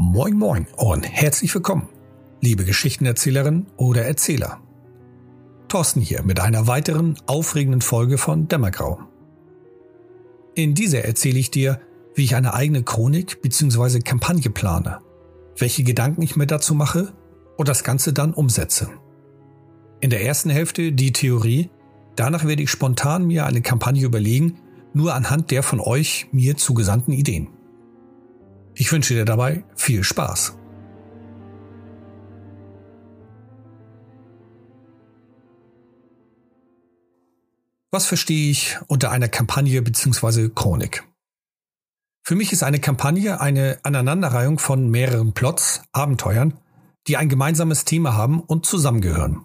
Moin 0.00 0.38
Moin 0.38 0.68
und 0.76 1.02
herzlich 1.02 1.52
willkommen, 1.52 1.88
liebe 2.40 2.64
Geschichtenerzählerin 2.64 3.66
oder 3.76 4.04
Erzähler. 4.04 4.60
Thorsten 5.66 6.00
hier 6.00 6.22
mit 6.22 6.38
einer 6.38 6.68
weiteren 6.68 7.18
aufregenden 7.26 7.80
Folge 7.80 8.16
von 8.16 8.46
Dämmergrau. 8.46 9.00
In 10.54 10.76
dieser 10.76 11.04
erzähle 11.04 11.40
ich 11.40 11.50
dir, 11.50 11.80
wie 12.14 12.22
ich 12.22 12.36
eine 12.36 12.54
eigene 12.54 12.84
Chronik 12.84 13.42
bzw. 13.42 13.98
Kampagne 13.98 14.50
plane, 14.50 15.00
welche 15.56 15.82
Gedanken 15.82 16.22
ich 16.22 16.36
mir 16.36 16.46
dazu 16.46 16.76
mache 16.76 17.12
und 17.56 17.66
das 17.66 17.82
Ganze 17.82 18.12
dann 18.12 18.32
umsetze. 18.32 18.90
In 19.98 20.10
der 20.10 20.24
ersten 20.24 20.50
Hälfte 20.50 20.92
die 20.92 21.12
Theorie, 21.12 21.70
danach 22.14 22.44
werde 22.44 22.62
ich 22.62 22.70
spontan 22.70 23.26
mir 23.26 23.46
eine 23.46 23.62
Kampagne 23.62 24.04
überlegen, 24.04 24.60
nur 24.94 25.14
anhand 25.14 25.50
der 25.50 25.64
von 25.64 25.80
euch 25.80 26.28
mir 26.30 26.56
zugesandten 26.56 27.12
Ideen. 27.12 27.48
Ich 28.80 28.92
wünsche 28.92 29.12
dir 29.12 29.24
dabei 29.24 29.64
viel 29.74 30.04
Spaß. 30.04 30.54
Was 37.90 38.06
verstehe 38.06 38.52
ich 38.52 38.78
unter 38.86 39.10
einer 39.10 39.28
Kampagne 39.28 39.82
bzw. 39.82 40.50
Chronik? 40.54 41.02
Für 42.22 42.36
mich 42.36 42.52
ist 42.52 42.62
eine 42.62 42.78
Kampagne 42.78 43.40
eine 43.40 43.80
Aneinanderreihung 43.82 44.60
von 44.60 44.88
mehreren 44.88 45.32
Plots, 45.32 45.82
Abenteuern, 45.90 46.56
die 47.08 47.16
ein 47.16 47.28
gemeinsames 47.28 47.84
Thema 47.84 48.14
haben 48.14 48.38
und 48.38 48.64
zusammengehören. 48.64 49.42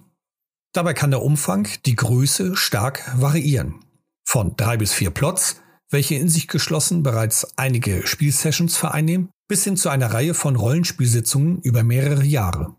Dabei 0.73 0.93
kann 0.93 1.09
der 1.09 1.23
Umfang, 1.23 1.67
die 1.87 1.95
Größe 1.95 2.55
stark 2.55 3.19
variieren. 3.19 3.79
Von 4.25 4.55
drei 4.57 4.77
bis 4.77 4.93
vier 4.93 5.09
Plots, 5.09 5.59
welche 5.93 6.15
in 6.15 6.27
sich 6.27 6.47
geschlossen 6.47 7.03
bereits 7.03 7.57
einige 7.57 8.05
Spielsessions 8.05 8.75
vereinnehmen, 8.75 9.29
bis 9.47 9.63
hin 9.63 9.77
zu 9.77 9.89
einer 9.89 10.11
Reihe 10.11 10.33
von 10.33 10.55
Rollenspielsitzungen 10.55 11.61
über 11.61 11.83
mehrere 11.83 12.23
Jahre. 12.23 12.75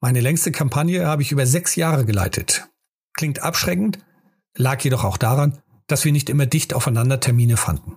Meine 0.00 0.20
längste 0.20 0.50
Kampagne 0.50 1.06
habe 1.06 1.22
ich 1.22 1.32
über 1.32 1.46
sechs 1.46 1.76
Jahre 1.76 2.04
geleitet. 2.04 2.68
Klingt 3.12 3.40
abschreckend, 3.40 3.98
lag 4.56 4.82
jedoch 4.82 5.04
auch 5.04 5.18
daran, 5.18 5.58
dass 5.86 6.04
wir 6.04 6.12
nicht 6.12 6.30
immer 6.30 6.46
dicht 6.46 6.74
aufeinander 6.74 7.20
Termine 7.20 7.56
fanden. 7.56 7.96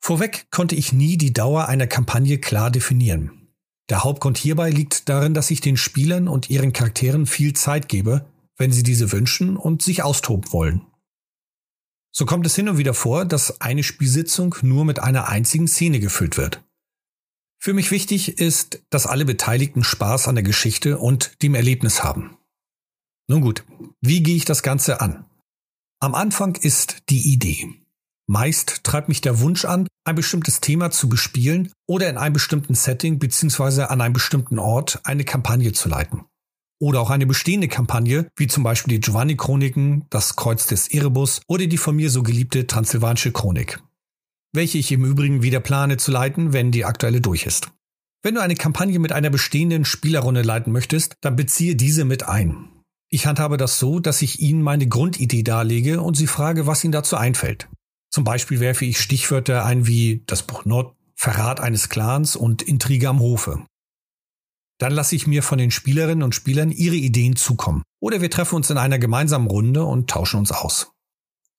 Vorweg 0.00 0.50
konnte 0.50 0.74
ich 0.74 0.92
nie 0.92 1.18
die 1.18 1.32
Dauer 1.32 1.68
einer 1.68 1.86
Kampagne 1.86 2.38
klar 2.38 2.70
definieren. 2.70 3.48
Der 3.88 4.02
Hauptgrund 4.02 4.38
hierbei 4.38 4.70
liegt 4.70 5.08
darin, 5.08 5.34
dass 5.34 5.50
ich 5.50 5.60
den 5.60 5.76
Spielern 5.76 6.26
und 6.26 6.50
ihren 6.50 6.72
Charakteren 6.72 7.26
viel 7.26 7.52
Zeit 7.52 7.88
gebe, 7.88 8.26
wenn 8.56 8.72
sie 8.72 8.82
diese 8.82 9.12
wünschen 9.12 9.56
und 9.56 9.82
sich 9.82 10.02
austoben 10.02 10.52
wollen. 10.52 10.86
So 12.18 12.24
kommt 12.24 12.46
es 12.46 12.54
hin 12.54 12.70
und 12.70 12.78
wieder 12.78 12.94
vor, 12.94 13.26
dass 13.26 13.60
eine 13.60 13.82
Spielsitzung 13.82 14.54
nur 14.62 14.86
mit 14.86 15.00
einer 15.00 15.28
einzigen 15.28 15.68
Szene 15.68 16.00
gefüllt 16.00 16.38
wird. 16.38 16.64
Für 17.62 17.74
mich 17.74 17.90
wichtig 17.90 18.38
ist, 18.38 18.82
dass 18.88 19.06
alle 19.06 19.26
Beteiligten 19.26 19.84
Spaß 19.84 20.26
an 20.26 20.34
der 20.34 20.42
Geschichte 20.44 20.96
und 20.96 21.42
dem 21.42 21.54
Erlebnis 21.54 22.02
haben. 22.02 22.38
Nun 23.28 23.42
gut, 23.42 23.64
wie 24.00 24.22
gehe 24.22 24.36
ich 24.36 24.46
das 24.46 24.62
Ganze 24.62 25.02
an? 25.02 25.26
Am 26.00 26.14
Anfang 26.14 26.54
ist 26.54 27.02
die 27.10 27.34
Idee. 27.34 27.74
Meist 28.26 28.82
treibt 28.82 29.08
mich 29.08 29.20
der 29.20 29.40
Wunsch 29.40 29.66
an, 29.66 29.86
ein 30.06 30.14
bestimmtes 30.14 30.60
Thema 30.60 30.90
zu 30.90 31.10
bespielen 31.10 31.70
oder 31.86 32.08
in 32.08 32.16
einem 32.16 32.32
bestimmten 32.32 32.74
Setting 32.74 33.18
bzw. 33.18 33.82
an 33.82 34.00
einem 34.00 34.14
bestimmten 34.14 34.58
Ort 34.58 35.00
eine 35.04 35.24
Kampagne 35.24 35.74
zu 35.74 35.90
leiten. 35.90 36.24
Oder 36.78 37.00
auch 37.00 37.10
eine 37.10 37.26
bestehende 37.26 37.68
Kampagne, 37.68 38.28
wie 38.36 38.46
zum 38.46 38.62
Beispiel 38.62 38.94
die 38.94 39.00
Giovanni-Chroniken, 39.00 40.04
das 40.10 40.36
Kreuz 40.36 40.66
des 40.66 40.88
Erebus 40.88 41.40
oder 41.48 41.66
die 41.66 41.78
von 41.78 41.96
mir 41.96 42.10
so 42.10 42.22
geliebte 42.22 42.66
Transsilvanische 42.66 43.32
Chronik. 43.32 43.80
Welche 44.52 44.78
ich 44.78 44.92
im 44.92 45.04
Übrigen 45.04 45.42
wieder 45.42 45.60
plane 45.60 45.96
zu 45.96 46.10
leiten, 46.10 46.52
wenn 46.52 46.72
die 46.72 46.84
aktuelle 46.84 47.20
durch 47.20 47.46
ist. 47.46 47.70
Wenn 48.22 48.34
du 48.34 48.42
eine 48.42 48.56
Kampagne 48.56 48.98
mit 48.98 49.12
einer 49.12 49.30
bestehenden 49.30 49.84
Spielerrunde 49.84 50.42
leiten 50.42 50.72
möchtest, 50.72 51.14
dann 51.20 51.36
beziehe 51.36 51.76
diese 51.76 52.04
mit 52.04 52.28
ein. 52.28 52.68
Ich 53.08 53.26
handhabe 53.26 53.56
das 53.56 53.78
so, 53.78 54.00
dass 54.00 54.20
ich 54.20 54.40
ihnen 54.40 54.62
meine 54.62 54.88
Grundidee 54.88 55.44
darlege 55.44 56.02
und 56.02 56.16
sie 56.16 56.26
frage, 56.26 56.66
was 56.66 56.82
ihnen 56.82 56.92
dazu 56.92 57.16
einfällt. 57.16 57.68
Zum 58.10 58.24
Beispiel 58.24 58.60
werfe 58.60 58.84
ich 58.84 59.00
Stichwörter 59.00 59.64
ein 59.64 59.86
wie 59.86 60.24
das 60.26 60.42
Buch 60.42 60.64
Nord, 60.64 60.96
Verrat 61.14 61.60
eines 61.60 61.88
Clans 61.88 62.36
und 62.36 62.62
Intrige 62.62 63.08
am 63.08 63.20
Hofe. 63.20 63.64
Dann 64.78 64.92
lasse 64.92 65.16
ich 65.16 65.26
mir 65.26 65.42
von 65.42 65.58
den 65.58 65.70
Spielerinnen 65.70 66.22
und 66.22 66.34
Spielern 66.34 66.70
ihre 66.70 66.96
Ideen 66.96 67.36
zukommen. 67.36 67.82
Oder 68.00 68.20
wir 68.20 68.30
treffen 68.30 68.56
uns 68.56 68.70
in 68.70 68.78
einer 68.78 68.98
gemeinsamen 68.98 69.48
Runde 69.48 69.84
und 69.84 70.10
tauschen 70.10 70.38
uns 70.38 70.52
aus. 70.52 70.92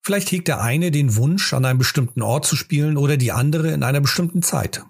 Vielleicht 0.03 0.31
hegt 0.31 0.47
der 0.47 0.61
eine 0.61 0.91
den 0.91 1.15
Wunsch, 1.15 1.53
an 1.53 1.65
einem 1.65 1.79
bestimmten 1.79 2.21
Ort 2.21 2.45
zu 2.45 2.55
spielen 2.55 2.95
oder 2.95 3.17
die 3.17 3.31
andere 3.31 3.71
in 3.71 3.83
einer 3.83 3.99
bestimmten 3.99 4.41
Zeit. 4.41 4.85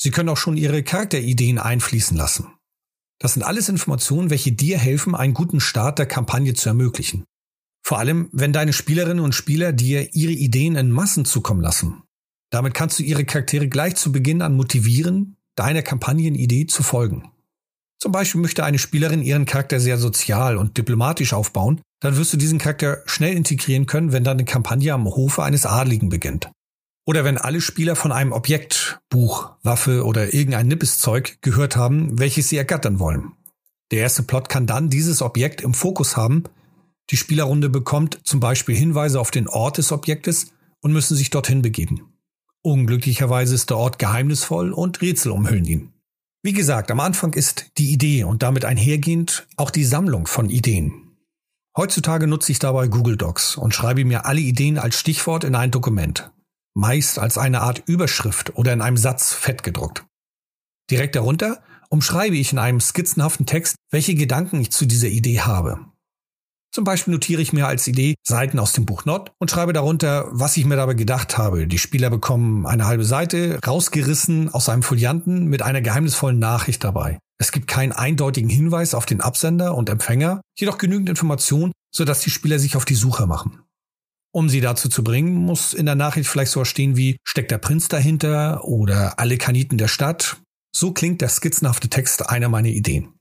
Sie 0.00 0.10
können 0.10 0.28
auch 0.28 0.36
schon 0.36 0.56
ihre 0.56 0.82
Charakterideen 0.82 1.58
einfließen 1.58 2.16
lassen. 2.16 2.46
Das 3.18 3.34
sind 3.34 3.42
alles 3.42 3.68
Informationen, 3.68 4.30
welche 4.30 4.52
dir 4.52 4.78
helfen, 4.78 5.16
einen 5.16 5.34
guten 5.34 5.60
Start 5.60 5.98
der 5.98 6.06
Kampagne 6.06 6.54
zu 6.54 6.68
ermöglichen. 6.68 7.24
Vor 7.84 7.98
allem, 7.98 8.28
wenn 8.32 8.52
deine 8.52 8.72
Spielerinnen 8.72 9.24
und 9.24 9.34
Spieler 9.34 9.72
dir 9.72 10.14
ihre 10.14 10.32
Ideen 10.32 10.76
in 10.76 10.92
Massen 10.92 11.24
zukommen 11.24 11.60
lassen. 11.60 12.02
Damit 12.50 12.74
kannst 12.74 12.98
du 12.98 13.02
ihre 13.02 13.24
Charaktere 13.24 13.68
gleich 13.68 13.96
zu 13.96 14.12
Beginn 14.12 14.40
an 14.40 14.56
motivieren, 14.56 15.36
deiner 15.56 15.82
Kampagnenidee 15.82 16.66
zu 16.66 16.82
folgen. 16.82 17.32
Zum 17.98 18.12
Beispiel 18.12 18.40
möchte 18.40 18.64
eine 18.64 18.78
Spielerin 18.78 19.22
ihren 19.22 19.44
Charakter 19.44 19.80
sehr 19.80 19.98
sozial 19.98 20.56
und 20.56 20.78
diplomatisch 20.78 21.32
aufbauen, 21.32 21.80
dann 22.00 22.16
wirst 22.16 22.32
du 22.32 22.36
diesen 22.36 22.58
Charakter 22.58 23.02
schnell 23.06 23.34
integrieren 23.34 23.86
können, 23.86 24.12
wenn 24.12 24.24
deine 24.24 24.44
Kampagne 24.44 24.92
am 24.92 25.06
Hofe 25.06 25.42
eines 25.42 25.66
Adligen 25.66 26.08
beginnt. 26.08 26.50
Oder 27.06 27.24
wenn 27.24 27.38
alle 27.38 27.60
Spieler 27.60 27.96
von 27.96 28.12
einem 28.12 28.32
Objekt, 28.32 29.00
Buch, 29.08 29.52
Waffe 29.62 30.04
oder 30.04 30.32
irgendein 30.34 30.68
Nippeszeug 30.68 31.38
gehört 31.40 31.76
haben, 31.76 32.18
welches 32.18 32.48
sie 32.50 32.56
ergattern 32.56 32.98
wollen. 33.00 33.32
Der 33.90 34.00
erste 34.00 34.22
Plot 34.22 34.48
kann 34.48 34.66
dann 34.66 34.90
dieses 34.90 35.22
Objekt 35.22 35.62
im 35.62 35.74
Fokus 35.74 36.16
haben 36.16 36.44
die 37.10 37.16
Spielerrunde 37.16 37.70
bekommt 37.70 38.20
zum 38.24 38.40
Beispiel 38.40 38.76
Hinweise 38.76 39.18
auf 39.18 39.30
den 39.30 39.48
Ort 39.48 39.78
des 39.78 39.92
Objektes 39.92 40.52
und 40.80 40.92
müssen 40.92 41.16
sich 41.16 41.30
dorthin 41.30 41.62
begeben. 41.62 42.12
Unglücklicherweise 42.62 43.54
ist 43.54 43.70
der 43.70 43.78
Ort 43.78 43.98
geheimnisvoll 43.98 44.72
und 44.72 45.00
Rätsel 45.00 45.32
umhüllen 45.32 45.64
ihn. 45.64 45.92
Wie 46.42 46.52
gesagt, 46.52 46.90
am 46.90 47.00
Anfang 47.00 47.32
ist 47.32 47.78
die 47.78 47.92
Idee 47.92 48.24
und 48.24 48.42
damit 48.42 48.64
einhergehend 48.64 49.48
auch 49.56 49.70
die 49.70 49.84
Sammlung 49.84 50.26
von 50.26 50.50
Ideen. 50.50 51.16
Heutzutage 51.76 52.26
nutze 52.26 52.52
ich 52.52 52.58
dabei 52.58 52.86
Google 52.88 53.16
Docs 53.16 53.56
und 53.56 53.74
schreibe 53.74 54.04
mir 54.04 54.24
alle 54.24 54.40
Ideen 54.40 54.78
als 54.78 54.98
Stichwort 54.98 55.44
in 55.44 55.54
ein 55.54 55.70
Dokument, 55.70 56.30
meist 56.74 57.18
als 57.18 57.38
eine 57.38 57.60
Art 57.60 57.82
Überschrift 57.86 58.56
oder 58.56 58.72
in 58.72 58.82
einem 58.82 58.96
Satz 58.96 59.32
fett 59.32 59.62
gedruckt. 59.62 60.04
Direkt 60.90 61.16
darunter 61.16 61.62
umschreibe 61.88 62.36
ich 62.36 62.52
in 62.52 62.58
einem 62.58 62.80
skizzenhaften 62.80 63.46
Text, 63.46 63.76
welche 63.90 64.14
Gedanken 64.14 64.60
ich 64.60 64.70
zu 64.70 64.86
dieser 64.86 65.08
Idee 65.08 65.40
habe. 65.40 65.86
Zum 66.78 66.84
Beispiel 66.84 67.12
notiere 67.12 67.42
ich 67.42 67.52
mir 67.52 67.66
als 67.66 67.88
Idee 67.88 68.14
Seiten 68.24 68.60
aus 68.60 68.70
dem 68.70 68.86
Buch 68.86 69.04
Not 69.04 69.32
und 69.40 69.50
schreibe 69.50 69.72
darunter, 69.72 70.28
was 70.30 70.56
ich 70.56 70.64
mir 70.64 70.76
dabei 70.76 70.94
gedacht 70.94 71.36
habe. 71.36 71.66
Die 71.66 71.76
Spieler 71.76 72.08
bekommen 72.08 72.66
eine 72.66 72.86
halbe 72.86 73.04
Seite 73.04 73.58
rausgerissen 73.66 74.54
aus 74.54 74.68
einem 74.68 74.84
Folianten 74.84 75.46
mit 75.46 75.60
einer 75.60 75.80
geheimnisvollen 75.80 76.38
Nachricht 76.38 76.84
dabei. 76.84 77.18
Es 77.36 77.50
gibt 77.50 77.66
keinen 77.66 77.90
eindeutigen 77.90 78.48
Hinweis 78.48 78.94
auf 78.94 79.06
den 79.06 79.20
Absender 79.20 79.74
und 79.74 79.90
Empfänger, 79.90 80.40
jedoch 80.56 80.78
genügend 80.78 81.08
Information, 81.08 81.72
sodass 81.92 82.20
die 82.20 82.30
Spieler 82.30 82.60
sich 82.60 82.76
auf 82.76 82.84
die 82.84 82.94
Suche 82.94 83.26
machen. 83.26 83.58
Um 84.32 84.48
sie 84.48 84.60
dazu 84.60 84.88
zu 84.88 85.02
bringen, 85.02 85.34
muss 85.34 85.74
in 85.74 85.86
der 85.86 85.96
Nachricht 85.96 86.30
vielleicht 86.30 86.52
so 86.52 86.64
stehen 86.64 86.96
wie 86.96 87.16
steckt 87.24 87.50
der 87.50 87.58
Prinz 87.58 87.88
dahinter 87.88 88.62
oder 88.62 89.18
alle 89.18 89.36
Kaniten 89.36 89.78
der 89.78 89.88
Stadt. 89.88 90.36
So 90.72 90.92
klingt 90.92 91.22
der 91.22 91.28
skizzenhafte 91.28 91.88
Text 91.88 92.30
einer 92.30 92.48
meiner 92.48 92.68
Ideen. 92.68 93.14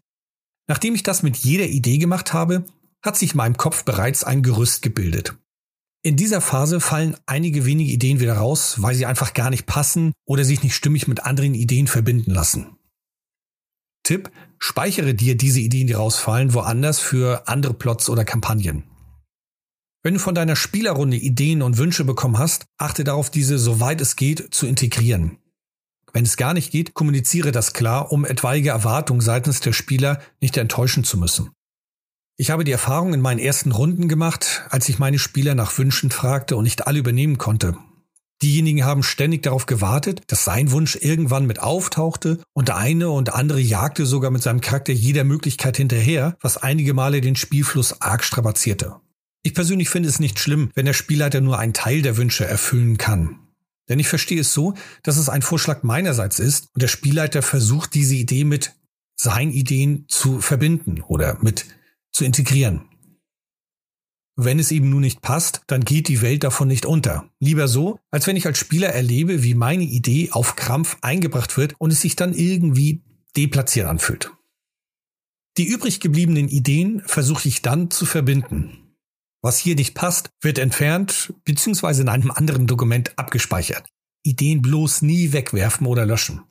Nachdem 0.69 0.95
ich 0.95 1.03
das 1.03 1.23
mit 1.23 1.37
jeder 1.37 1.65
Idee 1.65 1.97
gemacht 1.97 2.33
habe, 2.33 2.65
hat 3.07 3.17
sich 3.17 3.31
in 3.31 3.37
meinem 3.37 3.57
Kopf 3.57 3.85
bereits 3.85 4.23
ein 4.23 4.43
Gerüst 4.43 4.83
gebildet. 4.83 5.35
In 6.03 6.15
dieser 6.15 6.41
Phase 6.41 6.79
fallen 6.79 7.17
einige 7.25 7.65
wenige 7.65 7.91
Ideen 7.91 8.19
wieder 8.19 8.37
raus, 8.37 8.81
weil 8.81 8.95
sie 8.95 9.05
einfach 9.05 9.33
gar 9.33 9.49
nicht 9.49 9.65
passen 9.65 10.13
oder 10.25 10.45
sich 10.45 10.61
nicht 10.61 10.75
stimmig 10.75 11.07
mit 11.07 11.25
anderen 11.25 11.55
Ideen 11.55 11.87
verbinden 11.87 12.31
lassen. 12.31 12.77
Tipp, 14.03 14.31
speichere 14.59 15.15
dir 15.15 15.35
diese 15.35 15.59
Ideen, 15.59 15.87
die 15.87 15.93
rausfallen, 15.93 16.53
woanders 16.53 16.99
für 16.99 17.47
andere 17.47 17.73
Plots 17.73 18.09
oder 18.09 18.23
Kampagnen. 18.23 18.83
Wenn 20.03 20.13
du 20.13 20.19
von 20.19 20.35
deiner 20.35 20.55
Spielerrunde 20.55 21.17
Ideen 21.17 21.61
und 21.61 21.77
Wünsche 21.77 22.05
bekommen 22.05 22.37
hast, 22.37 22.67
achte 22.77 23.03
darauf, 23.03 23.29
diese 23.29 23.57
soweit 23.57 23.99
es 23.99 24.15
geht 24.15 24.53
zu 24.53 24.65
integrieren. 24.65 25.39
Wenn 26.13 26.23
es 26.23 26.37
gar 26.37 26.53
nicht 26.53 26.71
geht, 26.71 26.93
kommuniziere 26.93 27.51
das 27.51 27.73
klar, 27.73 28.11
um 28.11 28.23
etwaige 28.23 28.69
Erwartungen 28.69 29.19
seitens 29.19 29.59
der 29.59 29.73
Spieler 29.73 30.21
nicht 30.39 30.55
enttäuschen 30.55 31.03
zu 31.03 31.17
müssen. 31.17 31.51
Ich 32.39 32.51
habe 32.51 32.63
die 32.63 32.71
Erfahrung 32.71 33.15
in 33.15 33.21
meinen 33.21 33.39
ersten 33.39 33.71
Runden 33.71 34.07
gemacht, 34.07 34.63
als 34.69 34.87
ich 34.89 34.99
meine 34.99 35.17
Spieler 35.17 35.55
nach 35.55 35.75
Wünschen 35.79 36.11
fragte 36.11 36.55
und 36.55 36.65
nicht 36.65 36.85
alle 36.85 36.99
übernehmen 36.99 37.39
konnte. 37.39 37.75
Diejenigen 38.43 38.85
haben 38.85 39.01
ständig 39.01 39.41
darauf 39.41 39.65
gewartet, 39.65 40.21
dass 40.27 40.45
sein 40.45 40.69
Wunsch 40.69 40.95
irgendwann 41.01 41.47
mit 41.47 41.59
auftauchte 41.59 42.39
und 42.53 42.67
der 42.67 42.77
eine 42.77 43.09
und 43.09 43.33
andere 43.33 43.59
jagte 43.59 44.05
sogar 44.05 44.29
mit 44.29 44.43
seinem 44.43 44.61
Charakter 44.61 44.93
jeder 44.93 45.23
Möglichkeit 45.23 45.77
hinterher, 45.77 46.37
was 46.39 46.57
einige 46.57 46.93
Male 46.93 47.21
den 47.21 47.35
Spielfluss 47.35 48.01
arg 48.01 48.23
strapazierte. 48.23 48.97
Ich 49.41 49.55
persönlich 49.55 49.89
finde 49.89 50.09
es 50.09 50.19
nicht 50.19 50.37
schlimm, 50.37 50.69
wenn 50.75 50.85
der 50.85 50.93
Spielleiter 50.93 51.41
nur 51.41 51.57
einen 51.57 51.73
Teil 51.73 52.03
der 52.03 52.17
Wünsche 52.17 52.45
erfüllen 52.45 52.99
kann. 52.99 53.39
Denn 53.89 53.97
ich 53.97 54.07
verstehe 54.07 54.41
es 54.41 54.53
so, 54.53 54.75
dass 55.01 55.17
es 55.17 55.29
ein 55.29 55.41
Vorschlag 55.41 55.81
meinerseits 55.81 56.37
ist 56.37 56.67
und 56.75 56.83
der 56.83 56.87
Spielleiter 56.87 57.41
versucht, 57.41 57.95
diese 57.95 58.13
Idee 58.13 58.43
mit 58.43 58.75
seinen 59.15 59.51
Ideen 59.51 60.05
zu 60.07 60.39
verbinden 60.39 61.01
oder 61.01 61.39
mit 61.41 61.65
zu 62.17 62.25
integrieren. 62.25 62.89
Wenn 64.35 64.59
es 64.59 64.71
eben 64.71 64.89
nun 64.89 65.01
nicht 65.01 65.21
passt, 65.21 65.61
dann 65.67 65.85
geht 65.85 66.07
die 66.07 66.21
Welt 66.21 66.43
davon 66.43 66.67
nicht 66.67 66.85
unter. 66.85 67.29
Lieber 67.39 67.67
so, 67.67 67.99
als 68.11 68.25
wenn 68.27 68.35
ich 68.35 68.47
als 68.47 68.57
Spieler 68.57 68.89
erlebe, 68.89 69.43
wie 69.43 69.53
meine 69.53 69.83
Idee 69.83 70.29
auf 70.31 70.55
Krampf 70.55 70.97
eingebracht 71.01 71.57
wird 71.57 71.75
und 71.79 71.91
es 71.91 72.01
sich 72.01 72.15
dann 72.15 72.33
irgendwie 72.33 73.03
deplatziert 73.35 73.87
anfühlt. 73.87 74.31
Die 75.57 75.67
übrig 75.67 75.99
gebliebenen 75.99 76.49
Ideen 76.49 77.01
versuche 77.05 77.47
ich 77.47 77.61
dann 77.61 77.91
zu 77.91 78.05
verbinden. 78.05 78.95
Was 79.43 79.57
hier 79.59 79.75
nicht 79.75 79.93
passt, 79.93 80.31
wird 80.41 80.57
entfernt 80.57 81.33
bzw. 81.45 82.01
in 82.01 82.09
einem 82.09 82.31
anderen 82.31 82.65
Dokument 82.67 83.17
abgespeichert. 83.17 83.87
Ideen 84.23 84.61
bloß 84.61 85.03
nie 85.03 85.33
wegwerfen 85.33 85.87
oder 85.87 86.05
löschen. 86.05 86.41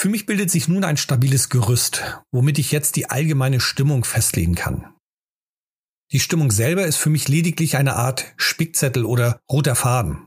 Für 0.00 0.08
mich 0.08 0.26
bildet 0.26 0.48
sich 0.48 0.68
nun 0.68 0.84
ein 0.84 0.96
stabiles 0.96 1.48
Gerüst, 1.48 2.04
womit 2.30 2.60
ich 2.60 2.70
jetzt 2.70 2.94
die 2.94 3.10
allgemeine 3.10 3.58
Stimmung 3.58 4.04
festlegen 4.04 4.54
kann. 4.54 4.94
Die 6.12 6.20
Stimmung 6.20 6.52
selber 6.52 6.86
ist 6.86 6.98
für 6.98 7.10
mich 7.10 7.26
lediglich 7.26 7.76
eine 7.76 7.96
Art 7.96 8.32
Spickzettel 8.36 9.04
oder 9.04 9.40
roter 9.50 9.74
Faden. 9.74 10.18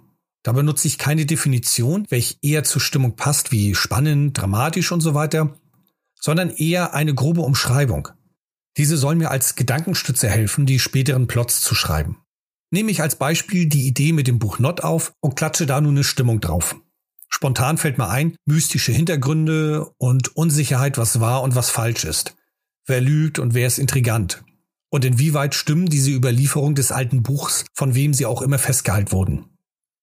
Da 0.44 0.52
benutze 0.52 0.90
ich 0.90 0.98
keine 0.98 1.26
Definition, 1.26 2.06
welche 2.10 2.36
eher 2.42 2.66
zur 2.66 2.82
Stimmung 2.82 3.16
passt, 3.16 3.54
wie 3.54 3.74
spannend, 3.74 4.38
dramatisch 4.38 4.92
und 4.92 5.00
so 5.00 5.14
weiter, 5.14 5.58
sondern 6.20 6.50
eher 6.50 6.94
eine 6.94 7.16
grobe 7.16 7.40
Umschreibung. 7.40 8.10
Diese 8.76 8.98
soll 8.98 9.16
mir 9.16 9.32
als 9.32 9.56
Gedankenstütze 9.56 10.30
helfen, 10.30 10.66
die 10.66 10.80
späteren 10.80 11.28
Plots 11.28 11.62
zu 11.62 11.76
schreiben. 11.76 12.18
Nehme 12.72 12.92
ich 12.92 13.02
als 13.02 13.16
Beispiel 13.16 13.68
die 13.68 13.88
Idee 13.88 14.12
mit 14.12 14.28
dem 14.28 14.38
Buch 14.38 14.60
Not 14.60 14.82
auf 14.82 15.14
und 15.22 15.38
klatsche 15.38 15.66
da 15.66 15.80
nun 15.80 15.96
eine 15.96 16.04
Stimmung 16.04 16.42
drauf. 16.42 16.76
Spontan 17.34 17.78
fällt 17.78 17.98
mir 17.98 18.10
ein, 18.10 18.36
mystische 18.46 18.92
Hintergründe 18.92 19.90
und 19.98 20.36
Unsicherheit, 20.36 20.98
was 20.98 21.20
wahr 21.20 21.42
und 21.42 21.56
was 21.56 21.70
falsch 21.70 22.04
ist. 22.04 22.36
Wer 22.86 23.02
lügt 23.02 23.40
und 23.40 23.54
wer 23.54 23.68
ist 23.68 23.80
intrigant. 23.80 24.44
Und 24.90 25.06
inwieweit 25.06 25.56
stimmen 25.56 25.88
diese 25.88 26.12
Überlieferung 26.12 26.76
des 26.76 26.92
alten 26.92 27.24
Buchs, 27.24 27.66
von 27.74 27.96
wem 27.96 28.14
sie 28.14 28.26
auch 28.26 28.42
immer 28.42 28.60
festgehalten 28.60 29.14
wurden. 29.14 29.46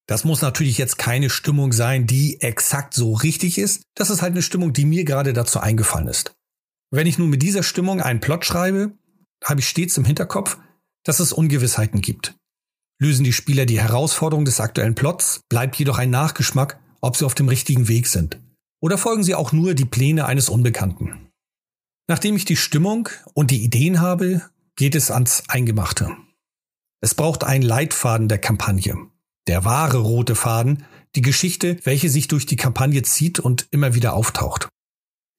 Das 0.06 0.24
muss 0.24 0.40
natürlich 0.40 0.78
jetzt 0.78 0.96
keine 0.96 1.28
Stimmung 1.28 1.72
sein, 1.72 2.06
die 2.06 2.40
exakt 2.40 2.94
so 2.94 3.12
richtig 3.12 3.58
ist. 3.58 3.82
Das 3.94 4.08
ist 4.08 4.22
halt 4.22 4.32
eine 4.32 4.42
Stimmung, 4.42 4.72
die 4.72 4.86
mir 4.86 5.04
gerade 5.04 5.34
dazu 5.34 5.60
eingefallen 5.60 6.08
ist. 6.08 6.32
Wenn 6.90 7.06
ich 7.06 7.18
nun 7.18 7.28
mit 7.28 7.42
dieser 7.42 7.62
Stimmung 7.62 8.00
einen 8.00 8.20
Plot 8.20 8.46
schreibe, 8.46 8.92
habe 9.44 9.60
ich 9.60 9.68
stets 9.68 9.98
im 9.98 10.06
Hinterkopf, 10.06 10.58
dass 11.04 11.20
es 11.20 11.34
Ungewissheiten 11.34 12.00
gibt. 12.00 12.34
Lösen 12.98 13.24
die 13.24 13.34
Spieler 13.34 13.66
die 13.66 13.80
Herausforderung 13.80 14.46
des 14.46 14.60
aktuellen 14.60 14.94
Plots, 14.94 15.42
bleibt 15.50 15.76
jedoch 15.76 15.98
ein 15.98 16.10
Nachgeschmack, 16.10 16.80
ob 17.00 17.16
sie 17.16 17.24
auf 17.24 17.34
dem 17.34 17.48
richtigen 17.48 17.88
Weg 17.88 18.06
sind. 18.06 18.38
Oder 18.80 18.98
folgen 18.98 19.24
sie 19.24 19.34
auch 19.34 19.52
nur 19.52 19.74
die 19.74 19.84
Pläne 19.84 20.26
eines 20.26 20.48
Unbekannten. 20.48 21.28
Nachdem 22.08 22.36
ich 22.36 22.44
die 22.44 22.56
Stimmung 22.56 23.08
und 23.34 23.50
die 23.50 23.62
Ideen 23.62 24.00
habe, 24.00 24.42
geht 24.76 24.94
es 24.94 25.10
ans 25.10 25.44
Eingemachte. 25.48 26.10
Es 27.00 27.14
braucht 27.14 27.44
einen 27.44 27.62
Leitfaden 27.62 28.28
der 28.28 28.38
Kampagne. 28.38 28.96
Der 29.46 29.64
wahre 29.64 29.98
rote 29.98 30.34
Faden, 30.34 30.84
die 31.14 31.22
Geschichte, 31.22 31.78
welche 31.84 32.08
sich 32.08 32.28
durch 32.28 32.46
die 32.46 32.56
Kampagne 32.56 33.02
zieht 33.02 33.40
und 33.40 33.66
immer 33.70 33.94
wieder 33.94 34.14
auftaucht. 34.14 34.68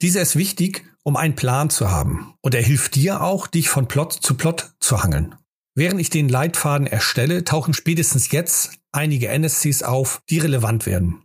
Dieser 0.01 0.21
ist 0.21 0.35
wichtig, 0.35 0.85
um 1.03 1.15
einen 1.15 1.35
Plan 1.35 1.69
zu 1.69 1.89
haben. 1.89 2.33
Und 2.41 2.55
er 2.55 2.61
hilft 2.61 2.95
dir 2.95 3.21
auch, 3.21 3.47
dich 3.47 3.69
von 3.69 3.87
Plot 3.87 4.13
zu 4.13 4.35
Plot 4.35 4.73
zu 4.79 5.03
hangeln. 5.03 5.35
Während 5.75 5.99
ich 5.99 6.09
den 6.09 6.29
Leitfaden 6.29 6.87
erstelle, 6.87 7.43
tauchen 7.43 7.73
spätestens 7.73 8.31
jetzt 8.31 8.71
einige 8.91 9.29
NSCs 9.29 9.83
auf, 9.83 10.21
die 10.29 10.39
relevant 10.39 10.85
werden. 10.85 11.23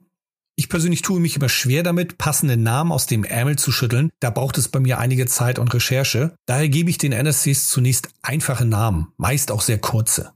Ich 0.56 0.68
persönlich 0.68 1.02
tue 1.02 1.18
mich 1.18 1.36
immer 1.36 1.48
schwer 1.48 1.82
damit, 1.82 2.16
passende 2.16 2.56
Namen 2.56 2.92
aus 2.92 3.06
dem 3.06 3.24
Ärmel 3.24 3.56
zu 3.56 3.72
schütteln. 3.72 4.10
Da 4.20 4.30
braucht 4.30 4.56
es 4.56 4.68
bei 4.68 4.78
mir 4.78 4.98
einige 4.98 5.26
Zeit 5.26 5.58
und 5.58 5.74
Recherche. 5.74 6.36
Daher 6.46 6.68
gebe 6.68 6.90
ich 6.90 6.98
den 6.98 7.12
NSCs 7.12 7.68
zunächst 7.68 8.08
einfache 8.22 8.64
Namen, 8.64 9.08
meist 9.16 9.50
auch 9.50 9.62
sehr 9.62 9.78
kurze. 9.78 10.32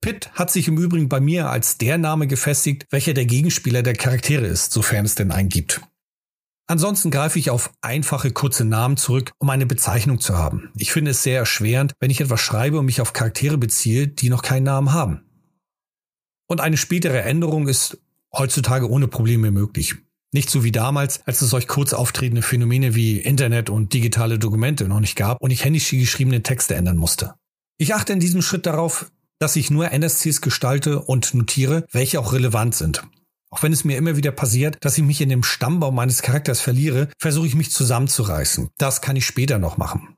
Pitt 0.00 0.32
hat 0.32 0.50
sich 0.50 0.66
im 0.66 0.78
Übrigen 0.78 1.08
bei 1.08 1.20
mir 1.20 1.48
als 1.48 1.78
der 1.78 1.96
Name 1.96 2.26
gefestigt, 2.26 2.86
welcher 2.90 3.14
der 3.14 3.24
Gegenspieler 3.24 3.84
der 3.84 3.94
Charaktere 3.94 4.46
ist, 4.46 4.72
sofern 4.72 5.04
es 5.04 5.14
denn 5.14 5.30
einen 5.30 5.48
gibt. 5.48 5.80
Ansonsten 6.66 7.12
greife 7.12 7.38
ich 7.38 7.50
auf 7.50 7.72
einfache 7.82 8.32
kurze 8.32 8.64
Namen 8.64 8.96
zurück, 8.96 9.30
um 9.38 9.48
eine 9.50 9.66
Bezeichnung 9.66 10.18
zu 10.18 10.36
haben. 10.36 10.70
Ich 10.76 10.90
finde 10.90 11.12
es 11.12 11.22
sehr 11.22 11.38
erschwerend, 11.38 11.92
wenn 12.00 12.10
ich 12.10 12.20
etwas 12.20 12.40
schreibe 12.40 12.80
und 12.80 12.86
mich 12.86 13.00
auf 13.00 13.12
Charaktere 13.12 13.58
beziehe, 13.58 14.08
die 14.08 14.28
noch 14.28 14.42
keinen 14.42 14.64
Namen 14.64 14.92
haben. 14.92 15.22
Und 16.48 16.60
eine 16.60 16.76
spätere 16.76 17.22
Änderung 17.22 17.68
ist 17.68 17.98
heutzutage 18.36 18.88
ohne 18.88 19.08
Probleme 19.08 19.50
möglich. 19.50 19.96
Nicht 20.32 20.48
so 20.48 20.64
wie 20.64 20.72
damals, 20.72 21.20
als 21.26 21.42
es 21.42 21.50
solch 21.50 21.68
kurz 21.68 21.92
auftretende 21.92 22.42
Phänomene 22.42 22.94
wie 22.94 23.18
Internet 23.18 23.68
und 23.68 23.92
digitale 23.92 24.38
Dokumente 24.38 24.88
noch 24.88 25.00
nicht 25.00 25.16
gab 25.16 25.40
und 25.42 25.50
ich 25.50 25.64
händisch 25.64 25.90
die 25.90 26.00
geschriebenen 26.00 26.42
Texte 26.42 26.74
ändern 26.74 26.96
musste. 26.96 27.34
Ich 27.76 27.94
achte 27.94 28.12
in 28.12 28.20
diesem 28.20 28.40
Schritt 28.40 28.64
darauf, 28.64 29.10
dass 29.38 29.56
ich 29.56 29.70
nur 29.70 29.90
NSCs 29.92 30.40
gestalte 30.40 31.02
und 31.02 31.34
notiere, 31.34 31.84
welche 31.90 32.20
auch 32.20 32.32
relevant 32.32 32.74
sind. 32.74 33.02
Auch 33.50 33.62
wenn 33.62 33.72
es 33.72 33.84
mir 33.84 33.98
immer 33.98 34.16
wieder 34.16 34.32
passiert, 34.32 34.78
dass 34.80 34.96
ich 34.96 35.04
mich 35.04 35.20
in 35.20 35.28
dem 35.28 35.42
Stammbaum 35.42 35.94
meines 35.94 36.22
Charakters 36.22 36.62
verliere, 36.62 37.08
versuche 37.18 37.46
ich 37.46 37.54
mich 37.54 37.70
zusammenzureißen. 37.70 38.70
Das 38.78 39.02
kann 39.02 39.16
ich 39.16 39.26
später 39.26 39.58
noch 39.58 39.76
machen. 39.76 40.16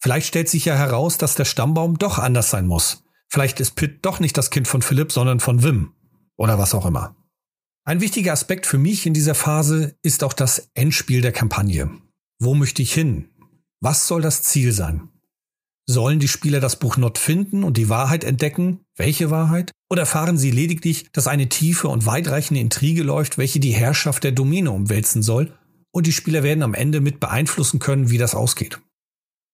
Vielleicht 0.00 0.28
stellt 0.28 0.48
sich 0.48 0.66
ja 0.66 0.76
heraus, 0.76 1.18
dass 1.18 1.34
der 1.34 1.46
Stammbaum 1.46 1.98
doch 1.98 2.20
anders 2.20 2.50
sein 2.50 2.68
muss. 2.68 3.02
Vielleicht 3.28 3.58
ist 3.58 3.74
Pitt 3.74 4.04
doch 4.06 4.20
nicht 4.20 4.38
das 4.38 4.50
Kind 4.50 4.68
von 4.68 4.82
Philipp, 4.82 5.10
sondern 5.10 5.40
von 5.40 5.64
Wim. 5.64 5.95
Oder 6.36 6.58
was 6.58 6.74
auch 6.74 6.86
immer. 6.86 7.16
Ein 7.84 8.00
wichtiger 8.00 8.32
Aspekt 8.32 8.66
für 8.66 8.78
mich 8.78 9.06
in 9.06 9.14
dieser 9.14 9.34
Phase 9.34 9.96
ist 10.02 10.24
auch 10.24 10.32
das 10.32 10.70
Endspiel 10.74 11.20
der 11.20 11.32
Kampagne. 11.32 11.90
Wo 12.38 12.54
möchte 12.54 12.82
ich 12.82 12.92
hin? 12.92 13.30
Was 13.80 14.08
soll 14.08 14.22
das 14.22 14.42
Ziel 14.42 14.72
sein? 14.72 15.08
Sollen 15.88 16.18
die 16.18 16.26
Spieler 16.26 16.58
das 16.58 16.80
Buch 16.80 16.96
Not 16.96 17.16
finden 17.16 17.62
und 17.62 17.76
die 17.76 17.88
Wahrheit 17.88 18.24
entdecken? 18.24 18.80
Welche 18.96 19.30
Wahrheit? 19.30 19.70
Oder 19.88 20.02
erfahren 20.02 20.36
sie 20.36 20.50
lediglich, 20.50 21.06
dass 21.12 21.28
eine 21.28 21.48
tiefe 21.48 21.86
und 21.86 22.06
weitreichende 22.06 22.60
Intrige 22.60 23.04
läuft, 23.04 23.38
welche 23.38 23.60
die 23.60 23.70
Herrschaft 23.70 24.24
der 24.24 24.32
Domäne 24.32 24.72
umwälzen 24.72 25.22
soll? 25.22 25.56
Und 25.92 26.08
die 26.08 26.12
Spieler 26.12 26.42
werden 26.42 26.64
am 26.64 26.74
Ende 26.74 27.00
mit 27.00 27.20
beeinflussen 27.20 27.78
können, 27.78 28.10
wie 28.10 28.18
das 28.18 28.34
ausgeht. 28.34 28.80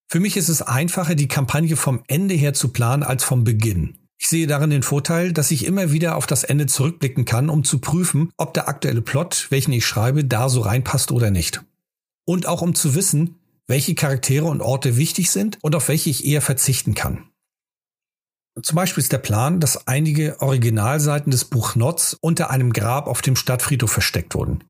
Für 0.08 0.20
mich 0.20 0.38
ist 0.38 0.48
es 0.48 0.62
einfacher, 0.62 1.14
die 1.14 1.28
Kampagne 1.28 1.76
vom 1.76 2.02
Ende 2.06 2.34
her 2.34 2.54
zu 2.54 2.68
planen 2.68 3.02
als 3.02 3.24
vom 3.24 3.44
Beginn. 3.44 3.98
Ich 4.22 4.28
sehe 4.28 4.46
darin 4.46 4.70
den 4.70 4.84
Vorteil, 4.84 5.32
dass 5.32 5.50
ich 5.50 5.64
immer 5.64 5.90
wieder 5.90 6.14
auf 6.14 6.28
das 6.28 6.44
Ende 6.44 6.66
zurückblicken 6.66 7.24
kann, 7.24 7.50
um 7.50 7.64
zu 7.64 7.80
prüfen, 7.80 8.30
ob 8.36 8.54
der 8.54 8.68
aktuelle 8.68 9.02
Plot, 9.02 9.48
welchen 9.50 9.72
ich 9.72 9.84
schreibe, 9.84 10.24
da 10.24 10.48
so 10.48 10.60
reinpasst 10.60 11.10
oder 11.10 11.32
nicht. 11.32 11.64
Und 12.24 12.46
auch 12.46 12.62
um 12.62 12.76
zu 12.76 12.94
wissen, 12.94 13.34
welche 13.66 13.96
Charaktere 13.96 14.44
und 14.44 14.60
Orte 14.60 14.96
wichtig 14.96 15.32
sind 15.32 15.58
und 15.60 15.74
auf 15.74 15.88
welche 15.88 16.08
ich 16.08 16.24
eher 16.24 16.40
verzichten 16.40 16.94
kann. 16.94 17.30
Zum 18.62 18.76
Beispiel 18.76 19.02
ist 19.02 19.10
der 19.10 19.18
Plan, 19.18 19.58
dass 19.58 19.88
einige 19.88 20.40
Originalseiten 20.40 21.32
des 21.32 21.44
Buch 21.44 21.74
Notz 21.74 22.16
unter 22.20 22.48
einem 22.48 22.72
Grab 22.72 23.08
auf 23.08 23.22
dem 23.22 23.34
Stadtfriedhof 23.34 23.90
versteckt 23.90 24.36
wurden. 24.36 24.62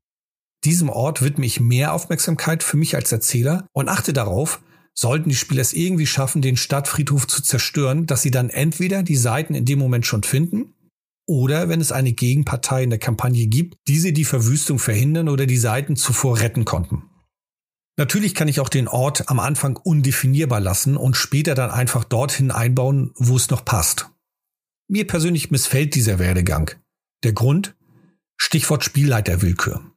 Diesem 0.63 0.89
Ort 0.89 1.21
widme 1.21 1.45
ich 1.45 1.59
mehr 1.59 1.93
Aufmerksamkeit 1.93 2.63
für 2.63 2.77
mich 2.77 2.95
als 2.95 3.11
Erzähler 3.11 3.67
und 3.71 3.87
achte 3.87 4.13
darauf, 4.13 4.61
sollten 4.93 5.29
die 5.29 5.35
Spieler 5.35 5.61
es 5.61 5.73
irgendwie 5.73 6.05
schaffen, 6.05 6.41
den 6.41 6.57
Stadtfriedhof 6.57 7.27
zu 7.27 7.41
zerstören, 7.41 8.05
dass 8.05 8.21
sie 8.21 8.31
dann 8.31 8.49
entweder 8.49 9.03
die 9.03 9.15
Seiten 9.15 9.55
in 9.55 9.65
dem 9.65 9.79
Moment 9.79 10.05
schon 10.05 10.23
finden 10.23 10.73
oder 11.25 11.69
wenn 11.69 11.81
es 11.81 11.91
eine 11.91 12.11
Gegenpartei 12.11 12.83
in 12.83 12.89
der 12.89 12.99
Kampagne 12.99 13.47
gibt, 13.47 13.77
diese 13.87 14.11
die 14.13 14.25
Verwüstung 14.25 14.79
verhindern 14.79 15.29
oder 15.29 15.45
die 15.45 15.57
Seiten 15.57 15.95
zuvor 15.95 16.39
retten 16.39 16.65
konnten. 16.65 17.03
Natürlich 17.95 18.33
kann 18.33 18.47
ich 18.47 18.59
auch 18.59 18.69
den 18.69 18.87
Ort 18.87 19.29
am 19.29 19.39
Anfang 19.39 19.77
undefinierbar 19.77 20.59
lassen 20.59 20.97
und 20.97 21.15
später 21.15 21.53
dann 21.53 21.69
einfach 21.69 22.03
dorthin 22.03 22.51
einbauen, 22.51 23.11
wo 23.15 23.35
es 23.35 23.49
noch 23.49 23.63
passt. 23.63 24.09
Mir 24.89 25.05
persönlich 25.07 25.51
missfällt 25.51 25.95
dieser 25.95 26.19
Werdegang. 26.19 26.71
Der 27.23 27.33
Grund? 27.33 27.75
Stichwort 28.35 28.83
Spielleiterwillkür. 28.83 29.92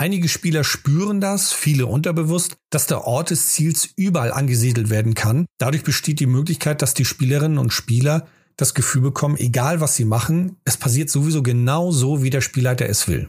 Einige 0.00 0.30
Spieler 0.30 0.64
spüren 0.64 1.20
das, 1.20 1.52
viele 1.52 1.84
unterbewusst, 1.84 2.56
dass 2.70 2.86
der 2.86 3.04
Ort 3.04 3.28
des 3.28 3.48
Ziels 3.48 3.90
überall 3.96 4.32
angesiedelt 4.32 4.88
werden 4.88 5.12
kann. 5.12 5.44
Dadurch 5.58 5.84
besteht 5.84 6.20
die 6.20 6.26
Möglichkeit, 6.26 6.80
dass 6.80 6.94
die 6.94 7.04
Spielerinnen 7.04 7.58
und 7.58 7.74
Spieler 7.74 8.26
das 8.56 8.72
Gefühl 8.72 9.02
bekommen, 9.02 9.36
egal 9.36 9.82
was 9.82 9.96
sie 9.96 10.06
machen, 10.06 10.56
es 10.64 10.78
passiert 10.78 11.10
sowieso 11.10 11.42
genau 11.42 11.90
so, 11.90 12.22
wie 12.22 12.30
der 12.30 12.40
Spielleiter 12.40 12.88
es 12.88 13.08
will. 13.08 13.28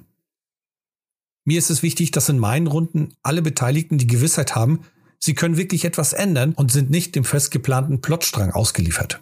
Mir 1.44 1.58
ist 1.58 1.72
es 1.72 1.84
wichtig, 1.84 2.12
dass 2.12 2.30
in 2.30 2.40
meinen 2.40 2.68
Runden 2.68 3.16
alle 3.22 3.42
Beteiligten 3.42 3.98
die 3.98 4.08
Gewissheit 4.08 4.56
haben, 4.56 4.86
sie 5.20 5.34
können 5.34 5.58
wirklich 5.58 5.84
etwas 5.84 6.14
ändern 6.14 6.54
und 6.54 6.72
sind 6.72 6.90
nicht 6.90 7.16
dem 7.16 7.26
festgeplanten 7.26 8.00
Plotstrang 8.00 8.52
ausgeliefert. 8.52 9.22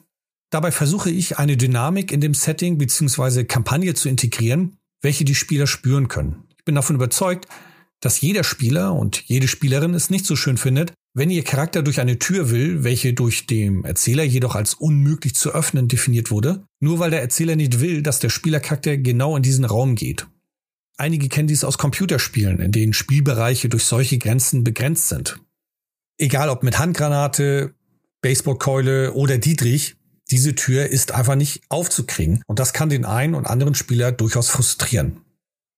Dabei 0.52 0.72
versuche 0.72 1.10
ich, 1.10 1.40
eine 1.40 1.58
Dynamik 1.58 2.12
in 2.12 2.22
dem 2.22 2.36
Setting 2.36 2.78
bzw. 2.78 3.46
Kampagne 3.46 3.96
zu 3.96 4.08
integrieren, 4.08 4.78
welche 5.02 5.26
die 5.26 5.34
Spieler 5.34 5.66
spüren 5.66 6.10
können 6.10 6.44
bin 6.70 6.76
davon 6.76 6.98
überzeugt, 6.98 7.48
dass 8.00 8.22
jeder 8.22 8.44
Spieler 8.44 8.94
und 8.94 9.24
jede 9.26 9.48
Spielerin 9.48 9.96
es 9.96 10.12
nicht 10.12 10.28
so 10.28 10.36
schön 10.36 10.58
findet, 10.58 10.94
Wenn 11.16 11.32
Ihr 11.32 11.44
Charakter 11.44 11.82
durch 11.82 12.00
eine 12.00 12.20
Tür 12.20 12.52
will, 12.52 12.84
welche 12.84 13.14
durch 13.14 13.48
dem 13.48 13.84
Erzähler 13.84 14.24
jedoch 14.24 14.54
als 14.54 14.76
unmöglich 14.76 15.34
zu 15.34 15.52
öffnen 15.52 15.88
definiert 15.88 16.30
wurde, 16.30 16.64
nur 16.80 17.00
weil 17.00 17.10
der 17.10 17.22
Erzähler 17.22 17.56
nicht 17.56 17.80
will, 17.80 18.04
dass 18.04 18.20
der 18.20 18.30
Spielercharakter 18.30 18.96
genau 18.98 19.36
in 19.36 19.42
diesen 19.42 19.66
Raum 19.66 19.96
geht. 19.96 20.28
Einige 20.98 21.28
kennen 21.28 21.48
dies 21.48 21.64
aus 21.64 21.80
Computerspielen, 21.80 22.60
in 22.60 22.72
denen 22.72 22.94
Spielbereiche 22.94 23.70
durch 23.70 23.86
solche 23.86 24.20
Grenzen 24.20 24.64
begrenzt 24.64 25.10
sind. 25.10 25.40
Egal 26.20 26.50
ob 26.50 26.62
mit 26.62 26.78
Handgranate, 26.78 27.74
Baseballkeule 28.22 29.14
oder 29.14 29.40
Dietrich, 29.40 29.96
diese 30.30 30.54
Tür 30.54 30.86
ist 30.86 31.12
einfach 31.12 31.36
nicht 31.36 31.64
aufzukriegen 31.70 32.44
und 32.46 32.60
das 32.60 32.72
kann 32.72 32.90
den 32.90 33.06
einen 33.06 33.34
und 33.34 33.48
anderen 33.48 33.74
Spieler 33.74 34.12
durchaus 34.12 34.50
frustrieren. 34.50 35.22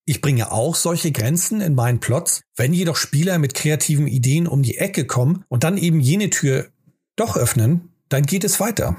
Ich 0.06 0.22
bringe 0.22 0.52
auch 0.52 0.76
solche 0.76 1.12
Grenzen 1.12 1.62
in 1.62 1.76
meinen 1.76 2.00
Plots, 2.00 2.42
wenn 2.56 2.74
jedoch 2.74 2.96
Spieler 2.96 3.38
mit 3.38 3.54
kreativen 3.54 4.08
Ideen 4.08 4.48
um 4.48 4.64
die 4.64 4.78
Ecke 4.78 5.06
kommen 5.06 5.44
und 5.48 5.64
dann 5.64 5.78
eben 5.78 6.00
jene 6.00 6.30
Tür 6.30 6.70
doch 7.16 7.38
öffnen, 7.38 7.90
dann 8.10 8.26
geht 8.26 8.44
es 8.44 8.60
weiter. 8.60 8.98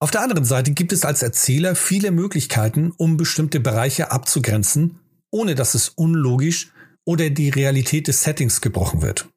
Auf 0.00 0.10
der 0.10 0.22
anderen 0.22 0.44
Seite 0.44 0.72
gibt 0.72 0.92
es 0.92 1.04
als 1.04 1.22
Erzähler 1.22 1.74
viele 1.74 2.10
Möglichkeiten, 2.10 2.92
um 2.96 3.16
bestimmte 3.16 3.60
Bereiche 3.60 4.10
abzugrenzen, 4.10 4.98
ohne 5.30 5.54
dass 5.54 5.74
es 5.74 5.88
unlogisch 5.90 6.72
oder 7.04 7.30
die 7.30 7.50
Realität 7.50 8.08
des 8.08 8.22
Settings 8.22 8.60
gebrochen 8.60 9.02
wird. 9.02 9.28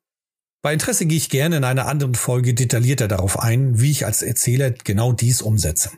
Bei 0.62 0.74
Interesse 0.74 1.06
gehe 1.06 1.18
ich 1.18 1.30
gerne 1.30 1.58
in 1.58 1.64
einer 1.64 1.88
anderen 1.88 2.16
Folge 2.16 2.54
detaillierter 2.54 3.08
darauf 3.08 3.40
ein, 3.40 3.80
wie 3.80 3.92
ich 3.92 4.06
als 4.06 4.22
Erzähler 4.22 4.72
genau 4.72 5.14
dies 5.14 5.42
umsetze. 5.42 5.92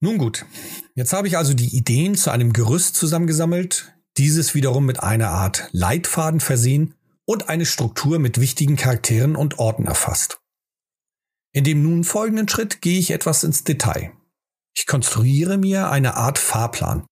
Nun 0.00 0.18
gut, 0.18 0.46
jetzt 0.94 1.12
habe 1.12 1.28
ich 1.28 1.36
also 1.36 1.52
die 1.52 1.76
Ideen 1.76 2.14
zu 2.14 2.30
einem 2.30 2.52
Gerüst 2.52 2.96
zusammengesammelt, 2.96 3.92
dieses 4.16 4.54
wiederum 4.54 4.86
mit 4.86 5.02
einer 5.02 5.30
Art 5.30 5.68
Leitfaden 5.72 6.40
versehen 6.40 6.94
und 7.24 7.48
eine 7.48 7.66
Struktur 7.66 8.18
mit 8.18 8.40
wichtigen 8.40 8.76
Charakteren 8.76 9.36
und 9.36 9.58
Orten 9.58 9.86
erfasst. 9.86 10.40
In 11.52 11.64
dem 11.64 11.82
nun 11.82 12.04
folgenden 12.04 12.48
Schritt 12.48 12.80
gehe 12.80 12.98
ich 12.98 13.10
etwas 13.10 13.44
ins 13.44 13.64
Detail. 13.64 14.12
Ich 14.76 14.86
konstruiere 14.86 15.58
mir 15.58 15.90
eine 15.90 16.14
Art 16.14 16.38
Fahrplan. 16.38 17.04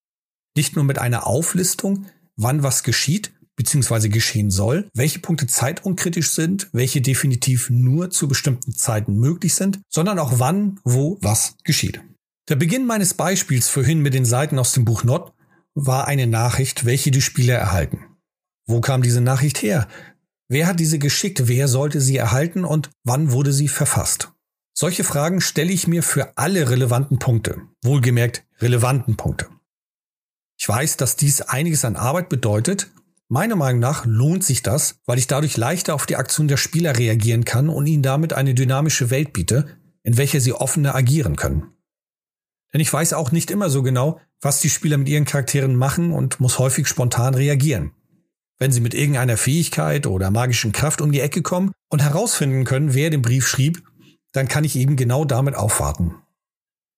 Nicht 0.57 0.77
nur 0.77 0.85
mit 0.85 0.99
einer 0.99 1.27
Auflistung, 1.27 2.07
wann 2.37 2.63
was 2.63 2.83
geschieht 2.83 3.33
bzw. 3.57 4.09
geschehen 4.09 4.51
soll, 4.51 4.89
welche 4.95 5.19
Punkte 5.19 5.47
zeitunkritisch 5.47 6.31
sind, 6.31 6.69
welche 6.73 7.01
definitiv 7.01 7.69
nur 7.71 8.11
zu 8.11 8.29
bestimmten 8.29 8.75
Zeiten 8.75 9.17
möglich 9.17 9.55
sind, 9.55 9.81
sondern 9.89 10.19
auch 10.19 10.39
wann, 10.39 10.81
wo, 10.85 11.19
was 11.21 11.57
geschieht. 11.65 12.01
Der 12.49 12.57
Beginn 12.57 12.87
meines 12.87 13.15
Beispiels 13.15 13.69
vorhin 13.69 14.01
mit 14.01 14.15
den 14.15 14.25
Seiten 14.25 14.59
aus 14.59 14.73
dem 14.73 14.85
Buch 14.85 15.05
Not 15.05 15.33
war 15.87 16.09
eine 16.09 16.27
Nachricht, 16.27 16.85
welche 16.85 17.11
die 17.11 17.21
Spieler 17.21 17.55
erhalten. 17.55 18.05
Wo 18.67 18.81
kam 18.81 19.03
diese 19.03 19.21
Nachricht 19.21 19.63
her? 19.63 19.89
Wer 20.49 20.67
hat 20.67 20.81
diese 20.81 20.99
geschickt? 20.99 21.47
Wer 21.47 21.69
sollte 21.69 22.01
sie 22.01 22.17
erhalten 22.17 22.65
und 22.65 22.91
wann 23.05 23.33
wurde 23.33 23.53
sie 23.53 23.69
verfasst? 23.69 24.33
Solche 24.75 25.05
Fragen 25.05 25.41
stelle 25.41 25.73
ich 25.73 25.87
mir 25.87 26.03
für 26.03 26.37
alle 26.37 26.71
relevanten 26.71 27.19
Punkte. 27.19 27.63
Wohlgemerkt 27.83 28.45
relevanten 28.61 29.17
Punkte. 29.17 29.47
Ich 30.59 30.69
weiß, 30.69 30.97
dass 30.97 31.17
dies 31.17 31.43
einiges 31.43 31.85
an 31.85 31.97
Arbeit 31.97 32.29
bedeutet. 32.29 32.89
Meiner 33.29 33.57
Meinung 33.57 33.81
nach 33.81 34.05
lohnt 34.05 34.43
sich 34.43 34.63
das, 34.63 34.97
weil 35.07 35.19
ich 35.19 35.27
dadurch 35.27 35.57
leichter 35.57 35.95
auf 35.95 36.07
die 36.07 36.17
Aktion 36.17 36.49
der 36.49 36.57
Spieler 36.57 36.97
reagieren 36.97 37.45
kann 37.45 37.69
und 37.69 37.87
ihnen 37.87 38.03
damit 38.03 38.33
eine 38.33 38.55
dynamische 38.55 39.11
Welt 39.11 39.33
biete, 39.33 39.77
in 40.03 40.17
welcher 40.17 40.41
sie 40.41 40.53
offener 40.53 40.95
agieren 40.95 41.37
können. 41.37 41.78
Denn 42.73 42.81
ich 42.81 42.93
weiß 42.93 43.15
auch 43.15 43.33
nicht 43.33 43.51
immer 43.51 43.71
so 43.71 43.83
genau, 43.83 44.21
was 44.41 44.61
die 44.61 44.71
Spieler 44.71 44.99
mit 44.99 45.09
ihren 45.09 45.25
Charakteren 45.25 45.77
machen 45.77 46.13
und 46.13 46.41
muss 46.41 46.59
häufig 46.59 46.87
spontan 46.87 47.35
reagieren. 47.35 47.93
Wenn 48.59 48.73
sie 48.73 48.81
mit 48.81 48.95
irgendeiner 48.95 49.37
Fähigkeit 49.37 50.07
oder 50.07 50.31
magischen 50.31 50.73
Kraft 50.73 51.01
um 51.01 51.13
die 51.13 51.21
Ecke 51.21 51.43
kommen 51.43 51.73
und 51.89 52.03
herausfinden 52.03 52.65
können, 52.65 52.95
wer 52.95 53.11
den 53.11 53.23
Brief 53.23 53.47
schrieb, 53.47 53.83
dann 54.33 54.49
kann 54.49 54.65
ich 54.65 54.77
eben 54.77 54.97
genau 54.97 55.25
damit 55.25 55.55
aufwarten. 55.55 56.17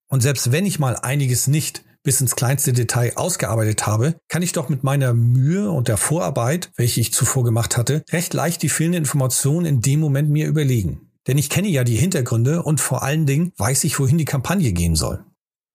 Und 0.08 0.22
selbst 0.22 0.52
wenn 0.52 0.66
ich 0.66 0.78
mal 0.78 0.96
einiges 0.96 1.46
nicht 1.46 1.84
bis 2.02 2.20
ins 2.20 2.34
kleinste 2.34 2.72
Detail 2.72 3.12
ausgearbeitet 3.16 3.86
habe, 3.86 4.16
kann 4.28 4.42
ich 4.42 4.52
doch 4.52 4.68
mit 4.68 4.82
meiner 4.82 5.12
Mühe 5.12 5.70
und 5.70 5.88
der 5.88 5.98
Vorarbeit, 5.98 6.70
welche 6.76 7.00
ich 7.00 7.12
zuvor 7.12 7.44
gemacht 7.44 7.76
hatte, 7.76 8.02
recht 8.10 8.32
leicht 8.34 8.62
die 8.62 8.70
fehlende 8.70 8.98
Information 8.98 9.66
in 9.66 9.82
dem 9.82 10.00
Moment 10.00 10.30
mir 10.30 10.48
überlegen. 10.48 11.10
Denn 11.26 11.36
ich 11.36 11.50
kenne 11.50 11.68
ja 11.68 11.84
die 11.84 11.96
Hintergründe 11.96 12.62
und 12.62 12.80
vor 12.80 13.02
allen 13.02 13.26
Dingen 13.26 13.52
weiß 13.58 13.84
ich, 13.84 14.00
wohin 14.00 14.18
die 14.18 14.24
Kampagne 14.24 14.72
gehen 14.72 14.96
soll. 14.96 15.24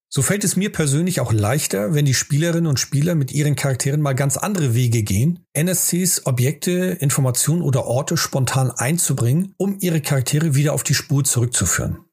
So 0.10 0.22
fällt 0.22 0.44
es 0.44 0.56
mir 0.56 0.72
persönlich 0.72 1.20
auch 1.20 1.34
leichter, 1.34 1.94
wenn 1.94 2.06
die 2.06 2.14
Spielerinnen 2.14 2.68
und 2.68 2.80
Spieler 2.80 3.16
mit 3.16 3.32
ihren 3.32 3.56
Charakteren 3.56 4.02
mal 4.02 4.14
ganz 4.14 4.38
andere 4.38 4.74
Wege 4.74 5.04
gehen, 5.04 5.46
NSCs, 5.54 6.26
Objekte, 6.26 6.98
Informationen 7.00 7.62
oder 7.62 7.86
Orte 7.86 8.16
spontan 8.16 8.72
einzubringen, 8.72 9.54
um 9.58 9.78
ihre 9.82 10.02
Charaktere 10.02 10.56
wieder 10.56 10.74
auf 10.74 10.84
die 10.84 10.94
Spur 10.94 11.24
zurückzuführen. 11.24 12.06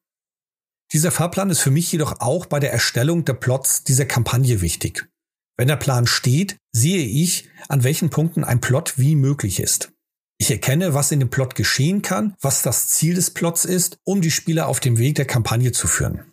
Dieser 0.93 1.11
Fahrplan 1.11 1.51
ist 1.51 1.61
für 1.61 1.71
mich 1.71 1.91
jedoch 1.91 2.21
auch 2.21 2.47
bei 2.47 2.61
der 2.61 2.73
Erstellung 2.73 3.25
der 3.25 3.35
Plots 3.35 3.85
dieser 3.85 4.05
Kampagne 4.05 4.61
wichtig. 4.61 5.09
Wenn 5.57 5.69
der 5.69 5.77
Plan 5.77 6.07
steht, 6.07 6.57
sehe 6.73 7.05
ich, 7.05 7.49
an 7.69 7.85
welchen 7.85 8.11
Punkten 8.11 8.45
ein 8.45 8.61
Plot 8.61 8.95
wie 8.99 9.15
möglich 9.15 9.61
ist. 9.61 9.93
Ich 10.39 10.51
erkenne, 10.51 10.93
was 10.93 11.13
in 11.13 11.21
dem 11.21 11.31
Plot 11.31 11.55
geschehen 11.55 12.03
kann, 12.03 12.35
was 12.41 12.63
das 12.63 12.89
Ziel 12.89 13.15
des 13.15 13.31
Plots 13.31 13.65
ist, 13.65 13.99
um 14.05 14.21
die 14.21 14.31
Spieler 14.31 14.67
auf 14.67 14.81
dem 14.81 14.99
Weg 14.99 15.15
der 15.15 15.25
Kampagne 15.25 15.73
zu 15.73 15.87
führen. 15.87 16.32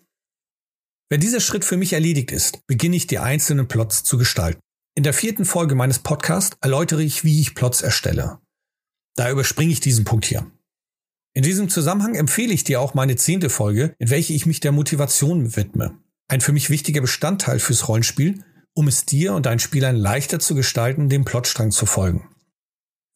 Wenn 1.11 1.19
dieser 1.19 1.39
Schritt 1.39 1.65
für 1.65 1.75
mich 1.75 1.93
erledigt 1.93 2.31
ist, 2.31 2.67
beginne 2.67 2.95
ich 2.95 3.07
die 3.07 3.17
einzelnen 3.17 3.67
Plots 3.67 4.03
zu 4.03 4.19
gestalten. 4.19 4.59
In 4.95 5.01
der 5.01 5.13
vierten 5.13 5.43
Folge 5.43 5.73
meines 5.73 5.99
Podcasts 5.99 6.55
erläutere 6.61 7.01
ich, 7.01 7.23
wie 7.23 7.41
ich 7.41 7.55
Plots 7.55 7.81
erstelle. 7.81 8.37
Da 9.15 9.31
überspringe 9.31 9.71
ich 9.71 9.79
diesen 9.79 10.05
Punkt 10.05 10.25
hier. 10.25 10.45
In 11.33 11.41
diesem 11.41 11.67
Zusammenhang 11.67 12.13
empfehle 12.13 12.53
ich 12.53 12.63
dir 12.63 12.79
auch 12.79 12.93
meine 12.93 13.15
zehnte 13.15 13.49
Folge, 13.49 13.95
in 13.97 14.11
welche 14.11 14.33
ich 14.33 14.45
mich 14.45 14.59
der 14.59 14.71
Motivation 14.71 15.55
widme. 15.55 15.97
Ein 16.27 16.41
für 16.41 16.51
mich 16.51 16.69
wichtiger 16.69 17.01
Bestandteil 17.01 17.59
fürs 17.59 17.87
Rollenspiel, 17.87 18.43
um 18.75 18.87
es 18.87 19.05
dir 19.05 19.33
und 19.33 19.47
deinen 19.47 19.59
Spielern 19.59 19.95
leichter 19.95 20.39
zu 20.39 20.53
gestalten, 20.53 21.09
dem 21.09 21.25
Plotstrang 21.25 21.71
zu 21.71 21.87
folgen. 21.87 22.29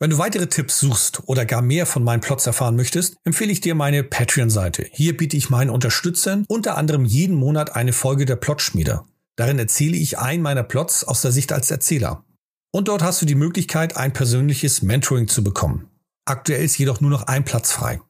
Wenn 0.03 0.09
du 0.09 0.17
weitere 0.17 0.47
Tipps 0.47 0.81
suchst 0.81 1.29
oder 1.29 1.45
gar 1.45 1.61
mehr 1.61 1.85
von 1.85 2.03
meinen 2.03 2.19
Plots 2.19 2.45
erfahren 2.45 2.75
möchtest, 2.75 3.15
empfehle 3.23 3.53
ich 3.53 3.61
dir 3.61 3.73
meine 3.73 4.03
Patreon-Seite. 4.03 4.85
Hier 4.91 5.15
biete 5.15 5.37
ich 5.37 5.49
meinen 5.49 5.69
Unterstützern 5.69 6.43
unter 6.49 6.75
anderem 6.75 7.05
jeden 7.05 7.37
Monat 7.37 7.77
eine 7.77 7.93
Folge 7.93 8.25
der 8.25 8.35
Plotschmiede. 8.35 9.05
Darin 9.37 9.59
erzähle 9.59 9.95
ich 9.95 10.19
einen 10.19 10.43
meiner 10.43 10.63
Plots 10.63 11.05
aus 11.05 11.21
der 11.21 11.31
Sicht 11.31 11.53
als 11.53 11.71
Erzähler. 11.71 12.25
Und 12.73 12.89
dort 12.89 13.01
hast 13.01 13.21
du 13.21 13.25
die 13.25 13.35
Möglichkeit, 13.35 13.95
ein 13.95 14.11
persönliches 14.11 14.81
Mentoring 14.81 15.29
zu 15.29 15.41
bekommen. 15.41 15.87
Aktuell 16.25 16.65
ist 16.65 16.77
jedoch 16.77 16.99
nur 16.99 17.09
noch 17.09 17.27
ein 17.27 17.45
Platz 17.45 17.71
frei. 17.71 18.01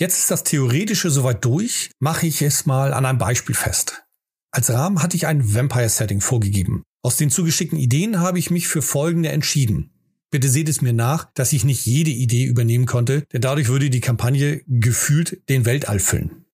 Jetzt 0.00 0.16
ist 0.16 0.30
das 0.30 0.42
Theoretische 0.42 1.10
soweit 1.10 1.44
durch, 1.44 1.90
mache 1.98 2.26
ich 2.26 2.40
es 2.40 2.64
mal 2.64 2.94
an 2.94 3.04
einem 3.04 3.18
Beispiel 3.18 3.54
fest. 3.54 4.04
Als 4.52 4.70
Rahmen 4.70 5.02
hatte 5.02 5.18
ich 5.18 5.26
ein 5.26 5.54
Vampire-Setting 5.54 6.22
vorgegeben. 6.22 6.82
Aus 7.02 7.18
den 7.18 7.28
zugeschickten 7.28 7.78
Ideen 7.78 8.20
habe 8.20 8.38
ich 8.38 8.50
mich 8.50 8.68
für 8.68 8.80
folgende 8.80 9.28
entschieden. 9.28 9.90
Bitte 10.30 10.48
seht 10.48 10.68
es 10.68 10.82
mir 10.82 10.92
nach, 10.92 11.30
dass 11.34 11.52
ich 11.52 11.64
nicht 11.64 11.86
jede 11.86 12.10
Idee 12.10 12.44
übernehmen 12.44 12.86
konnte, 12.86 13.22
denn 13.32 13.40
dadurch 13.40 13.68
würde 13.68 13.90
die 13.90 14.00
Kampagne 14.00 14.62
gefühlt 14.66 15.48
den 15.48 15.64
Weltall 15.64 16.00
füllen. 16.00 16.46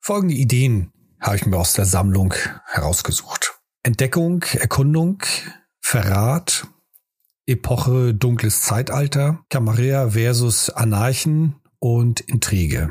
Folgende 0.00 0.34
Ideen 0.34 0.92
habe 1.20 1.36
ich 1.36 1.46
mir 1.46 1.56
aus 1.56 1.72
der 1.72 1.86
Sammlung 1.86 2.34
herausgesucht. 2.66 3.58
Entdeckung, 3.82 4.42
Erkundung, 4.52 5.22
Verrat, 5.80 6.66
Epoche 7.46 8.12
dunkles 8.12 8.62
Zeitalter, 8.62 9.44
Camarilla 9.48 10.10
versus 10.10 10.68
Anarchen 10.68 11.54
und 11.78 12.20
Intrige. 12.20 12.90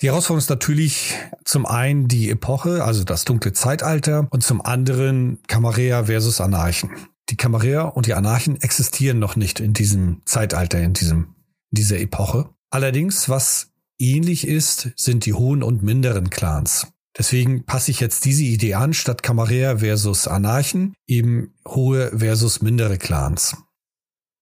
Die 0.00 0.08
Herausforderung 0.08 0.38
ist 0.38 0.50
natürlich 0.50 1.14
zum 1.44 1.66
einen 1.66 2.08
die 2.08 2.30
Epoche, 2.30 2.84
also 2.84 3.04
das 3.04 3.24
dunkle 3.24 3.52
Zeitalter, 3.52 4.28
und 4.30 4.44
zum 4.44 4.60
anderen 4.60 5.40
Camarilla 5.46 6.04
versus 6.04 6.40
Anarchen 6.40 6.90
die 7.30 7.36
Kameräer 7.36 7.96
und 7.96 8.06
die 8.06 8.14
Anarchen 8.14 8.60
existieren 8.60 9.18
noch 9.18 9.36
nicht 9.36 9.60
in 9.60 9.72
diesem 9.72 10.22
Zeitalter, 10.24 10.80
in 10.80 10.92
diesem, 10.92 11.34
in 11.70 11.76
dieser 11.76 11.98
Epoche. 11.98 12.50
Allerdings, 12.70 13.28
was 13.28 13.72
ähnlich 13.98 14.46
ist, 14.46 14.90
sind 14.96 15.26
die 15.26 15.34
hohen 15.34 15.62
und 15.62 15.82
minderen 15.82 16.30
Clans. 16.30 16.88
Deswegen 17.16 17.64
passe 17.64 17.92
ich 17.92 18.00
jetzt 18.00 18.24
diese 18.24 18.42
Idee 18.42 18.74
an, 18.74 18.92
statt 18.92 19.22
Kameräer 19.22 19.78
versus 19.78 20.26
Anarchen, 20.26 20.94
eben 21.06 21.54
hohe 21.66 22.18
versus 22.18 22.60
mindere 22.60 22.98
Clans. 22.98 23.56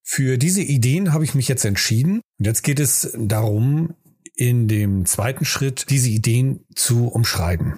Für 0.03 0.39
diese 0.39 0.63
Ideen 0.63 1.13
habe 1.13 1.25
ich 1.25 1.35
mich 1.35 1.49
jetzt 1.49 1.65
entschieden. 1.65 2.23
Und 2.39 2.47
jetzt 2.47 2.63
geht 2.63 2.81
es 2.81 3.15
darum, 3.17 3.95
in 4.35 4.67
dem 4.69 5.07
zweiten 5.07 5.45
Schritt 5.45 5.87
diese 5.91 6.09
Ideen 6.09 6.65
zu 6.75 7.09
umschreiben. 7.09 7.77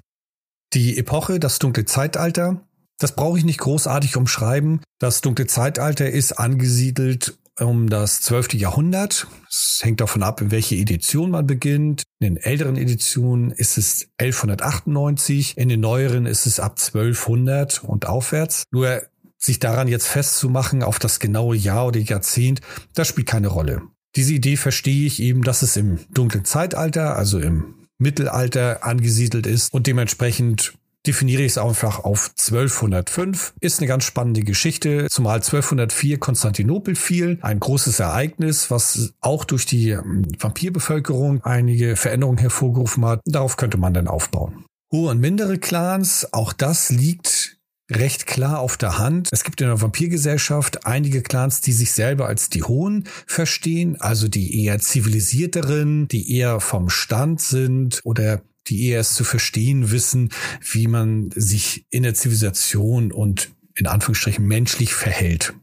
Die 0.73 0.97
Epoche, 0.97 1.39
das 1.39 1.59
dunkle 1.59 1.85
Zeitalter, 1.85 2.64
das 2.97 3.15
brauche 3.15 3.37
ich 3.37 3.45
nicht 3.45 3.59
großartig 3.59 4.17
umschreiben. 4.17 4.81
Das 4.99 5.21
dunkle 5.21 5.47
Zeitalter 5.47 6.09
ist 6.09 6.33
angesiedelt 6.33 7.37
um 7.59 7.89
das 7.89 8.21
12. 8.21 8.53
Jahrhundert. 8.55 9.27
Es 9.49 9.79
hängt 9.81 10.01
davon 10.01 10.23
ab, 10.23 10.41
in 10.41 10.51
welche 10.51 10.75
Edition 10.75 11.31
man 11.31 11.47
beginnt. 11.47 12.03
In 12.19 12.35
den 12.35 12.37
älteren 12.37 12.75
Editionen 12.75 13.51
ist 13.51 13.77
es 13.77 14.07
1198, 14.17 15.57
in 15.57 15.69
den 15.69 15.79
neueren 15.79 16.25
ist 16.25 16.45
es 16.45 16.59
ab 16.59 16.77
1200 16.77 17.83
und 17.83 18.07
aufwärts. 18.07 18.63
Nur 18.71 19.03
sich 19.37 19.59
daran 19.59 19.87
jetzt 19.87 20.07
festzumachen 20.07 20.83
auf 20.83 20.99
das 20.99 21.19
genaue 21.19 21.55
Jahr 21.55 21.87
oder 21.87 21.99
Jahrzehnt, 21.99 22.61
das 22.93 23.07
spielt 23.07 23.27
keine 23.27 23.47
Rolle. 23.47 23.83
Diese 24.15 24.33
Idee 24.33 24.55
verstehe 24.57 25.05
ich 25.05 25.21
eben, 25.21 25.43
dass 25.43 25.61
es 25.61 25.77
im 25.77 25.99
dunklen 26.09 26.45
Zeitalter, 26.45 27.15
also 27.15 27.39
im 27.39 27.87
Mittelalter 27.97 28.83
angesiedelt 28.83 29.45
ist 29.45 29.73
und 29.73 29.87
dementsprechend 29.87 30.73
definiere 31.07 31.43
ich 31.43 31.53
es 31.53 31.57
einfach 31.57 31.99
auf 31.99 32.31
1205. 32.37 33.53
Ist 33.59 33.79
eine 33.79 33.87
ganz 33.87 34.03
spannende 34.03 34.41
Geschichte, 34.41 35.07
zumal 35.09 35.35
1204 35.35 36.19
Konstantinopel 36.19 36.95
fiel. 36.95 37.37
Ein 37.41 37.59
großes 37.59 37.99
Ereignis, 37.99 38.71
was 38.71 39.13
auch 39.21 39.45
durch 39.45 39.65
die 39.65 39.89
ähm, 39.89 40.25
Vampirbevölkerung 40.39 41.43
einige 41.43 41.95
Veränderungen 41.95 42.37
hervorgerufen 42.37 43.05
hat. 43.05 43.21
Darauf 43.25 43.57
könnte 43.57 43.77
man 43.77 43.93
dann 43.93 44.07
aufbauen. 44.07 44.65
Hohe 44.91 45.11
und 45.11 45.19
mindere 45.19 45.57
Clans, 45.57 46.31
auch 46.31 46.53
das 46.53 46.89
liegt 46.89 47.57
recht 47.91 48.25
klar 48.25 48.59
auf 48.59 48.77
der 48.77 48.97
Hand. 48.97 49.29
Es 49.31 49.43
gibt 49.43 49.61
in 49.61 49.67
der 49.67 49.81
Vampirgesellschaft 49.81 50.85
einige 50.85 51.21
Clans, 51.21 51.61
die 51.61 51.71
sich 51.71 51.91
selber 51.91 52.27
als 52.27 52.49
die 52.49 52.63
Hohen 52.63 53.07
verstehen, 53.27 53.99
also 53.99 54.27
die 54.27 54.63
eher 54.63 54.79
zivilisierteren, 54.79 56.07
die 56.07 56.35
eher 56.35 56.59
vom 56.59 56.89
Stand 56.89 57.41
sind 57.41 58.01
oder 58.03 58.41
die 58.67 58.87
eher 58.87 58.99
es 58.99 59.13
zu 59.13 59.23
verstehen 59.23 59.91
wissen, 59.91 60.29
wie 60.61 60.87
man 60.87 61.31
sich 61.35 61.85
in 61.89 62.03
der 62.03 62.13
Zivilisation 62.13 63.11
und 63.11 63.51
in 63.75 63.87
Anführungsstrichen 63.87 64.45
menschlich 64.45 64.93
verhält. 64.93 65.53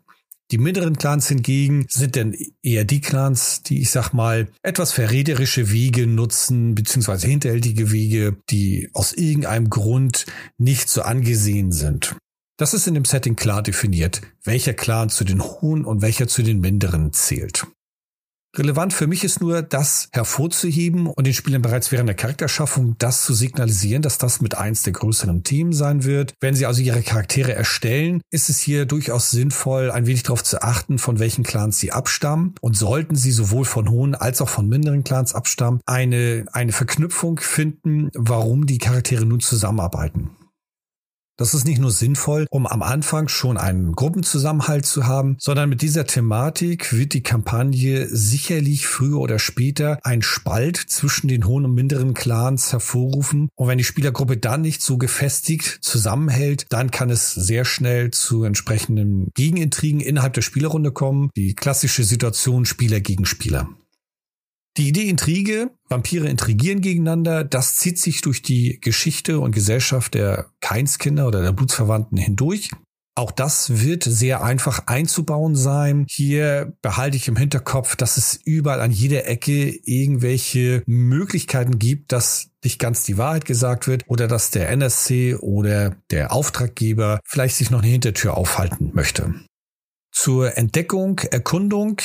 Die 0.51 0.59
mittleren 0.59 0.99
Clans 0.99 1.29
hingegen 1.29 1.87
sind 1.89 2.15
dann 2.15 2.37
eher 2.63 2.85
die 2.85 3.01
Clans, 3.01 3.63
die, 3.63 3.81
ich 3.81 3.91
sag 3.91 4.13
mal, 4.13 4.49
etwas 4.63 4.93
verräterische 4.93 5.71
Wege 5.71 6.07
nutzen, 6.07 6.75
beziehungsweise 6.75 7.27
hinterhältige 7.27 7.91
Wege, 7.91 8.37
die 8.51 8.91
aus 8.93 9.15
irgendeinem 9.15 9.71
Grund 9.71 10.27
nicht 10.59 10.91
so 10.91 11.03
angesehen 11.03 11.73
sind. 11.73 12.17
Das 12.59 12.75
ist 12.75 12.87
in 12.87 12.93
dem 12.93 13.07
Setting 13.07 13.35
klar 13.35 13.63
definiert, 13.63 14.21
welcher 14.45 14.75
Clan 14.75 15.09
zu 15.09 15.25
den 15.25 15.43
hohen 15.43 15.87
und 15.87 16.03
welcher 16.03 16.29
zu 16.29 16.43
den 16.43 16.61
minderen 16.61 17.15
zählt. 17.15 17.67
Relevant 18.55 18.93
für 18.93 19.07
mich 19.07 19.25
ist 19.25 19.41
nur, 19.41 19.63
das 19.63 20.09
hervorzuheben 20.13 21.07
und 21.07 21.27
den 21.27 21.33
Spielern 21.33 21.63
bereits 21.63 21.91
während 21.91 22.09
der 22.09 22.17
Charakterschaffung 22.17 22.97
das 22.99 23.25
zu 23.25 23.33
signalisieren, 23.33 24.03
dass 24.03 24.19
das 24.19 24.43
mit 24.43 24.59
eins 24.59 24.83
der 24.83 24.93
größeren 24.93 25.43
Themen 25.43 25.73
sein 25.73 26.05
wird. 26.05 26.35
Wenn 26.39 26.55
sie 26.55 26.67
also 26.67 26.83
ihre 26.83 27.01
Charaktere 27.01 27.55
erstellen, 27.55 28.21
ist 28.31 28.51
es 28.51 28.61
hier 28.61 28.85
durchaus 28.85 29.31
sinnvoll, 29.31 29.91
ein 29.91 30.07
wenig 30.07 30.25
darauf 30.25 30.45
zu 30.45 30.61
achten, 30.61 30.99
von 30.99 31.19
welchen 31.19 31.45
Clans 31.45 31.79
sie 31.79 31.93
abstammen. 31.93 32.55
Und 32.61 32.77
sollten 32.77 33.17
sie 33.17 33.33
sowohl 33.33 33.65
von 33.65 33.89
hohen 33.89 34.15
als 34.15 34.43
auch 34.43 34.51
von 34.51 34.69
minderen 34.69 35.03
Clans 35.03 35.35
abstammen, 35.35 35.81
eine, 35.87 36.45
eine 36.53 36.73
Verknüpfung 36.73 37.41
finden, 37.41 38.11
warum 38.13 38.67
die 38.67 38.79
Charaktere 38.79 39.25
nun 39.25 39.41
zusammenarbeiten. 39.41 40.31
Das 41.39 41.55
ist 41.55 41.67
nicht 41.67 41.81
nur 41.81 41.91
sinnvoll, 41.91 42.47
um 42.51 42.67
am 42.67 42.83
Anfang 42.83 43.29
schon 43.29 43.57
einen 43.57 43.93
Gruppenzusammenhalt 43.93 44.85
zu 44.85 45.07
haben, 45.07 45.37
sondern 45.39 45.69
mit 45.71 45.81
dieser 45.81 46.07
Thematik 46.07 46.93
wird 46.93 47.15
die 47.15 47.23
Kampagne 47.23 48.07
sicherlich 48.09 48.87
früher 48.87 49.19
oder 49.19 49.39
später 49.39 49.99
ein 50.03 50.23
Spalt 50.23 50.77
zwischen 50.77 51.29
den 51.29 51.47
hohen 51.47 51.65
und 51.65 51.75
minderen 51.75 52.13
Clans 52.15 52.71
hervorrufen. 52.73 53.49
Und 53.55 53.69
wenn 53.69 53.79
die 53.79 53.85
Spielergruppe 53.85 54.37
dann 54.37 54.61
nicht 54.61 54.83
so 54.83 54.99
gefestigt 54.99 55.79
zusammenhält, 55.81 56.67
dann 56.69 56.91
kann 56.91 57.09
es 57.11 57.33
sehr 57.33 57.65
schnell 57.65 58.11
zu 58.11 58.45
entsprechenden 58.45 59.31
Gegenintrigen 59.35 60.01
innerhalb 60.01 60.35
der 60.35 60.43
Spielerrunde 60.43 60.93
kommen. 60.93 61.31
Die 61.37 61.55
klassische 61.55 62.05
Situation 62.05 62.67
Spieler 62.67 63.01
gegen 63.01 63.25
Spieler. 63.25 63.69
Die 64.79 64.89
Idee 64.89 65.09
Intrige, 65.09 65.71
Vampire 65.89 66.29
intrigieren 66.29 66.81
gegeneinander, 66.81 67.45
das 67.45 67.77
zieht 67.77 67.99
sich 67.99 68.23
durch 68.23 68.41
die 68.41 68.81
Geschichte 68.81 69.39
und 69.39 69.53
Gesellschaft 69.53 70.15
der 70.15 70.47
Keinskinder 70.61 71.27
oder 71.27 71.43
der 71.43 71.53
Blutsverwandten 71.53 72.17
hindurch. 72.17 72.71
Auch 73.15 73.31
das 73.31 73.83
wird 73.83 74.05
sehr 74.05 74.43
einfach 74.43 74.87
einzubauen 74.87 75.55
sein. 75.55 76.07
Hier 76.09 76.73
behalte 76.81 77.19
ich 77.19 77.29
im 77.29 77.37
Hinterkopf, 77.37 77.95
dass 77.95 78.17
es 78.17 78.41
überall 78.43 78.81
an 78.81 78.91
jeder 78.91 79.29
Ecke 79.29 79.69
irgendwelche 79.85 80.83
Möglichkeiten 80.87 81.79
gibt, 81.79 82.13
dass 82.13 82.49
nicht 82.65 82.79
ganz 82.79 83.05
die 83.05 83.19
Wahrheit 83.19 83.45
gesagt 83.45 83.87
wird 83.87 84.05
oder 84.07 84.29
dass 84.29 84.51
der 84.51 84.71
NSC 84.71 85.35
oder 85.35 85.97
der 86.11 86.33
Auftraggeber 86.33 87.21
vielleicht 87.27 87.57
sich 87.57 87.71
noch 87.71 87.83
eine 87.83 87.93
Hintertür 87.93 88.39
aufhalten 88.39 88.93
möchte. 88.95 89.35
Zur 90.11 90.57
Entdeckung, 90.57 91.19
Erkundung 91.19 92.01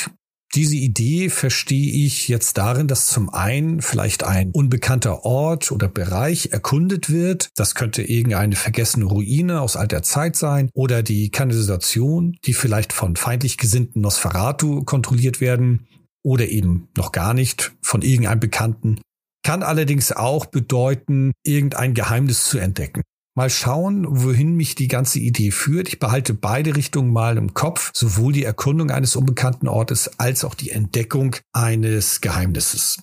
diese 0.55 0.75
Idee 0.75 1.29
verstehe 1.29 2.05
ich 2.05 2.27
jetzt 2.27 2.57
darin, 2.57 2.87
dass 2.87 3.07
zum 3.07 3.29
einen 3.29 3.81
vielleicht 3.81 4.23
ein 4.23 4.51
unbekannter 4.51 5.25
Ort 5.25 5.71
oder 5.71 5.89
Bereich 5.89 6.49
erkundet 6.51 7.09
wird. 7.09 7.49
Das 7.55 7.75
könnte 7.75 8.01
irgendeine 8.01 8.55
vergessene 8.55 9.05
Ruine 9.05 9.61
aus 9.61 9.75
alter 9.75 10.03
Zeit 10.03 10.35
sein 10.35 10.69
oder 10.73 11.03
die 11.03 11.29
Kanalisation, 11.29 12.37
die 12.45 12.53
vielleicht 12.53 12.93
von 12.93 13.15
feindlich 13.15 13.57
gesinnten 13.57 14.01
Nosferatu 14.01 14.83
kontrolliert 14.83 15.41
werden 15.41 15.87
oder 16.23 16.47
eben 16.47 16.87
noch 16.95 17.11
gar 17.11 17.33
nicht 17.33 17.73
von 17.81 18.01
irgendeinem 18.01 18.39
Bekannten. 18.39 19.01
Kann 19.43 19.63
allerdings 19.63 20.11
auch 20.11 20.45
bedeuten, 20.45 21.33
irgendein 21.43 21.93
Geheimnis 21.93 22.45
zu 22.45 22.57
entdecken. 22.57 23.01
Mal 23.37 23.51
schauen, 23.51 24.07
wohin 24.09 24.55
mich 24.55 24.73
die 24.73 24.87
ganze 24.87 25.19
Idee 25.19 25.51
führt. 25.51 25.89
Ich 25.89 25.99
behalte 25.99 26.33
beide 26.33 26.75
Richtungen 26.75 27.13
mal 27.13 27.37
im 27.37 27.53
Kopf, 27.53 27.91
sowohl 27.93 28.33
die 28.33 28.43
Erkundung 28.43 28.89
eines 28.89 29.15
unbekannten 29.15 29.67
Ortes 29.67 30.19
als 30.19 30.43
auch 30.43 30.55
die 30.55 30.71
Entdeckung 30.71 31.35
eines 31.53 32.21
Geheimnisses. 32.21 32.97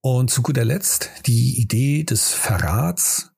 Und 0.00 0.30
zu 0.30 0.40
guter 0.40 0.64
Letzt 0.64 1.10
die 1.26 1.60
Idee 1.60 2.04
des 2.04 2.32
Verrats. 2.32 3.32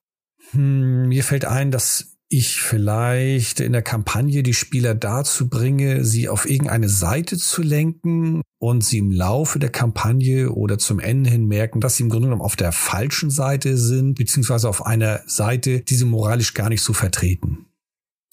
Hm, 0.51 1.09
mir 1.09 1.25
fällt 1.25 1.43
ein, 1.43 1.71
dass 1.71 2.15
ich 2.29 2.61
vielleicht 2.61 3.59
in 3.59 3.73
der 3.73 3.81
Kampagne 3.81 4.43
die 4.43 4.53
Spieler 4.53 4.93
dazu 4.93 5.49
bringe, 5.49 6.05
sie 6.05 6.29
auf 6.29 6.47
irgendeine 6.47 6.87
Seite 6.87 7.37
zu 7.37 7.63
lenken 7.63 8.43
und 8.59 8.83
sie 8.83 8.99
im 8.99 9.11
Laufe 9.11 9.57
der 9.57 9.71
Kampagne 9.71 10.51
oder 10.51 10.77
zum 10.77 10.99
Ende 10.99 11.31
hin 11.31 11.47
merken, 11.47 11.81
dass 11.81 11.97
sie 11.97 12.03
im 12.03 12.09
Grunde 12.09 12.27
genommen 12.27 12.43
auf 12.43 12.55
der 12.55 12.71
falschen 12.71 13.31
Seite 13.31 13.77
sind, 13.77 14.13
beziehungsweise 14.13 14.69
auf 14.69 14.85
einer 14.85 15.21
Seite, 15.25 15.81
die 15.81 15.95
sie 15.95 16.05
moralisch 16.05 16.53
gar 16.53 16.69
nicht 16.69 16.83
so 16.83 16.93
vertreten. 16.93 17.65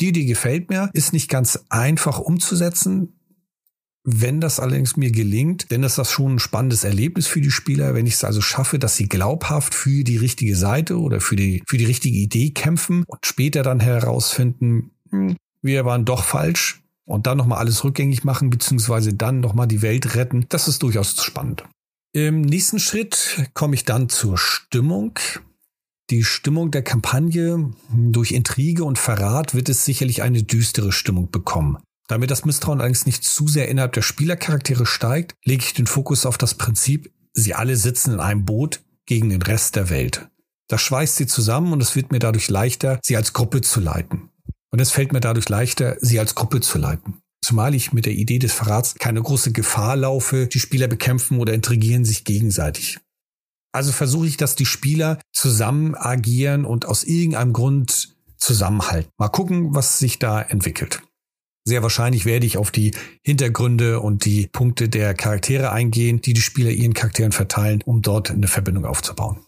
Die 0.03 0.09
Idee 0.09 0.27
gefällt 0.27 0.69
mir, 0.69 0.91
ist 0.93 1.15
nicht 1.15 1.31
ganz 1.31 1.65
einfach 1.71 2.19
umzusetzen, 2.19 3.15
wenn 4.09 4.41
das 4.41 4.61
allerdings 4.61 4.97
mir 4.97 5.11
gelingt, 5.11 5.73
denn 5.73 5.83
ist 5.83 5.99
das 5.99 6.13
schon 6.13 6.37
ein 6.37 6.39
spannendes 6.39 6.85
Erlebnis 6.85 7.27
für 7.27 7.41
die 7.41 7.51
Spieler, 7.51 7.93
wenn 7.95 8.07
ich 8.07 8.15
es 8.15 8.25
also 8.25 8.41
schaffe, 8.41 8.79
dass 8.79 8.95
sie 8.95 9.09
glaubhaft 9.09 9.75
für 9.75 10.05
die 10.05 10.17
richtige 10.17 10.55
Seite 10.55 11.01
oder 11.01 11.21
für 11.21 11.35
die, 11.35 11.65
für 11.67 11.77
die 11.77 11.87
richtige 11.87 12.17
Idee 12.17 12.51
kämpfen 12.51 13.03
und 13.07 13.27
später 13.27 13.65
dann 13.65 13.81
herausfinden, 13.81 14.93
hm, 15.11 15.37
wir 15.61 15.85
waren 15.85 16.05
doch 16.05 16.23
falsch 16.23 16.83
und 17.05 17.27
dann 17.27 17.37
nochmal 17.37 17.59
alles 17.59 17.83
rückgängig 17.83 18.23
machen, 18.23 18.49
beziehungsweise 18.49 19.13
dann 19.13 19.41
nochmal 19.41 19.67
die 19.67 19.83
Welt 19.83 20.15
retten. 20.15 20.47
Das 20.51 20.69
ist 20.69 20.85
durchaus 20.85 21.21
spannend. 21.23 21.65
Im 22.13 22.43
nächsten 22.43 22.79
Schritt 22.79 23.51
komme 23.55 23.75
ich 23.75 23.85
dann 23.85 24.09
zur 24.09 24.39
Stimmung. 24.39 25.19
Die 26.11 26.23
Stimmung 26.23 26.71
der 26.71 26.83
Kampagne 26.83 27.73
durch 27.93 28.31
Intrige 28.31 28.85
und 28.85 28.99
Verrat 28.99 29.57
wird 29.57 29.69
es 29.69 29.85
sicherlich 29.85 30.23
eine 30.23 30.45
düstere 30.45 30.93
Stimmung 30.93 31.33
bekommen. 31.33 31.79
Damit 32.09 32.31
das 32.31 32.45
Misstrauen 32.45 32.81
allerdings 32.81 33.07
nicht 33.07 33.25
zu 33.25 33.49
sehr 33.49 33.69
innerhalb 33.69 33.93
der 33.93 34.03
Spielercharaktere 34.03 34.87
steigt, 34.87 35.35
lege 35.45 35.65
ich 35.65 35.75
den 35.75 35.87
Fokus 35.87 36.25
auf 36.27 36.39
das 36.39 36.55
Prinzip, 36.55 37.13
sie 37.33 37.55
alle 37.55 37.77
sitzen 37.77 38.15
in 38.15 38.21
einem 38.21 38.45
Boot 38.45 38.81
gegen 39.07 39.31
den 39.31 39.43
Rest 39.43 39.77
der 39.77 39.91
Welt. 39.91 40.29
Das 40.69 40.83
schweißt 40.83 41.17
sie 41.17 41.27
zusammen 41.27 41.73
und 41.73 41.81
es 41.81 41.95
wird 41.95 42.13
mir 42.13 42.19
dadurch 42.19 42.49
leichter, 42.49 42.99
sie 43.03 43.17
als 43.17 43.33
Gruppe 43.33 43.61
zu 43.61 43.81
leiten. 43.81 44.31
Und 44.71 44.81
es 44.81 44.91
fällt 44.91 45.13
mir 45.13 45.21
dadurch 45.21 45.49
leichter, 45.49 45.97
sie 46.01 46.19
als 46.19 46.35
Gruppe 46.35 46.61
zu 46.61 46.79
leiten. 46.79 47.21
Zumal 47.45 47.75
ich 47.75 47.93
mit 47.93 48.07
der 48.07 48.15
Idee 48.15 48.41
des 48.41 48.53
Verrats 48.53 48.97
keine 48.97 49.23
große 49.23 49.53
Gefahr 49.53 49.97
laufe, 49.97 50.49
die 50.49 50.59
Spieler 50.59 50.89
bekämpfen 50.89 51.39
oder 51.39 51.55
intrigieren 51.55 52.05
sich 52.05 52.25
gegenseitig. 52.25 52.99
Also 53.73 53.93
versuche 53.93 54.27
ich, 54.27 54.37
dass 54.37 54.57
die 54.57 54.67
Spieler 54.67 55.21
zusammen 55.33 55.95
agieren 55.95 56.65
und 56.65 56.87
aus 56.87 57.05
irgendeinem 57.05 57.53
Grund 57.53 58.17
zusammenhalten. 58.37 59.11
Mal 59.19 59.29
gucken, 59.29 59.75
was 59.75 59.99
sich 59.99 60.19
da 60.19 60.43
entwickelt. 60.43 61.03
Sehr 61.67 61.83
wahrscheinlich 61.83 62.25
werde 62.25 62.47
ich 62.47 62.59
auf 62.59 62.71
die 62.71 62.93
Hintergründe 63.23 63.99
und 63.99 64.25
die 64.25 64.47
Punkte 64.47 64.89
der 64.89 65.15
Charaktere 65.15 65.73
eingehen, 65.73 66.21
die 66.21 66.33
die 66.33 66.41
Spieler 66.41 66.71
ihren 66.71 66.95
Charakteren 66.95 67.33
verteilen, 67.33 67.83
um 67.85 68.03
dort 68.03 68.31
eine 68.31 68.47
Verbindung 68.47 68.85
aufzubauen. 68.85 69.41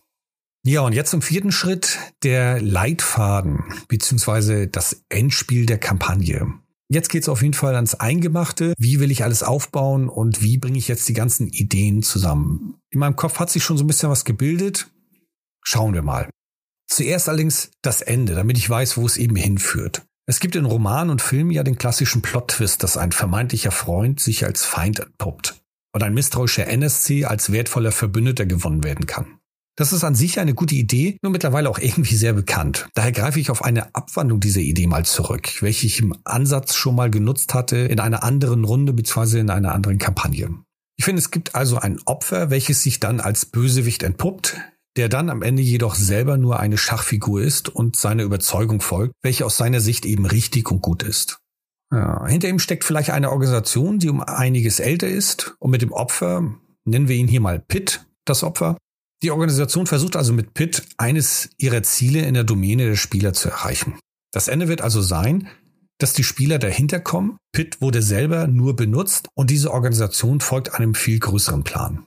Ja, 0.65 0.81
und 0.81 0.95
jetzt 0.95 1.11
zum 1.11 1.23
vierten 1.23 1.53
Schritt, 1.53 1.97
der 2.25 2.61
Leitfaden 2.61 3.61
beziehungsweise 3.87 4.67
das 4.67 5.05
Endspiel 5.09 5.65
der 5.65 5.79
Kampagne. 5.79 6.55
Jetzt 6.91 7.09
geht's 7.09 7.29
auf 7.29 7.41
jeden 7.41 7.55
Fall 7.55 7.77
ans 7.77 7.95
Eingemachte. 7.95 8.75
Wie 8.79 8.99
will 8.99 9.13
ich 9.13 9.23
alles 9.23 9.45
aufbauen 9.45 10.09
und 10.09 10.43
wie 10.43 10.59
bringe 10.59 10.79
ich 10.79 10.89
jetzt 10.89 11.09
die 11.09 11.15
ganzen 11.15 11.47
Ideen 11.47 12.03
zusammen? 12.03 12.75
In 12.91 12.99
meinem 12.99 13.15
Kopf 13.15 13.39
hat 13.39 13.51
sich 13.51 13.63
schon 13.63 13.79
so 13.79 13.85
ein 13.85 13.87
bisschen 13.87 14.11
was 14.11 14.25
gebildet. 14.25 14.91
Schauen 15.63 15.95
wir 15.95 16.03
mal. 16.03 16.29
Zuerst 16.89 17.29
allerdings 17.29 17.71
das 17.81 18.03
Ende, 18.03 18.35
damit 18.35 18.59
ich 18.59 18.69
weiß, 18.69 18.97
wo 18.97 19.07
es 19.07 19.19
eben 19.19 19.37
hinführt. 19.37 20.03
Es 20.31 20.41
gibt 20.41 20.57
in 20.57 20.67
Roman 20.67 21.09
und 21.09 21.23
Film 21.23 21.51
ja 21.51 21.63
den 21.63 21.79
klassischen 21.79 22.21
Plot-Twist, 22.21 22.83
dass 22.83 22.99
ein 22.99 23.13
vermeintlicher 23.13 23.71
Freund 23.71 24.21
sich 24.21 24.45
als 24.45 24.63
Feind 24.63 25.01
entpuppt 25.01 25.63
und 25.95 26.03
ein 26.03 26.13
misstrauischer 26.13 26.67
NSC 26.67 27.25
als 27.25 27.51
wertvoller 27.51 27.93
Verbündeter 27.93 28.45
gewonnen 28.45 28.85
werden 28.85 29.07
kann. 29.07 29.39
Das 29.75 29.95
ist 29.95 30.05
an 30.05 30.15
sich 30.15 30.39
eine 30.39 30.53
gute 30.53 30.75
Idee, 30.75 31.17
nur 31.23 31.33
mittlerweile 31.33 31.71
auch 31.71 31.79
irgendwie 31.79 32.15
sehr 32.15 32.35
bekannt. 32.35 32.91
Daher 32.93 33.13
greife 33.13 33.41
ich 33.41 33.49
auf 33.49 33.65
eine 33.65 33.95
Abwandlung 33.95 34.39
dieser 34.39 34.61
Idee 34.61 34.87
mal 34.87 35.07
zurück, 35.07 35.63
welche 35.63 35.87
ich 35.87 35.99
im 36.01 36.15
Ansatz 36.25 36.75
schon 36.75 36.95
mal 36.95 37.11
genutzt 37.11 37.55
hatte 37.55 37.79
in 37.79 37.99
einer 37.99 38.23
anderen 38.23 38.65
Runde 38.65 38.93
bzw. 38.93 39.39
in 39.39 39.49
einer 39.49 39.73
anderen 39.73 39.97
Kampagne. 39.97 40.51
Ich 40.99 41.07
finde, 41.07 41.21
es 41.21 41.31
gibt 41.31 41.55
also 41.55 41.79
ein 41.79 42.01
Opfer, 42.05 42.51
welches 42.51 42.83
sich 42.83 43.01
dann 43.01 43.21
als 43.21 43.47
Bösewicht 43.47 44.03
entpuppt, 44.03 44.59
der 44.99 45.09
dann 45.09 45.31
am 45.31 45.43
Ende 45.43 45.63
jedoch 45.63 45.95
selber 45.95 46.37
nur 46.37 46.59
eine 46.59 46.77
Schachfigur 46.77 47.41
ist 47.41 47.69
und 47.69 47.95
seiner 47.95 48.25
Überzeugung 48.25 48.81
folgt, 48.81 49.15
welche 49.23 49.47
aus 49.47 49.57
seiner 49.57 49.81
Sicht 49.81 50.05
eben 50.05 50.27
richtig 50.27 50.73
und 50.73 50.83
gut 50.83 51.05
ist. 51.05 51.39
Ja, 51.93 52.27
hinter 52.27 52.49
ihm 52.49 52.59
steckt 52.59 52.83
vielleicht 52.83 53.11
eine 53.11 53.31
Organisation, 53.31 54.01
die 54.01 54.09
um 54.09 54.21
einiges 54.21 54.81
älter 54.81 55.07
ist 55.07 55.55
und 55.61 55.71
mit 55.71 55.83
dem 55.83 55.93
Opfer, 55.93 56.53
nennen 56.85 57.07
wir 57.07 57.15
ihn 57.15 57.29
hier 57.29 57.41
mal 57.41 57.61
Pitt, 57.61 58.07
das 58.25 58.43
Opfer. 58.43 58.77
Die 59.23 59.31
Organisation 59.31 59.87
versucht 59.87 60.17
also 60.17 60.33
mit 60.33 60.53
Pitt 60.53 60.83
eines 60.97 61.51
ihrer 61.59 61.85
Ziele 61.85 62.23
in 62.23 62.35
der 62.35 62.45
Domäne 62.45 62.87
der 62.87 62.97
Spieler 62.97 63.33
zu 63.33 63.49
erreichen. 63.49 63.99
Das 64.33 64.49
Ende 64.49 64.67
wird 64.67 64.81
also 64.81 65.01
sein, 65.01 65.49
dass 65.99 66.13
die 66.13 66.25
Spieler 66.25 66.59
dahinter 66.59 66.99
kommen. 66.99 67.39
Pitt 67.53 67.81
wurde 67.81 68.03
selber 68.03 68.49
nur 68.49 68.75
benutzt 68.75 69.29
und 69.35 69.51
diese 69.51 69.73
Organisation 69.73 70.41
folgt 70.41 70.75
einem 70.75 70.97
viel 70.97 71.21
größeren 71.21 71.63
Plan. 71.63 72.05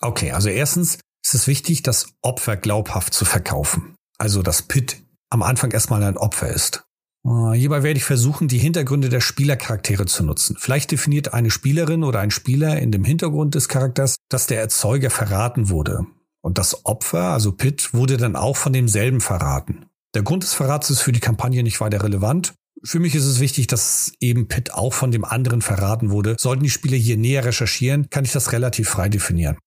Okay, 0.00 0.32
also 0.32 0.48
erstens 0.48 0.98
ist 1.24 1.34
es 1.34 1.46
wichtig, 1.46 1.82
das 1.82 2.08
Opfer 2.22 2.56
glaubhaft 2.56 3.14
zu 3.14 3.24
verkaufen. 3.24 3.94
Also, 4.18 4.42
dass 4.42 4.62
Pitt 4.62 5.02
am 5.30 5.42
Anfang 5.42 5.70
erstmal 5.70 6.02
ein 6.02 6.16
Opfer 6.16 6.48
ist. 6.48 6.84
Äh, 7.24 7.52
hierbei 7.52 7.82
werde 7.82 7.98
ich 7.98 8.04
versuchen, 8.04 8.48
die 8.48 8.58
Hintergründe 8.58 9.08
der 9.08 9.20
Spielercharaktere 9.20 10.06
zu 10.06 10.24
nutzen. 10.24 10.56
Vielleicht 10.58 10.90
definiert 10.90 11.34
eine 11.34 11.50
Spielerin 11.50 12.04
oder 12.04 12.20
ein 12.20 12.30
Spieler 12.30 12.78
in 12.78 12.92
dem 12.92 13.04
Hintergrund 13.04 13.54
des 13.54 13.68
Charakters, 13.68 14.16
dass 14.28 14.46
der 14.46 14.60
Erzeuger 14.60 15.10
verraten 15.10 15.68
wurde. 15.68 16.06
Und 16.42 16.58
das 16.58 16.86
Opfer, 16.86 17.32
also 17.32 17.52
Pitt, 17.52 17.92
wurde 17.92 18.16
dann 18.16 18.36
auch 18.36 18.56
von 18.56 18.72
demselben 18.72 19.20
verraten. 19.20 19.86
Der 20.14 20.22
Grund 20.22 20.42
des 20.42 20.54
Verrats 20.54 20.90
ist 20.90 21.02
für 21.02 21.12
die 21.12 21.20
Kampagne 21.20 21.62
nicht 21.62 21.80
weiter 21.80 22.02
relevant. 22.02 22.54
Für 22.82 22.98
mich 22.98 23.14
ist 23.14 23.26
es 23.26 23.40
wichtig, 23.40 23.66
dass 23.66 24.12
eben 24.20 24.48
Pitt 24.48 24.72
auch 24.72 24.94
von 24.94 25.10
dem 25.10 25.24
anderen 25.24 25.60
verraten 25.60 26.10
wurde. 26.10 26.36
Sollten 26.38 26.62
die 26.62 26.70
Spieler 26.70 26.96
hier 26.96 27.18
näher 27.18 27.44
recherchieren, 27.44 28.08
kann 28.08 28.24
ich 28.24 28.32
das 28.32 28.52
relativ 28.52 28.88
frei 28.88 29.10
definieren. 29.10 29.58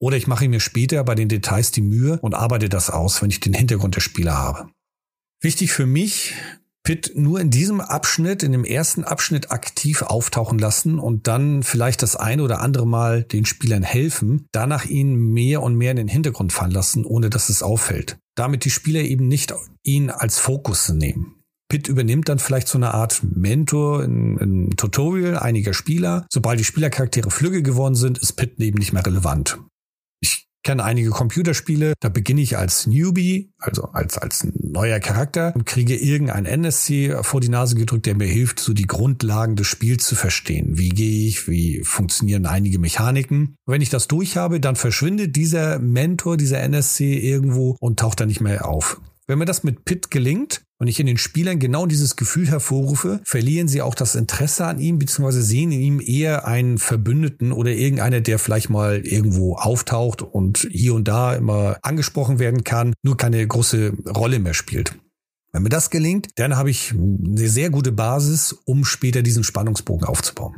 Oder 0.00 0.16
ich 0.16 0.26
mache 0.26 0.48
mir 0.48 0.60
später 0.60 1.02
bei 1.04 1.14
den 1.14 1.28
Details 1.28 1.70
die 1.72 1.82
Mühe 1.82 2.18
und 2.20 2.34
arbeite 2.34 2.68
das 2.68 2.90
aus, 2.90 3.20
wenn 3.22 3.30
ich 3.30 3.40
den 3.40 3.54
Hintergrund 3.54 3.96
der 3.96 4.00
Spieler 4.00 4.34
habe. 4.34 4.70
Wichtig 5.40 5.72
für 5.72 5.86
mich, 5.86 6.34
Pitt 6.88 7.12
nur 7.14 7.40
in 7.40 7.50
diesem 7.50 7.80
Abschnitt, 7.80 8.42
in 8.42 8.52
dem 8.52 8.64
ersten 8.64 9.04
Abschnitt 9.04 9.50
aktiv 9.50 10.02
auftauchen 10.02 10.58
lassen 10.58 10.98
und 10.98 11.26
dann 11.26 11.62
vielleicht 11.62 12.02
das 12.02 12.16
eine 12.16 12.42
oder 12.42 12.60
andere 12.60 12.86
Mal 12.86 13.24
den 13.24 13.44
Spielern 13.44 13.82
helfen, 13.82 14.46
danach 14.52 14.86
ihn 14.86 15.14
mehr 15.14 15.62
und 15.62 15.74
mehr 15.74 15.90
in 15.90 15.98
den 15.98 16.08
Hintergrund 16.08 16.52
fallen 16.52 16.70
lassen, 16.70 17.04
ohne 17.04 17.28
dass 17.28 17.50
es 17.50 17.62
auffällt. 17.62 18.16
Damit 18.36 18.64
die 18.64 18.70
Spieler 18.70 19.00
eben 19.00 19.28
nicht 19.28 19.52
ihn 19.82 20.10
als 20.10 20.38
Fokus 20.38 20.88
nehmen. 20.88 21.34
Pitt 21.68 21.88
übernimmt 21.88 22.30
dann 22.30 22.38
vielleicht 22.38 22.68
so 22.68 22.78
eine 22.78 22.94
Art 22.94 23.20
Mentor 23.22 24.02
in, 24.02 24.38
in 24.38 24.70
Tutorial 24.76 25.38
einiger 25.38 25.74
Spieler. 25.74 26.26
Sobald 26.32 26.58
die 26.58 26.64
Spielercharaktere 26.64 27.30
flügge 27.30 27.62
geworden 27.62 27.94
sind, 27.96 28.16
ist 28.16 28.32
Pitt 28.32 28.58
eben 28.60 28.78
nicht 28.78 28.94
mehr 28.94 29.04
relevant. 29.04 29.58
Kenne 30.68 30.84
einige 30.84 31.08
Computerspiele, 31.08 31.94
da 31.98 32.10
beginne 32.10 32.42
ich 32.42 32.58
als 32.58 32.86
Newbie, 32.86 33.54
also 33.56 33.84
als, 33.84 34.18
als 34.18 34.46
neuer 34.52 35.00
Charakter 35.00 35.54
und 35.54 35.64
kriege 35.64 35.96
irgendein 35.96 36.44
NSC 36.44 37.16
vor 37.22 37.40
die 37.40 37.48
Nase 37.48 37.74
gedrückt, 37.74 38.04
der 38.04 38.14
mir 38.14 38.26
hilft, 38.26 38.60
so 38.60 38.74
die 38.74 38.86
Grundlagen 38.86 39.56
des 39.56 39.66
Spiels 39.66 40.06
zu 40.06 40.14
verstehen. 40.14 40.76
Wie 40.76 40.90
gehe 40.90 41.26
ich, 41.26 41.48
wie 41.48 41.82
funktionieren 41.84 42.44
einige 42.44 42.78
Mechaniken. 42.78 43.56
wenn 43.64 43.80
ich 43.80 43.88
das 43.88 44.08
durch 44.08 44.36
habe, 44.36 44.60
dann 44.60 44.76
verschwindet 44.76 45.36
dieser 45.36 45.78
Mentor, 45.78 46.36
dieser 46.36 46.60
NSC 46.60 47.16
irgendwo 47.16 47.78
und 47.80 47.98
taucht 47.98 48.20
dann 48.20 48.28
nicht 48.28 48.42
mehr 48.42 48.68
auf. 48.68 49.00
Wenn 49.28 49.38
mir 49.38 49.44
das 49.44 49.62
mit 49.62 49.84
Pitt 49.84 50.10
gelingt 50.10 50.62
und 50.78 50.88
ich 50.88 50.98
in 51.00 51.06
den 51.06 51.18
Spielern 51.18 51.58
genau 51.58 51.84
dieses 51.84 52.16
Gefühl 52.16 52.48
hervorrufe, 52.48 53.20
verlieren 53.24 53.68
sie 53.68 53.82
auch 53.82 53.94
das 53.94 54.14
Interesse 54.14 54.64
an 54.64 54.80
ihm, 54.80 54.98
beziehungsweise 54.98 55.42
sehen 55.42 55.70
in 55.70 55.80
ihm 55.80 56.00
eher 56.00 56.46
einen 56.46 56.78
Verbündeten 56.78 57.52
oder 57.52 57.70
irgendeiner, 57.70 58.22
der 58.22 58.38
vielleicht 58.38 58.70
mal 58.70 59.06
irgendwo 59.06 59.56
auftaucht 59.56 60.22
und 60.22 60.66
hier 60.70 60.94
und 60.94 61.08
da 61.08 61.34
immer 61.34 61.76
angesprochen 61.82 62.38
werden 62.38 62.64
kann, 62.64 62.94
nur 63.02 63.18
keine 63.18 63.46
große 63.46 63.92
Rolle 64.16 64.38
mehr 64.38 64.54
spielt. 64.54 64.94
Wenn 65.52 65.62
mir 65.62 65.68
das 65.68 65.90
gelingt, 65.90 66.28
dann 66.36 66.56
habe 66.56 66.70
ich 66.70 66.92
eine 66.92 67.48
sehr 67.48 67.68
gute 67.68 67.92
Basis, 67.92 68.52
um 68.64 68.86
später 68.86 69.20
diesen 69.20 69.44
Spannungsbogen 69.44 70.08
aufzubauen. 70.08 70.56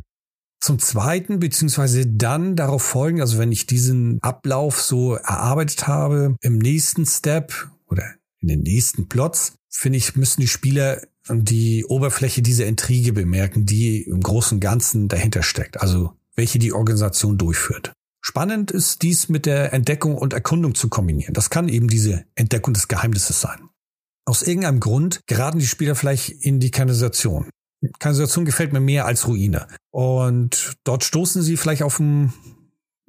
Zum 0.61 0.79
Zweiten, 0.79 1.39
beziehungsweise 1.39 2.07
dann 2.07 2.55
darauf 2.55 2.83
folgen, 2.83 3.19
also 3.19 3.37
wenn 3.37 3.51
ich 3.51 3.65
diesen 3.65 4.19
Ablauf 4.21 4.79
so 4.79 5.15
erarbeitet 5.15 5.87
habe, 5.87 6.37
im 6.39 6.57
nächsten 6.57 7.05
Step 7.05 7.69
oder 7.87 8.03
in 8.41 8.47
den 8.47 8.61
nächsten 8.61 9.07
Plots, 9.07 9.53
finde 9.69 9.97
ich, 9.97 10.15
müssen 10.15 10.41
die 10.41 10.47
Spieler 10.47 11.01
die 11.29 11.85
Oberfläche 11.85 12.41
dieser 12.41 12.65
Intrige 12.65 13.13
bemerken, 13.13 13.65
die 13.65 14.01
im 14.01 14.21
Großen 14.21 14.57
und 14.57 14.59
Ganzen 14.59 15.07
dahinter 15.07 15.43
steckt, 15.43 15.79
also 15.79 16.13
welche 16.35 16.59
die 16.59 16.73
Organisation 16.73 17.37
durchführt. 17.37 17.93
Spannend 18.21 18.71
ist 18.71 19.01
dies 19.01 19.29
mit 19.29 19.45
der 19.45 19.73
Entdeckung 19.73 20.15
und 20.15 20.33
Erkundung 20.33 20.75
zu 20.75 20.89
kombinieren. 20.89 21.33
Das 21.33 21.49
kann 21.49 21.67
eben 21.69 21.87
diese 21.87 22.25
Entdeckung 22.35 22.73
des 22.73 22.87
Geheimnisses 22.87 23.41
sein. 23.41 23.69
Aus 24.25 24.43
irgendeinem 24.43 24.79
Grund 24.79 25.21
geraten 25.25 25.59
die 25.59 25.65
Spieler 25.65 25.95
vielleicht 25.95 26.29
in 26.29 26.59
die 26.59 26.71
Kanalisation. 26.71 27.49
Kanalisation 27.99 28.45
gefällt 28.45 28.73
mir 28.73 28.79
mehr 28.79 29.05
als 29.05 29.27
Ruine. 29.27 29.67
Und 29.89 30.77
dort 30.83 31.03
stoßen 31.03 31.41
sie 31.41 31.57
vielleicht 31.57 31.81
auf 31.81 31.99
einen, 31.99 32.31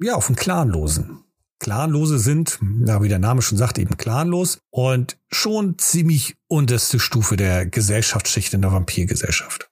ja, 0.01 0.15
auf 0.15 0.27
einen 0.27 0.35
Clanlosen. 0.35 1.22
Clanlose 1.63 2.19
sind, 2.19 2.59
na, 2.61 3.01
wie 3.01 3.07
der 3.07 3.19
Name 3.19 3.41
schon 3.41 3.57
sagt, 3.57 3.77
eben 3.77 3.95
clanlos 3.95 4.59
und 4.69 5.17
schon 5.31 5.77
ziemlich 5.77 6.35
unterste 6.49 6.99
Stufe 6.99 7.37
der 7.37 7.65
Gesellschaftsschicht 7.65 8.53
in 8.53 8.61
der 8.61 8.73
Vampirgesellschaft. 8.73 9.69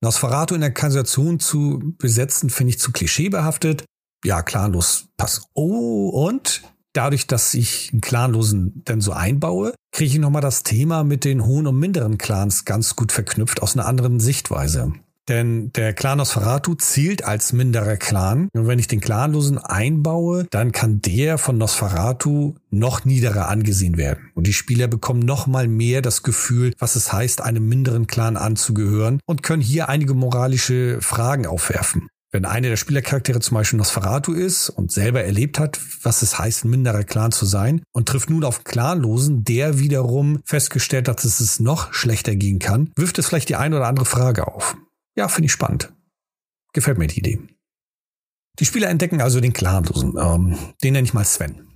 Nosferatu 0.00 0.54
in 0.54 0.60
der 0.60 0.70
Kanalisation 0.70 1.40
zu 1.40 1.96
besetzen, 1.98 2.48
finde 2.48 2.70
ich 2.70 2.78
zu 2.78 2.92
klischeebehaftet. 2.92 3.84
Ja, 4.24 4.42
clanlos 4.42 5.08
passt. 5.16 5.42
Oh, 5.52 6.10
und 6.10 6.62
dadurch, 6.92 7.26
dass 7.26 7.54
ich 7.54 7.90
einen 7.90 8.02
Clanlosen 8.02 8.82
dann 8.84 9.00
so 9.00 9.10
einbaue, 9.10 9.74
kriege 9.90 10.12
ich 10.12 10.18
nochmal 10.20 10.42
das 10.42 10.62
Thema 10.62 11.02
mit 11.02 11.24
den 11.24 11.44
hohen 11.44 11.66
und 11.66 11.76
minderen 11.76 12.18
Clans 12.18 12.64
ganz 12.64 12.94
gut 12.94 13.10
verknüpft 13.10 13.62
aus 13.62 13.74
einer 13.74 13.86
anderen 13.86 14.20
Sichtweise. 14.20 14.92
Denn 15.28 15.72
der 15.72 15.92
Clan 15.92 16.18
Nosferatu 16.18 16.74
zielt 16.74 17.24
als 17.24 17.52
minderer 17.52 17.96
Clan. 17.96 18.48
Und 18.52 18.66
wenn 18.66 18.78
ich 18.78 18.88
den 18.88 19.00
Clanlosen 19.00 19.58
einbaue, 19.58 20.46
dann 20.50 20.72
kann 20.72 21.00
der 21.00 21.38
von 21.38 21.58
Nosferatu 21.58 22.54
noch 22.70 23.04
niederer 23.04 23.48
angesehen 23.48 23.96
werden. 23.96 24.30
Und 24.34 24.46
die 24.46 24.52
Spieler 24.52 24.88
bekommen 24.88 25.20
noch 25.20 25.46
mal 25.46 25.68
mehr 25.68 26.02
das 26.02 26.22
Gefühl, 26.22 26.74
was 26.78 26.96
es 26.96 27.12
heißt, 27.12 27.40
einem 27.40 27.68
minderen 27.68 28.06
Clan 28.06 28.36
anzugehören 28.36 29.20
und 29.26 29.42
können 29.42 29.62
hier 29.62 29.88
einige 29.88 30.14
moralische 30.14 31.00
Fragen 31.00 31.46
aufwerfen. 31.46 32.08
Wenn 32.34 32.46
einer 32.46 32.70
der 32.70 32.78
Spielercharaktere 32.78 33.40
zum 33.40 33.56
Beispiel 33.56 33.76
Nosferatu 33.76 34.32
ist 34.32 34.70
und 34.70 34.90
selber 34.90 35.22
erlebt 35.22 35.58
hat, 35.58 35.78
was 36.02 36.22
es 36.22 36.38
heißt, 36.38 36.64
ein 36.64 36.70
minderer 36.70 37.04
Clan 37.04 37.30
zu 37.30 37.44
sein 37.44 37.82
und 37.92 38.08
trifft 38.08 38.30
nun 38.30 38.42
auf 38.42 38.64
Clanlosen, 38.64 39.44
der 39.44 39.78
wiederum 39.78 40.40
festgestellt 40.46 41.08
hat, 41.08 41.22
dass 41.22 41.40
es 41.40 41.60
noch 41.60 41.92
schlechter 41.92 42.34
gehen 42.34 42.58
kann, 42.58 42.90
wirft 42.96 43.18
es 43.18 43.26
vielleicht 43.26 43.50
die 43.50 43.56
eine 43.56 43.76
oder 43.76 43.86
andere 43.86 44.06
Frage 44.06 44.46
auf. 44.46 44.76
Ja, 45.14 45.28
finde 45.28 45.46
ich 45.46 45.52
spannend. 45.52 45.92
Gefällt 46.72 46.98
mir 46.98 47.06
die 47.06 47.18
Idee. 47.18 47.40
Die 48.58 48.64
Spieler 48.64 48.88
entdecken 48.88 49.20
also 49.20 49.40
den 49.40 49.52
Clanlosen. 49.52 50.14
Ähm, 50.18 50.58
den 50.82 50.92
nenne 50.92 51.06
ich 51.06 51.14
mal 51.14 51.24
Sven. 51.24 51.68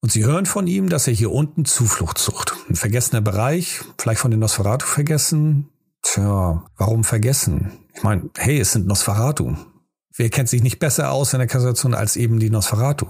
Und 0.00 0.10
sie 0.10 0.24
hören 0.24 0.46
von 0.46 0.66
ihm, 0.66 0.88
dass 0.88 1.06
er 1.06 1.14
hier 1.14 1.30
unten 1.30 1.64
Zuflucht 1.64 2.18
sucht. 2.18 2.54
Ein 2.68 2.74
vergessener 2.74 3.20
Bereich, 3.20 3.80
vielleicht 3.98 4.20
von 4.20 4.30
den 4.30 4.40
Nosferatu 4.40 4.86
vergessen. 4.86 5.68
Tja, 6.02 6.64
warum 6.76 7.04
vergessen? 7.04 7.72
Ich 7.94 8.02
meine, 8.02 8.28
hey, 8.36 8.58
es 8.58 8.72
sind 8.72 8.86
Nosferatu. 8.86 9.56
Wer 10.14 10.28
kennt 10.28 10.48
sich 10.48 10.62
nicht 10.62 10.80
besser 10.80 11.12
aus 11.12 11.32
in 11.32 11.38
der 11.38 11.46
Kassation 11.46 11.94
als 11.94 12.16
eben 12.16 12.40
die 12.40 12.50
Nosferatu? 12.50 13.06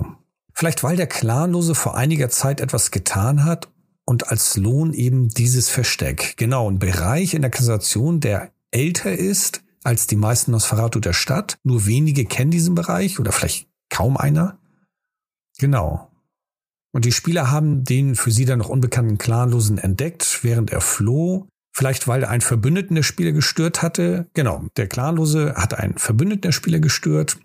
Vielleicht 0.52 0.84
weil 0.84 0.96
der 0.96 1.06
Clanlose 1.06 1.74
vor 1.74 1.96
einiger 1.96 2.28
Zeit 2.28 2.60
etwas 2.60 2.90
getan 2.90 3.44
hat 3.44 3.72
und 4.04 4.28
als 4.28 4.56
Lohn 4.56 4.92
eben 4.92 5.28
dieses 5.28 5.70
Versteck. 5.70 6.34
Genau, 6.36 6.70
ein 6.70 6.78
Bereich 6.78 7.32
in 7.32 7.42
der 7.42 7.50
Kassation, 7.50 8.20
der 8.20 8.51
älter 8.72 9.12
ist 9.12 9.62
als 9.84 10.06
die 10.06 10.16
meisten 10.16 10.52
Nosferatu 10.52 11.00
der 11.00 11.12
Stadt. 11.12 11.58
Nur 11.62 11.86
wenige 11.86 12.24
kennen 12.24 12.50
diesen 12.50 12.74
Bereich 12.74 13.18
oder 13.20 13.32
vielleicht 13.32 13.68
kaum 13.90 14.16
einer. 14.16 14.58
Genau. 15.58 16.10
Und 16.92 17.04
die 17.04 17.12
Spieler 17.12 17.50
haben 17.50 17.84
den 17.84 18.14
für 18.14 18.30
sie 18.30 18.44
dann 18.44 18.58
noch 18.58 18.68
unbekannten 18.68 19.18
Clanlosen 19.18 19.78
entdeckt, 19.78 20.40
während 20.42 20.70
er 20.70 20.80
floh. 20.80 21.48
Vielleicht 21.74 22.06
weil 22.06 22.24
er 22.24 22.28
einen 22.28 22.42
Verbündeten 22.42 22.96
der 22.96 23.02
Spieler 23.02 23.32
gestört 23.32 23.80
hatte. 23.80 24.26
Genau, 24.34 24.66
der 24.76 24.88
Clanlose 24.88 25.54
hat 25.56 25.72
einen 25.74 25.96
Verbündeten 25.96 26.42
der 26.42 26.52
Spieler 26.52 26.80
gestört. 26.80 27.38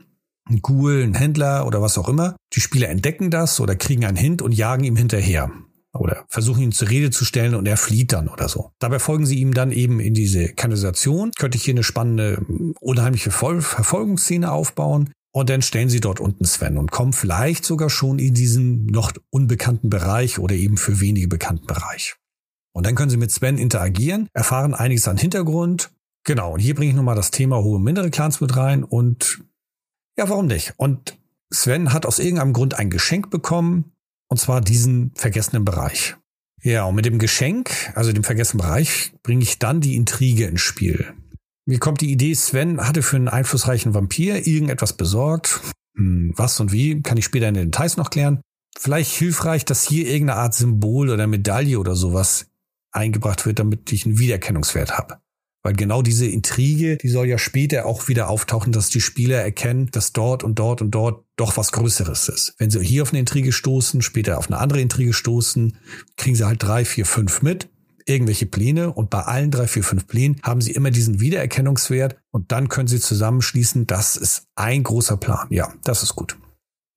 Ein 0.50 0.62
Ghoul, 0.62 1.04
ein 1.04 1.14
Händler 1.14 1.66
oder 1.66 1.82
was 1.82 1.98
auch 1.98 2.10
immer. 2.10 2.36
Die 2.54 2.60
Spieler 2.60 2.90
entdecken 2.90 3.32
das 3.32 3.60
oder 3.62 3.76
kriegen 3.76 4.06
einen 4.06 4.18
Hint 4.18 4.42
und 4.42 4.52
jagen 4.52 4.84
ihm 4.84 4.98
hinterher 4.98 5.52
oder 5.94 6.26
versuchen 6.30 6.62
ihn 6.62 6.72
zur 6.72 6.90
Rede 6.90 7.12
zu 7.12 7.26
stellen 7.26 7.56
und 7.56 7.68
er 7.68 7.78
flieht 7.78 8.14
dann 8.14 8.28
oder 8.28 8.50
so. 8.50 8.72
Dabei 8.80 9.00
folgen 9.00 9.26
sie 9.26 9.40
ihm 9.40 9.54
dann 9.54 9.72
eben 9.72 10.00
in 10.00 10.14
diese 10.14 10.50
Kanalisation. 10.50 11.32
Könnte 11.38 11.58
ich 11.58 11.64
hier 11.64 11.74
eine 11.74 11.84
spannende, 11.84 12.46
unheimliche 12.80 13.32
Verfolgungsszene 13.32 14.52
aufbauen. 14.52 15.12
Und 15.32 15.50
dann 15.50 15.62
stellen 15.62 15.90
sie 15.90 16.00
dort 16.00 16.20
unten 16.20 16.46
Sven 16.46 16.78
und 16.78 16.92
kommen 16.92 17.14
vielleicht 17.14 17.64
sogar 17.64 17.90
schon 17.90 18.18
in 18.18 18.34
diesen 18.34 18.88
noch 18.88 19.12
unbekannten 19.30 19.90
Bereich 19.90 20.40
oder 20.40 20.56
eben 20.56 20.78
für 20.78 21.00
wenige 21.00 21.28
bekannten 21.28 21.68
Bereich. 21.68 22.16
Und 22.74 22.86
dann 22.86 22.96
können 22.96 23.12
sie 23.12 23.18
mit 23.18 23.32
Sven 23.32 23.58
interagieren, 23.58 24.30
erfahren 24.34 24.74
einiges 24.74 25.08
an 25.08 25.18
Hintergrund. 25.18 25.92
Genau, 26.24 26.54
und 26.54 26.60
hier 26.60 26.74
bringe 26.74 26.90
ich 26.90 26.96
nochmal 26.96 27.16
das 27.16 27.32
Thema 27.32 27.58
hohe 27.64 27.80
mindere 27.80 28.10
Clans 28.10 28.42
mit 28.42 28.56
rein 28.56 28.84
und 28.84 29.44
ja, 30.18 30.28
warum 30.28 30.48
nicht? 30.48 30.74
Und 30.78 31.18
Sven 31.54 31.94
hat 31.94 32.06
aus 32.06 32.20
irgendeinem 32.20 32.54
Grund 32.54 32.74
ein 32.74 32.90
Geschenk 32.90 33.30
bekommen, 33.30 33.94
und 34.30 34.40
zwar 34.40 34.62
diesen 34.62 35.12
vergessenen 35.16 35.66
Bereich. 35.66 36.16
Ja, 36.62 36.86
und 36.86 36.96
mit 36.96 37.06
dem 37.06 37.20
Geschenk, 37.20 37.92
also 37.96 38.12
dem 38.12 38.24
vergessenen 38.24 38.66
Bereich, 38.66 39.14
bringe 39.24 39.44
ich 39.44 39.60
dann 39.60 39.80
die 39.80 39.96
Intrige 39.96 40.46
ins 40.46 40.62
Spiel. 40.62 41.14
Mir 41.66 41.80
kommt 41.80 42.02
die 42.02 42.12
Idee, 42.12 42.34
Sven 42.34 42.80
hatte 42.80 43.04
für 43.04 43.18
einen 43.18 43.28
einflussreichen 43.28 43.94
Vampir 43.94 44.48
irgendetwas 44.48 44.94
besorgt. 44.94 45.62
Hm, 45.96 46.34
was 46.36 46.60
und 46.60 46.72
wie, 46.72 47.02
kann 47.02 47.18
ich 47.18 47.26
später 47.26 47.48
in 47.48 47.54
den 47.54 47.72
Details 47.72 47.98
noch 47.98 48.10
klären. 48.10 48.42
Vielleicht 48.78 49.12
hilfreich, 49.12 49.66
dass 49.66 49.88
hier 49.88 50.08
irgendeine 50.08 50.40
Art 50.40 50.54
Symbol 50.54 51.10
oder 51.10 51.28
Medaille 51.28 51.80
oder 51.80 51.96
sowas 51.96 52.48
eingebracht 52.92 53.46
wird, 53.46 53.60
damit 53.60 53.92
ich 53.92 54.06
einen 54.06 54.18
Wiedererkennungswert 54.18 54.98
habe. 54.98 55.20
Weil 55.68 55.76
genau 55.76 56.02
diese 56.02 56.26
Intrige, 56.26 56.96
die 56.96 57.10
soll 57.10 57.28
ja 57.28 57.38
später 57.38 57.88
auch 57.88 58.08
wieder 58.08 58.30
auftauchen, 58.30 58.72
dass 58.72 58.88
die 58.88 59.02
Spieler 59.02 59.42
erkennen, 59.42 59.90
dass 59.92 60.14
dort 60.14 60.46
und 60.46 60.58
dort 60.58 60.82
und 60.82 60.92
dort 60.92 61.26
doch 61.36 61.58
was 61.58 61.74
Größeres 61.74 62.30
ist. 62.30 62.56
Wenn 62.58 62.70
sie 62.70 62.82
hier 62.82 63.02
auf 63.02 63.10
eine 63.10 63.20
Intrige 63.20 63.52
stoßen, 63.52 64.02
später 64.02 64.38
auf 64.38 64.48
eine 64.48 64.60
andere 64.60 64.80
Intrige 64.80 65.12
stoßen, 65.12 65.78
kriegen 66.16 66.38
sie 66.38 66.46
halt 66.46 66.64
drei, 66.64 66.86
vier, 66.86 67.06
fünf 67.06 67.42
mit 67.42 67.68
irgendwelche 68.06 68.46
Pläne 68.46 68.94
und 68.94 69.10
bei 69.10 69.24
allen 69.24 69.52
drei, 69.52 69.68
vier, 69.68 69.84
fünf 69.84 70.08
Plänen 70.08 70.40
haben 70.42 70.62
sie 70.62 70.72
immer 70.72 70.90
diesen 70.90 71.20
Wiedererkennungswert 71.20 72.16
und 72.32 72.54
dann 72.54 72.70
können 72.70 72.88
sie 72.88 73.02
zusammenschließen, 73.02 73.88
das 73.88 74.16
ist 74.16 74.44
ein 74.56 74.84
großer 74.84 75.18
Plan. 75.18 75.48
Ja, 75.50 75.74
das 75.84 76.02
ist 76.02 76.16
gut. 76.16 76.38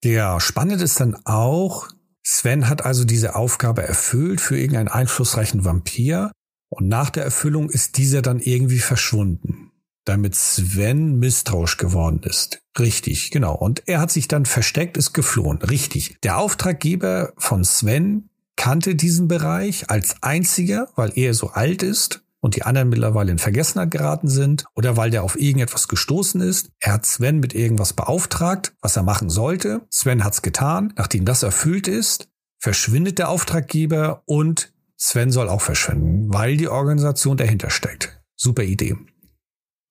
Der 0.05 0.39
spannend 0.39 0.81
ist 0.81 0.97
dann 1.01 1.17
auch, 1.25 1.89
Sven 2.23 2.69
hat 2.69 2.85
also 2.85 3.03
diese 3.03 3.35
Aufgabe 3.35 3.83
erfüllt 3.83 4.39
für 4.39 4.57
irgendeinen 4.57 4.87
einflussreichen 4.87 5.65
Vampir 5.65 6.31
und 6.71 6.87
nach 6.87 7.09
der 7.09 7.25
Erfüllung 7.25 7.69
ist 7.69 7.97
dieser 7.97 8.21
dann 8.21 8.39
irgendwie 8.39 8.79
verschwunden, 8.79 9.71
damit 10.05 10.35
Sven 10.35 11.19
misstrauisch 11.19 11.75
geworden 11.75 12.21
ist. 12.23 12.61
Richtig, 12.79 13.29
genau. 13.29 13.53
Und 13.55 13.87
er 13.87 13.99
hat 13.99 14.09
sich 14.09 14.29
dann 14.29 14.45
versteckt, 14.45 14.95
ist 14.95 15.11
geflohen. 15.11 15.57
Richtig. 15.57 16.17
Der 16.23 16.37
Auftraggeber 16.37 17.33
von 17.37 17.65
Sven 17.65 18.29
kannte 18.55 18.95
diesen 18.95 19.27
Bereich 19.27 19.89
als 19.89 20.15
einziger, 20.21 20.87
weil 20.95 21.11
er 21.15 21.33
so 21.33 21.49
alt 21.49 21.83
ist 21.83 22.23
und 22.39 22.55
die 22.55 22.63
anderen 22.63 22.87
mittlerweile 22.87 23.31
in 23.33 23.37
Vergessenheit 23.37 23.91
geraten 23.91 24.29
sind 24.29 24.63
oder 24.73 24.95
weil 24.95 25.11
der 25.11 25.23
auf 25.23 25.37
irgendetwas 25.37 25.89
gestoßen 25.89 26.39
ist. 26.39 26.69
Er 26.79 26.93
hat 26.93 27.05
Sven 27.05 27.41
mit 27.41 27.53
irgendwas 27.53 27.91
beauftragt, 27.91 28.73
was 28.81 28.95
er 28.95 29.03
machen 29.03 29.29
sollte. 29.29 29.81
Sven 29.89 30.23
hat's 30.23 30.41
getan. 30.41 30.93
Nachdem 30.95 31.25
das 31.25 31.43
erfüllt 31.43 31.89
ist, 31.89 32.29
verschwindet 32.59 33.19
der 33.19 33.27
Auftraggeber 33.27 34.23
und 34.25 34.71
Sven 35.03 35.31
soll 35.31 35.49
auch 35.49 35.61
verschwinden, 35.61 36.31
weil 36.31 36.57
die 36.57 36.67
Organisation 36.67 37.35
dahinter 37.35 37.71
steckt. 37.71 38.21
Super 38.35 38.61
Idee. 38.61 38.95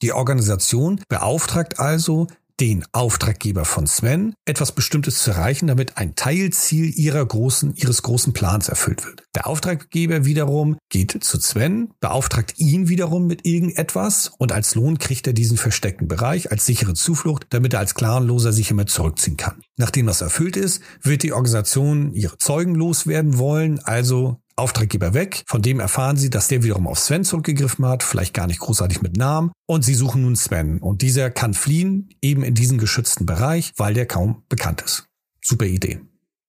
Die 0.02 0.12
Organisation 0.12 1.00
beauftragt 1.08 1.80
also 1.80 2.28
den 2.60 2.84
Auftraggeber 2.92 3.64
von 3.64 3.86
Sven, 3.86 4.34
etwas 4.44 4.72
Bestimmtes 4.72 5.24
zu 5.24 5.32
erreichen, 5.32 5.66
damit 5.66 5.96
ein 5.96 6.14
Teilziel 6.14 6.92
ihrer 6.96 7.24
großen, 7.24 7.74
ihres 7.74 8.02
großen 8.02 8.34
Plans 8.34 8.68
erfüllt 8.68 9.04
wird. 9.04 9.24
Der 9.34 9.46
Auftraggeber 9.46 10.26
wiederum 10.26 10.76
geht 10.90 11.24
zu 11.24 11.40
Sven, 11.40 11.92
beauftragt 12.00 12.58
ihn 12.58 12.88
wiederum 12.88 13.26
mit 13.26 13.46
irgendetwas 13.46 14.30
und 14.38 14.52
als 14.52 14.74
Lohn 14.74 14.98
kriegt 14.98 15.26
er 15.26 15.32
diesen 15.32 15.56
versteckten 15.56 16.06
Bereich 16.06 16.52
als 16.52 16.66
sichere 16.66 16.94
Zuflucht, 16.94 17.46
damit 17.50 17.72
er 17.72 17.80
als 17.80 17.94
Clanloser 17.94 18.52
sich 18.52 18.70
immer 18.70 18.86
zurückziehen 18.86 19.38
kann. 19.38 19.62
Nachdem 19.76 20.06
das 20.06 20.20
erfüllt 20.20 20.56
ist, 20.56 20.82
wird 21.02 21.22
die 21.24 21.32
Organisation 21.32 22.12
ihre 22.12 22.38
Zeugen 22.38 22.74
loswerden 22.74 23.38
wollen, 23.38 23.80
also 23.80 24.40
Auftraggeber 24.60 25.14
weg. 25.14 25.42
Von 25.46 25.62
dem 25.62 25.80
erfahren 25.80 26.16
sie, 26.16 26.30
dass 26.30 26.48
der 26.48 26.62
wiederum 26.62 26.86
auf 26.86 26.98
Sven 26.98 27.24
zurückgegriffen 27.24 27.86
hat, 27.86 28.02
vielleicht 28.02 28.34
gar 28.34 28.46
nicht 28.46 28.60
großartig 28.60 29.02
mit 29.02 29.16
Namen. 29.16 29.50
Und 29.66 29.84
sie 29.84 29.94
suchen 29.94 30.22
nun 30.22 30.36
Sven. 30.36 30.78
Und 30.78 31.02
dieser 31.02 31.30
kann 31.30 31.54
fliehen, 31.54 32.10
eben 32.22 32.42
in 32.42 32.54
diesen 32.54 32.78
geschützten 32.78 33.26
Bereich, 33.26 33.72
weil 33.76 33.94
der 33.94 34.06
kaum 34.06 34.42
bekannt 34.48 34.82
ist. 34.82 35.06
Super 35.42 35.66
Idee. 35.66 36.00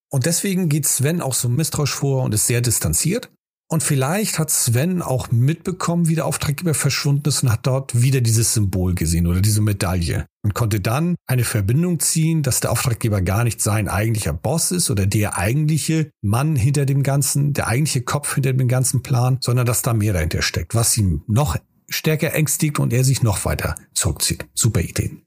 Und 0.09 0.25
deswegen 0.25 0.67
geht 0.67 0.85
Sven 0.85 1.21
auch 1.21 1.33
so 1.33 1.47
misstrauisch 1.47 1.95
vor 1.95 2.23
und 2.23 2.33
ist 2.33 2.47
sehr 2.47 2.61
distanziert. 2.61 3.31
Und 3.71 3.83
vielleicht 3.83 4.37
hat 4.37 4.49
Sven 4.49 5.01
auch 5.01 5.31
mitbekommen, 5.31 6.09
wie 6.09 6.15
der 6.15 6.25
Auftraggeber 6.25 6.73
verschwunden 6.73 7.29
ist 7.29 7.41
und 7.41 7.53
hat 7.53 7.65
dort 7.65 8.01
wieder 8.01 8.19
dieses 8.19 8.53
Symbol 8.53 8.95
gesehen 8.95 9.27
oder 9.27 9.39
diese 9.39 9.61
Medaille 9.61 10.25
und 10.43 10.53
konnte 10.53 10.81
dann 10.81 11.15
eine 11.25 11.45
Verbindung 11.45 12.01
ziehen, 12.01 12.43
dass 12.43 12.59
der 12.59 12.73
Auftraggeber 12.73 13.21
gar 13.21 13.45
nicht 13.45 13.61
sein 13.61 13.87
eigentlicher 13.87 14.33
Boss 14.33 14.71
ist 14.71 14.91
oder 14.91 15.05
der 15.05 15.37
eigentliche 15.37 16.11
Mann 16.21 16.57
hinter 16.57 16.85
dem 16.85 17.01
Ganzen, 17.01 17.53
der 17.53 17.69
eigentliche 17.69 18.01
Kopf 18.01 18.33
hinter 18.35 18.51
dem 18.51 18.67
ganzen 18.67 19.03
Plan, 19.03 19.37
sondern 19.39 19.65
dass 19.65 19.83
da 19.83 19.93
mehr 19.93 20.11
dahinter 20.11 20.41
steckt, 20.41 20.75
was 20.75 20.97
ihm 20.97 21.23
noch 21.27 21.55
stärker 21.87 22.33
ängstigt 22.33 22.77
und 22.77 22.91
er 22.91 23.05
sich 23.05 23.23
noch 23.23 23.45
weiter 23.45 23.75
zurückzieht. 23.93 24.47
Super 24.53 24.81
Ideen. 24.81 25.21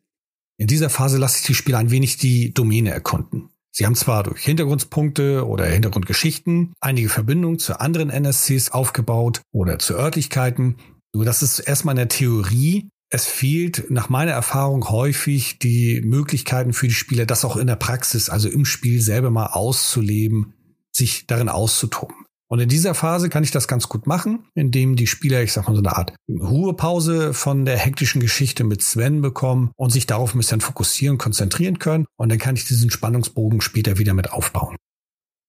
In 0.59 0.66
dieser 0.66 0.90
Phase 0.90 1.16
lasse 1.16 1.38
ich 1.38 1.46
die 1.46 1.54
Spieler 1.54 1.78
ein 1.78 1.90
wenig 1.90 2.18
die 2.18 2.52
Domäne 2.52 2.90
erkunden. 2.90 3.48
Sie 3.76 3.84
haben 3.84 3.96
zwar 3.96 4.22
durch 4.22 4.44
Hintergrundpunkte 4.44 5.46
oder 5.46 5.66
Hintergrundgeschichten 5.66 6.74
einige 6.80 7.08
Verbindungen 7.08 7.58
zu 7.58 7.80
anderen 7.80 8.08
NSCs 8.08 8.70
aufgebaut 8.70 9.42
oder 9.50 9.80
zu 9.80 9.94
Örtlichkeiten, 9.94 10.76
nur 11.12 11.24
das 11.24 11.42
ist 11.42 11.58
erstmal 11.58 11.94
in 11.94 11.98
der 11.98 12.08
Theorie. 12.08 12.88
Es 13.10 13.26
fehlt 13.26 13.90
nach 13.90 14.08
meiner 14.08 14.32
Erfahrung 14.32 14.88
häufig 14.90 15.58
die 15.58 16.00
Möglichkeiten 16.02 16.72
für 16.72 16.88
die 16.88 16.94
Spieler, 16.94 17.26
das 17.26 17.44
auch 17.44 17.56
in 17.56 17.66
der 17.66 17.76
Praxis, 17.76 18.28
also 18.28 18.48
im 18.48 18.64
Spiel 18.64 19.00
selber 19.00 19.30
mal 19.30 19.46
auszuleben, 19.46 20.54
sich 20.92 21.26
darin 21.26 21.48
auszutoben. 21.48 22.23
Und 22.48 22.61
in 22.61 22.68
dieser 22.68 22.94
Phase 22.94 23.30
kann 23.30 23.42
ich 23.42 23.50
das 23.50 23.68
ganz 23.68 23.88
gut 23.88 24.07
machen, 24.07 24.46
indem 24.54 24.96
die 24.96 25.07
Spieler, 25.07 25.42
ich 25.42 25.52
sag 25.52 25.66
mal 25.66 25.74
so 25.74 25.80
eine 25.80 25.96
Art 25.96 26.14
Ruhepause 26.28 27.33
von 27.33 27.64
der 27.64 27.78
hektischen 27.78 28.20
Geschichte 28.20 28.64
mit 28.64 28.83
Sven 28.83 29.22
bekommen 29.22 29.70
und 29.76 29.90
sich 29.90 30.07
darauf 30.07 30.35
ein 30.35 30.38
bisschen 30.38 30.61
fokussieren, 30.61 31.18
konzentrieren 31.18 31.78
können. 31.78 32.07
Und 32.16 32.28
dann 32.28 32.38
kann 32.38 32.57
ich 32.57 32.64
diesen 32.64 32.90
Spannungsbogen 32.90 33.61
später 33.61 33.98
wieder 33.98 34.14
mit 34.14 34.30
aufbauen. 34.30 34.76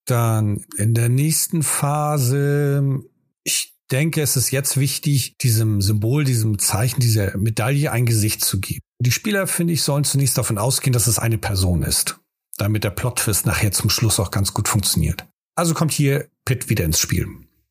Dann 0.06 0.64
in 0.78 0.94
der 0.94 1.10
nächsten 1.10 1.64
Phase, 1.64 3.02
ich 3.44 3.76
denke, 3.92 4.22
es 4.22 4.36
ist 4.38 4.52
jetzt 4.52 4.78
wichtig, 4.78 5.38
diesem 5.38 5.82
Symbol, 5.82 6.24
diesem 6.24 6.60
Zeichen, 6.60 7.02
dieser 7.02 7.38
Medaille 7.38 7.92
ein 7.92 8.06
Gesicht 8.06 8.44
zu 8.44 8.60
geben. 8.60 8.82
Die 9.00 9.12
Spieler, 9.12 9.48
finde 9.48 9.74
ich, 9.74 9.84
sollen 9.84 10.04
zunächst 10.06 10.38
davon 10.38 10.58
ausgehen, 10.58 10.94
dass 10.94 11.08
es 11.08 11.20
eine 11.20 11.38
Person 11.38 11.84
ist, 11.84 12.20
damit 12.58 12.84
der 12.84 12.92
Plot-Twist 12.92 13.46
nachher 13.46 13.72
zum 13.72 13.90
Schluss 13.90 14.20
auch 14.20 14.32
ganz 14.32 14.54
gut 14.54 14.68
funktioniert. 14.68 15.28
Also 15.56 15.74
kommt 15.74 15.92
hier 15.92 16.28
Pitt 16.44 16.70
wieder 16.70 16.86
ins 16.86 17.00
Spiel. 17.00 17.28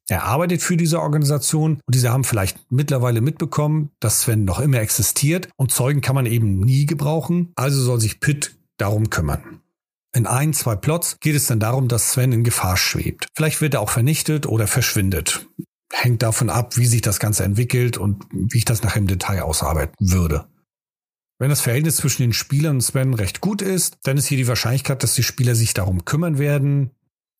Er 0.08 0.24
arbeitet 0.24 0.62
für 0.62 0.76
diese 0.76 1.00
Organisation 1.00 1.74
und 1.74 1.94
diese 1.94 2.10
haben 2.10 2.24
vielleicht 2.24 2.58
mittlerweile 2.70 3.20
mitbekommen, 3.20 3.90
dass 4.00 4.22
Sven 4.22 4.44
noch 4.44 4.60
immer 4.60 4.80
existiert 4.80 5.48
und 5.56 5.72
Zeugen 5.72 6.02
kann 6.02 6.14
man 6.14 6.26
eben 6.26 6.60
nie 6.60 6.84
gebrauchen. 6.84 7.52
Also 7.56 7.80
soll 7.82 8.00
sich 8.00 8.20
Pitt 8.20 8.56
darum 8.76 9.08
kümmern. 9.08 9.60
In 10.14 10.26
ein, 10.26 10.52
zwei 10.52 10.76
Plots 10.76 11.18
geht 11.20 11.34
es 11.34 11.46
dann 11.46 11.58
darum, 11.58 11.88
dass 11.88 12.12
Sven 12.12 12.32
in 12.32 12.44
Gefahr 12.44 12.76
schwebt. 12.76 13.26
Vielleicht 13.34 13.60
wird 13.60 13.74
er 13.74 13.80
auch 13.80 13.90
vernichtet 13.90 14.46
oder 14.46 14.66
verschwindet. 14.66 15.48
Hängt 15.92 16.22
davon 16.22 16.50
ab, 16.50 16.76
wie 16.76 16.86
sich 16.86 17.00
das 17.00 17.18
Ganze 17.18 17.44
entwickelt 17.44 17.96
und 17.96 18.24
wie 18.30 18.58
ich 18.58 18.64
das 18.64 18.82
nachher 18.82 18.98
im 18.98 19.06
Detail 19.06 19.42
ausarbeiten 19.42 19.94
würde. 19.98 20.46
Wenn 21.38 21.50
das 21.50 21.62
Verhältnis 21.62 21.96
zwischen 21.96 22.22
den 22.22 22.32
Spielern 22.32 22.76
und 22.76 22.80
Sven 22.82 23.14
recht 23.14 23.40
gut 23.40 23.60
ist, 23.62 23.96
dann 24.04 24.16
ist 24.16 24.26
hier 24.26 24.38
die 24.38 24.46
Wahrscheinlichkeit, 24.46 25.02
dass 25.02 25.14
die 25.14 25.24
Spieler 25.24 25.54
sich 25.54 25.74
darum 25.74 26.04
kümmern 26.04 26.38
werden, 26.38 26.90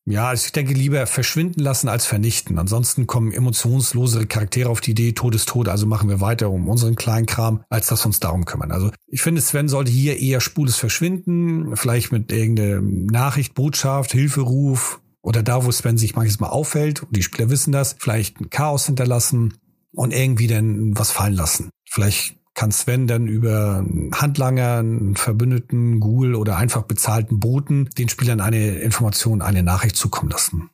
ja, 0.06 0.28
also 0.28 0.44
ich 0.44 0.52
denke 0.52 0.74
lieber 0.74 1.06
verschwinden 1.06 1.60
lassen 1.60 1.88
als 1.88 2.04
vernichten. 2.04 2.58
Ansonsten 2.58 3.06
kommen 3.06 3.32
emotionslosere 3.32 4.26
Charaktere 4.26 4.68
auf 4.68 4.82
die 4.82 4.90
Idee, 4.90 5.12
Tod 5.12 5.34
ist 5.34 5.48
tot, 5.48 5.66
also 5.68 5.86
machen 5.86 6.10
wir 6.10 6.20
weiter 6.20 6.50
um 6.50 6.68
unseren 6.68 6.94
kleinen 6.94 7.24
Kram, 7.24 7.64
als 7.70 7.86
dass 7.86 8.02
wir 8.02 8.06
uns 8.06 8.20
darum 8.20 8.44
kümmern. 8.44 8.70
Also 8.70 8.90
ich 9.06 9.22
finde, 9.22 9.40
Sven 9.40 9.68
sollte 9.68 9.90
hier 9.90 10.18
eher 10.18 10.40
spurlos 10.40 10.76
verschwinden, 10.76 11.74
vielleicht 11.76 12.12
mit 12.12 12.32
irgendeiner 12.32 12.82
Nachricht, 12.82 13.54
Botschaft, 13.54 14.12
Hilferuf 14.12 15.00
oder 15.22 15.42
da, 15.42 15.64
wo 15.64 15.72
Sven 15.72 15.96
sich 15.96 16.14
manches 16.14 16.38
Mal 16.38 16.48
auffällt 16.48 17.02
und 17.02 17.16
die 17.16 17.22
Spieler 17.22 17.48
wissen 17.48 17.72
das, 17.72 17.96
vielleicht 17.98 18.40
ein 18.40 18.50
Chaos 18.50 18.84
hinterlassen 18.84 19.54
und 19.92 20.12
irgendwie 20.12 20.48
dann 20.48 20.98
was 20.98 21.12
fallen 21.12 21.34
lassen. 21.34 21.70
Vielleicht 21.88 22.36
kann 22.54 22.70
Sven 22.70 23.06
dann 23.06 23.26
über 23.26 23.84
Handlanger, 24.12 24.84
Verbündeten, 25.14 26.00
Ghoul 26.00 26.34
oder 26.34 26.56
einfach 26.56 26.82
bezahlten 26.82 27.40
Boten 27.40 27.90
den 27.98 28.08
Spielern 28.08 28.40
eine 28.40 28.78
Information, 28.78 29.42
eine 29.42 29.62
Nachricht 29.62 29.96
zukommen 29.96 30.30
lassen. 30.30 30.70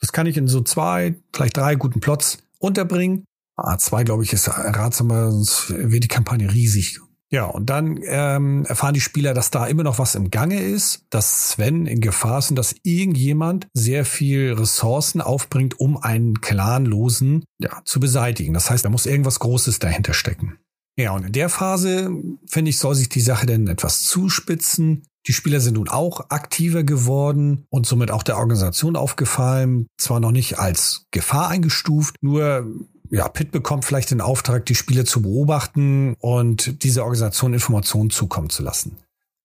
Das 0.00 0.12
kann 0.12 0.26
ich 0.26 0.36
in 0.36 0.48
so 0.48 0.60
zwei, 0.60 1.14
vielleicht 1.32 1.56
drei 1.56 1.76
guten 1.76 2.00
Plots 2.00 2.38
unterbringen. 2.58 3.24
A2, 3.56 4.04
glaube 4.04 4.24
ich, 4.24 4.32
ist 4.32 4.48
ratsamer, 4.48 5.30
sonst 5.30 5.70
wird 5.70 6.04
die 6.04 6.08
Kampagne 6.08 6.52
riesig. 6.52 7.00
Ja, 7.30 7.46
und 7.46 7.70
dann 7.70 7.98
ähm, 8.04 8.64
erfahren 8.66 8.94
die 8.94 9.00
Spieler, 9.00 9.34
dass 9.34 9.50
da 9.50 9.66
immer 9.66 9.82
noch 9.82 9.98
was 9.98 10.14
im 10.14 10.30
Gange 10.30 10.60
ist, 10.60 11.06
dass 11.10 11.50
Sven 11.50 11.86
in 11.86 12.00
Gefahr 12.00 12.38
ist 12.38 12.50
und 12.50 12.56
dass 12.56 12.76
irgendjemand 12.82 13.66
sehr 13.72 14.04
viel 14.04 14.52
Ressourcen 14.52 15.20
aufbringt, 15.20 15.80
um 15.80 15.96
einen 15.96 16.40
Clanlosen 16.40 17.44
ja, 17.58 17.82
zu 17.84 17.98
beseitigen. 17.98 18.54
Das 18.54 18.70
heißt, 18.70 18.84
da 18.84 18.88
muss 18.88 19.06
irgendwas 19.06 19.40
Großes 19.40 19.78
dahinter 19.78 20.14
stecken. 20.14 20.58
Ja, 20.96 21.12
und 21.12 21.24
in 21.24 21.32
der 21.32 21.48
Phase, 21.48 22.10
finde 22.46 22.70
ich, 22.70 22.78
soll 22.78 22.94
sich 22.94 23.08
die 23.08 23.20
Sache 23.20 23.46
dann 23.46 23.66
etwas 23.66 24.04
zuspitzen. 24.04 25.02
Die 25.26 25.32
Spieler 25.32 25.60
sind 25.60 25.74
nun 25.74 25.88
auch 25.88 26.30
aktiver 26.30 26.84
geworden 26.84 27.64
und 27.70 27.86
somit 27.86 28.10
auch 28.10 28.22
der 28.22 28.36
Organisation 28.36 28.94
aufgefallen. 28.94 29.86
Zwar 29.98 30.20
noch 30.20 30.30
nicht 30.30 30.58
als 30.58 31.06
Gefahr 31.10 31.48
eingestuft, 31.48 32.16
nur 32.20 32.66
ja, 33.10 33.28
Pitt 33.28 33.50
bekommt 33.50 33.84
vielleicht 33.84 34.10
den 34.10 34.20
Auftrag, 34.20 34.66
die 34.66 34.74
Spieler 34.74 35.04
zu 35.04 35.22
beobachten 35.22 36.14
und 36.18 36.82
dieser 36.84 37.04
Organisation 37.04 37.54
Informationen 37.54 38.10
zukommen 38.10 38.50
zu 38.50 38.62
lassen. 38.62 38.96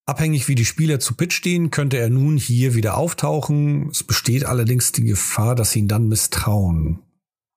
Abhängig 0.06 0.48
wie 0.48 0.56
die 0.56 0.66
Spieler 0.66 1.00
zu 1.00 1.14
Pitt 1.14 1.34
stehen, 1.34 1.70
könnte 1.70 1.98
er 1.98 2.10
nun 2.10 2.36
hier 2.38 2.74
wieder 2.74 2.98
auftauchen. 2.98 3.90
Es 3.92 4.04
besteht 4.04 4.44
allerdings 4.44 4.92
die 4.92 5.04
Gefahr, 5.04 5.54
dass 5.54 5.72
sie 5.72 5.80
ihn 5.80 5.88
dann 5.88 6.08
misstrauen. 6.08 7.00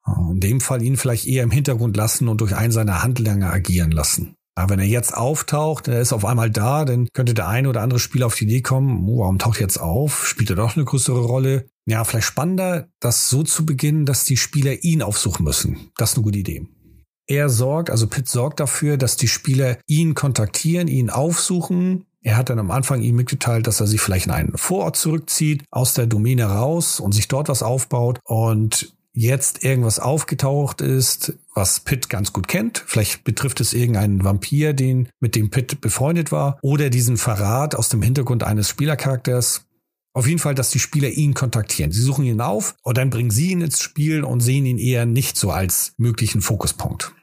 In 0.06 0.40
dem 0.40 0.60
Fall 0.60 0.82
ihn 0.82 0.96
vielleicht 0.96 1.26
eher 1.26 1.42
im 1.42 1.50
Hintergrund 1.50 1.96
lassen 1.96 2.28
und 2.28 2.40
durch 2.40 2.56
einen 2.56 2.72
seiner 2.72 3.02
Handlanger 3.02 3.52
agieren 3.52 3.92
lassen. 3.92 4.34
Aber 4.54 4.70
wenn 4.70 4.80
er 4.80 4.86
jetzt 4.86 5.16
auftaucht, 5.16 5.88
er 5.88 6.00
ist 6.00 6.12
auf 6.12 6.24
einmal 6.24 6.50
da, 6.50 6.84
dann 6.84 7.08
könnte 7.14 7.32
der 7.32 7.48
eine 7.48 7.68
oder 7.68 7.80
andere 7.80 8.00
Spieler 8.00 8.26
auf 8.26 8.34
die 8.34 8.44
Idee 8.44 8.60
kommen, 8.60 9.08
oh, 9.08 9.20
warum 9.20 9.38
taucht 9.38 9.58
er 9.58 9.62
jetzt 9.62 9.78
auf? 9.78 10.26
Spielt 10.26 10.50
er 10.50 10.56
doch 10.56 10.76
eine 10.76 10.84
größere 10.84 11.20
Rolle? 11.20 11.66
Ja, 11.86 12.04
vielleicht 12.04 12.26
spannender, 12.26 12.88
das 13.00 13.30
so 13.30 13.42
zu 13.42 13.64
beginnen, 13.64 14.04
dass 14.04 14.24
die 14.24 14.36
Spieler 14.36 14.84
ihn 14.84 15.02
aufsuchen 15.02 15.44
müssen. 15.44 15.90
Das 15.96 16.10
ist 16.10 16.16
eine 16.16 16.24
gute 16.24 16.38
Idee. 16.38 16.66
Er 17.26 17.48
sorgt, 17.48 17.88
also 17.88 18.08
Pitt 18.08 18.28
sorgt 18.28 18.60
dafür, 18.60 18.98
dass 18.98 19.16
die 19.16 19.28
Spieler 19.28 19.78
ihn 19.86 20.14
kontaktieren, 20.14 20.86
ihn 20.86 21.08
aufsuchen. 21.08 22.04
Er 22.20 22.36
hat 22.36 22.50
dann 22.50 22.58
am 22.58 22.70
Anfang 22.70 23.00
ihm 23.00 23.16
mitgeteilt, 23.16 23.66
dass 23.66 23.80
er 23.80 23.86
sich 23.86 24.00
vielleicht 24.00 24.26
in 24.26 24.32
einen 24.32 24.58
Vorort 24.58 24.96
zurückzieht, 24.96 25.64
aus 25.70 25.94
der 25.94 26.06
Domäne 26.06 26.44
raus 26.44 27.00
und 27.00 27.12
sich 27.12 27.28
dort 27.28 27.48
was 27.48 27.62
aufbaut. 27.62 28.20
Und 28.24 28.94
jetzt 29.14 29.62
irgendwas 29.64 29.98
aufgetaucht 29.98 30.80
ist, 30.80 31.34
was 31.54 31.80
Pitt 31.80 32.08
ganz 32.08 32.32
gut 32.32 32.48
kennt. 32.48 32.82
Vielleicht 32.86 33.24
betrifft 33.24 33.60
es 33.60 33.74
irgendeinen 33.74 34.24
Vampir, 34.24 34.72
den, 34.72 35.08
mit 35.20 35.34
dem 35.34 35.50
Pitt 35.50 35.80
befreundet 35.80 36.32
war, 36.32 36.58
oder 36.62 36.90
diesen 36.90 37.16
Verrat 37.16 37.74
aus 37.74 37.88
dem 37.88 38.02
Hintergrund 38.02 38.42
eines 38.42 38.68
Spielercharakters. 38.68 39.66
Auf 40.14 40.26
jeden 40.26 40.38
Fall, 40.38 40.54
dass 40.54 40.70
die 40.70 40.78
Spieler 40.78 41.08
ihn 41.08 41.34
kontaktieren. 41.34 41.90
Sie 41.90 42.02
suchen 42.02 42.24
ihn 42.24 42.40
auf 42.40 42.74
und 42.82 42.98
dann 42.98 43.10
bringen 43.10 43.30
sie 43.30 43.50
ihn 43.50 43.62
ins 43.62 43.80
Spiel 43.80 44.24
und 44.24 44.40
sehen 44.40 44.66
ihn 44.66 44.78
eher 44.78 45.06
nicht 45.06 45.36
so 45.36 45.50
als 45.50 45.94
möglichen 45.96 46.42
Fokuspunkt. 46.42 47.14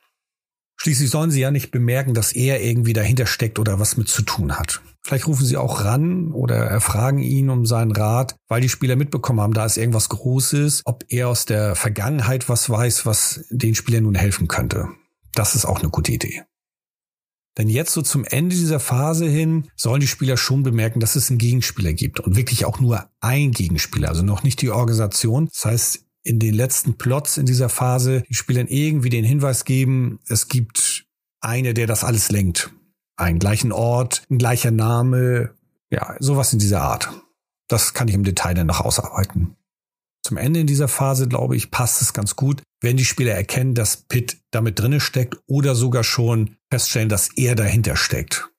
Schließlich 0.81 1.09
sollen 1.09 1.29
sie 1.29 1.41
ja 1.41 1.51
nicht 1.51 1.71
bemerken, 1.71 2.13
dass 2.13 2.31
er 2.31 2.63
irgendwie 2.63 2.93
dahinter 2.93 3.25
steckt 3.25 3.59
oder 3.59 3.79
was 3.79 3.97
mit 3.97 4.07
zu 4.07 4.21
tun 4.21 4.57
hat. 4.57 4.81
Vielleicht 5.03 5.27
rufen 5.27 5.45
sie 5.45 5.57
auch 5.57 5.83
ran 5.83 6.31
oder 6.31 6.55
erfragen 6.55 7.19
ihn 7.19 7.49
um 7.49 7.65
seinen 7.65 7.91
Rat, 7.91 8.35
weil 8.47 8.61
die 8.61 8.69
Spieler 8.69 8.95
mitbekommen 8.95 9.41
haben, 9.41 9.53
da 9.53 9.65
ist 9.65 9.77
irgendwas 9.77 10.07
Großes, 10.07 10.83
ob 10.85 11.03
er 11.09 11.27
aus 11.27 11.45
der 11.45 11.75
Vergangenheit 11.75 12.47
was 12.47 12.69
weiß, 12.69 13.05
was 13.05 13.45
den 13.49 13.75
Spielern 13.75 14.03
nun 14.03 14.15
helfen 14.15 14.47
könnte. 14.47 14.87
Das 15.33 15.55
ist 15.55 15.65
auch 15.65 15.79
eine 15.79 15.89
gute 15.89 16.13
Idee. 16.13 16.43
Denn 17.57 17.67
jetzt 17.67 17.91
so 17.91 18.01
zum 18.01 18.23
Ende 18.23 18.55
dieser 18.55 18.79
Phase 18.79 19.25
hin 19.25 19.67
sollen 19.75 19.99
die 19.99 20.07
Spieler 20.07 20.37
schon 20.37 20.63
bemerken, 20.63 21.01
dass 21.01 21.17
es 21.17 21.29
einen 21.29 21.39
Gegenspieler 21.39 21.91
gibt 21.91 22.21
und 22.21 22.37
wirklich 22.37 22.63
auch 22.63 22.79
nur 22.79 23.09
ein 23.19 23.51
Gegenspieler, 23.51 24.07
also 24.07 24.23
noch 24.23 24.43
nicht 24.43 24.61
die 24.61 24.69
Organisation. 24.69 25.49
Das 25.51 25.65
heißt, 25.65 26.05
in 26.23 26.39
den 26.39 26.53
letzten 26.53 26.97
Plots 26.97 27.37
in 27.37 27.45
dieser 27.45 27.69
Phase 27.69 28.23
die 28.29 28.35
Spielern 28.35 28.67
irgendwie 28.67 29.09
den 29.09 29.25
Hinweis 29.25 29.65
geben, 29.65 30.19
es 30.27 30.47
gibt 30.47 31.05
eine, 31.41 31.73
der 31.73 31.87
das 31.87 32.03
alles 32.03 32.29
lenkt. 32.29 32.71
Einen 33.15 33.39
gleichen 33.39 33.71
Ort, 33.71 34.23
ein 34.29 34.37
gleicher 34.37 34.71
Name, 34.71 35.55
ja, 35.89 36.15
sowas 36.19 36.53
in 36.53 36.59
dieser 36.59 36.81
Art. 36.81 37.09
Das 37.67 37.93
kann 37.93 38.07
ich 38.07 38.15
im 38.15 38.23
Detail 38.23 38.53
dann 38.53 38.67
noch 38.67 38.81
ausarbeiten. 38.81 39.55
Zum 40.23 40.37
Ende 40.37 40.59
in 40.59 40.67
dieser 40.67 40.87
Phase, 40.87 41.27
glaube 41.27 41.55
ich, 41.55 41.71
passt 41.71 42.01
es 42.01 42.13
ganz 42.13 42.35
gut, 42.35 42.61
wenn 42.81 42.97
die 42.97 43.05
Spieler 43.05 43.33
erkennen, 43.33 43.73
dass 43.73 43.97
Pitt 43.97 44.37
damit 44.51 44.79
drinne 44.79 44.99
steckt 44.99 45.37
oder 45.47 45.75
sogar 45.75 46.03
schon 46.03 46.57
feststellen, 46.69 47.09
dass 47.09 47.29
er 47.35 47.55
dahinter 47.55 47.95
steckt. 47.95 48.49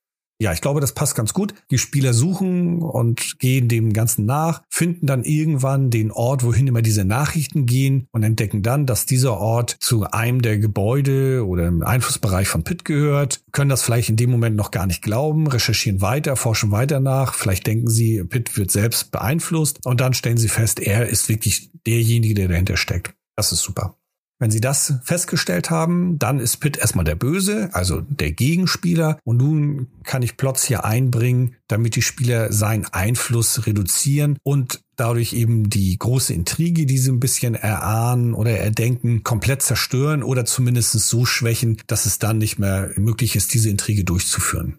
Ja, 0.40 0.54
ich 0.54 0.62
glaube, 0.62 0.80
das 0.80 0.92
passt 0.92 1.14
ganz 1.14 1.34
gut. 1.34 1.52
Die 1.70 1.76
Spieler 1.76 2.14
suchen 2.14 2.80
und 2.80 3.38
gehen 3.38 3.68
dem 3.68 3.92
Ganzen 3.92 4.24
nach, 4.24 4.62
finden 4.70 5.06
dann 5.06 5.22
irgendwann 5.22 5.90
den 5.90 6.10
Ort, 6.10 6.44
wohin 6.44 6.66
immer 6.66 6.80
diese 6.80 7.04
Nachrichten 7.04 7.66
gehen 7.66 8.06
und 8.10 8.22
entdecken 8.22 8.62
dann, 8.62 8.86
dass 8.86 9.04
dieser 9.04 9.36
Ort 9.36 9.76
zu 9.80 10.04
einem 10.10 10.40
der 10.40 10.56
Gebäude 10.56 11.46
oder 11.46 11.66
im 11.66 11.82
Einflussbereich 11.82 12.48
von 12.48 12.64
Pitt 12.64 12.86
gehört, 12.86 13.42
können 13.52 13.68
das 13.68 13.82
vielleicht 13.82 14.08
in 14.08 14.16
dem 14.16 14.30
Moment 14.30 14.56
noch 14.56 14.70
gar 14.70 14.86
nicht 14.86 15.02
glauben, 15.02 15.46
recherchieren 15.46 16.00
weiter, 16.00 16.36
forschen 16.36 16.70
weiter 16.70 17.00
nach, 17.00 17.34
vielleicht 17.34 17.66
denken 17.66 17.90
sie, 17.90 18.24
Pitt 18.24 18.56
wird 18.56 18.70
selbst 18.70 19.10
beeinflusst 19.10 19.84
und 19.84 20.00
dann 20.00 20.14
stellen 20.14 20.38
sie 20.38 20.48
fest, 20.48 20.80
er 20.80 21.06
ist 21.06 21.28
wirklich 21.28 21.70
derjenige, 21.86 22.32
der 22.32 22.48
dahinter 22.48 22.78
steckt. 22.78 23.14
Das 23.36 23.52
ist 23.52 23.60
super. 23.60 23.99
Wenn 24.40 24.50
Sie 24.50 24.62
das 24.62 24.94
festgestellt 25.04 25.68
haben, 25.68 26.18
dann 26.18 26.40
ist 26.40 26.56
Pitt 26.56 26.78
erstmal 26.78 27.04
der 27.04 27.14
Böse, 27.14 27.68
also 27.72 28.00
der 28.00 28.32
Gegenspieler. 28.32 29.18
Und 29.22 29.36
nun 29.36 29.88
kann 30.02 30.22
ich 30.22 30.38
Plots 30.38 30.64
hier 30.64 30.86
einbringen, 30.86 31.56
damit 31.68 31.94
die 31.94 32.00
Spieler 32.00 32.50
seinen 32.50 32.86
Einfluss 32.86 33.66
reduzieren 33.66 34.38
und 34.42 34.80
dadurch 34.96 35.34
eben 35.34 35.68
die 35.68 35.96
große 35.98 36.32
Intrige, 36.32 36.86
die 36.86 36.96
sie 36.96 37.10
ein 37.10 37.20
bisschen 37.20 37.54
erahnen 37.54 38.32
oder 38.32 38.52
erdenken, 38.52 39.24
komplett 39.24 39.60
zerstören 39.60 40.22
oder 40.22 40.46
zumindest 40.46 40.92
so 40.92 41.26
schwächen, 41.26 41.76
dass 41.86 42.06
es 42.06 42.18
dann 42.18 42.38
nicht 42.38 42.58
mehr 42.58 42.92
möglich 42.96 43.36
ist, 43.36 43.52
diese 43.52 43.68
Intrige 43.68 44.04
durchzuführen. 44.04 44.78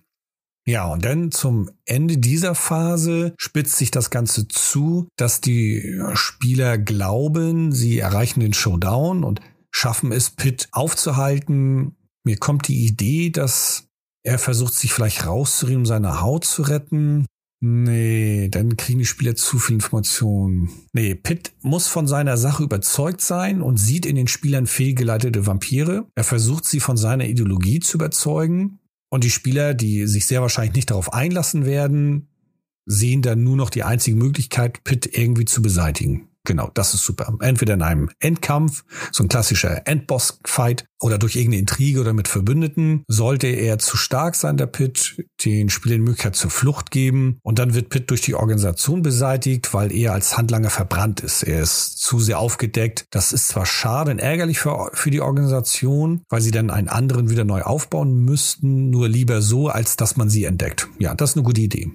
Ja, 0.66 0.86
und 0.86 1.06
dann 1.06 1.32
zum 1.32 1.72
Ende 1.86 2.18
dieser 2.18 2.54
Phase 2.54 3.34
spitzt 3.38 3.78
sich 3.78 3.90
das 3.90 4.12
Ganze 4.12 4.48
zu, 4.48 5.08
dass 5.18 5.42
die 5.42 6.00
Spieler 6.14 6.78
glauben, 6.78 7.72
sie 7.72 7.98
erreichen 7.98 8.42
den 8.42 8.54
Showdown 8.54 9.24
und 9.24 9.42
schaffen 9.72 10.12
es, 10.12 10.30
Pitt 10.30 10.68
aufzuhalten. 10.72 11.96
Mir 12.24 12.38
kommt 12.38 12.68
die 12.68 12.86
Idee, 12.86 13.30
dass 13.30 13.88
er 14.24 14.38
versucht, 14.38 14.74
sich 14.74 14.94
vielleicht 14.94 15.26
rauszureden, 15.26 15.82
um 15.82 15.86
seine 15.86 16.22
Haut 16.22 16.46
zu 16.46 16.62
retten. 16.62 17.26
Nee, 17.64 18.50
dann 18.50 18.76
kriegen 18.76 19.00
die 19.00 19.06
Spieler 19.06 19.36
zu 19.36 19.60
viel 19.60 19.76
Informationen. 19.76 20.70
Nee, 20.94 21.14
Pitt 21.14 21.54
muss 21.62 21.88
von 21.88 22.08
seiner 22.08 22.36
Sache 22.36 22.64
überzeugt 22.64 23.22
sein 23.22 23.62
und 23.62 23.78
sieht 23.78 24.08
in 24.08 24.16
den 24.16 24.28
Spielern 24.28 24.66
fehlgeleitete 24.66 25.46
Vampire. 25.46 26.08
Er 26.16 26.24
versucht 26.24 26.66
sie 26.66 26.80
von 26.80 26.98
seiner 26.98 27.26
Ideologie 27.26 27.80
zu 27.80 27.98
überzeugen. 27.98 28.80
Und 29.10 29.24
die 29.24 29.30
Spieler, 29.30 29.76
die 29.76 30.08
sich 30.08 30.26
sehr 30.26 30.42
wahrscheinlich 30.42 30.74
nicht 30.74 30.90
darauf 30.90 31.14
einlassen 31.14 31.66
werden, 31.66 32.30
sehen 32.88 33.22
dann 33.22 33.44
nur 33.44 33.58
noch 33.58 33.70
die 33.70 33.84
einzige 33.84 34.18
Möglichkeit, 34.18 34.84
Pitt 34.84 35.18
irgendwie 35.18 35.46
zu 35.46 35.62
beseitigen. 35.62 36.31
Genau, 36.46 36.72
das 36.74 36.94
ist 36.94 37.04
super. 37.04 37.32
Entweder 37.40 37.76
in 37.76 37.82
einem 37.82 38.10
Endkampf, 38.20 38.84
so 39.12 39.24
ein 39.24 39.30
klassischer 39.30 39.88
Endboss-Fight, 39.88 40.86
oder 41.02 41.18
durch 41.18 41.36
irgendeine 41.36 41.62
Intrige 41.62 42.00
oder 42.00 42.14
mit 42.14 42.28
Verbündeten. 42.28 43.04
Sollte 43.08 43.48
er 43.48 43.80
zu 43.80 43.98
stark 43.98 44.36
sein, 44.36 44.58
der 44.58 44.68
Pitt, 44.68 45.26
den 45.44 45.70
Spielern 45.70 46.02
Möglichkeit 46.02 46.36
zur 46.36 46.52
Flucht 46.52 46.92
geben. 46.92 47.40
Und 47.44 47.60
dann 47.60 47.74
wird 47.74 47.90
Pitt 47.90 48.10
durch 48.10 48.22
die 48.22 48.36
Organisation 48.36 49.02
beseitigt, 49.02 49.74
weil 49.74 49.92
er 49.92 50.14
als 50.14 50.38
Handlanger 50.38 50.70
verbrannt 50.70 51.22
ist. 51.22 51.44
Er 51.44 51.62
ist 51.62 51.98
zu 51.98 52.20
sehr 52.20 52.40
aufgedeckt. 52.40 53.06
Das 53.10 53.34
ist 53.34 53.48
zwar 53.50 53.66
schade 53.66 54.12
und 54.12 54.20
ärgerlich 54.20 54.60
für, 54.60 54.92
für 54.94 55.10
die 55.10 55.22
Organisation, 55.22 56.22
weil 56.30 56.42
sie 56.42 56.52
dann 56.52 56.70
einen 56.70 56.88
anderen 56.88 57.30
wieder 57.30 57.44
neu 57.44 57.64
aufbauen 57.64 58.24
müssten, 58.24 58.90
nur 58.90 59.10
lieber 59.10 59.42
so, 59.42 59.70
als 59.70 59.98
dass 59.98 60.18
man 60.18 60.30
sie 60.30 60.46
entdeckt. 60.46 60.88
Ja, 61.00 61.16
das 61.16 61.32
ist 61.32 61.38
eine 61.38 61.44
gute 61.44 61.62
Idee. 61.62 61.92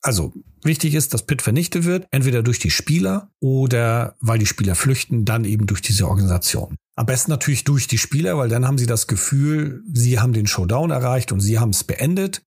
Also 0.00 0.32
wichtig 0.62 0.94
ist, 0.94 1.12
dass 1.12 1.26
Pit 1.26 1.42
vernichtet 1.42 1.84
wird, 1.84 2.06
entweder 2.10 2.42
durch 2.42 2.58
die 2.58 2.70
Spieler 2.70 3.30
oder 3.40 4.16
weil 4.20 4.38
die 4.38 4.46
Spieler 4.46 4.74
flüchten, 4.74 5.24
dann 5.24 5.44
eben 5.44 5.66
durch 5.66 5.82
diese 5.82 6.06
Organisation. 6.08 6.76
Am 6.96 7.06
besten 7.06 7.30
natürlich 7.30 7.64
durch 7.64 7.88
die 7.88 7.98
Spieler, 7.98 8.38
weil 8.38 8.48
dann 8.48 8.66
haben 8.66 8.78
sie 8.78 8.86
das 8.86 9.06
Gefühl, 9.06 9.82
sie 9.92 10.20
haben 10.20 10.32
den 10.32 10.46
Showdown 10.46 10.90
erreicht 10.90 11.32
und 11.32 11.40
sie 11.40 11.58
haben 11.58 11.70
es 11.70 11.84
beendet. 11.84 12.42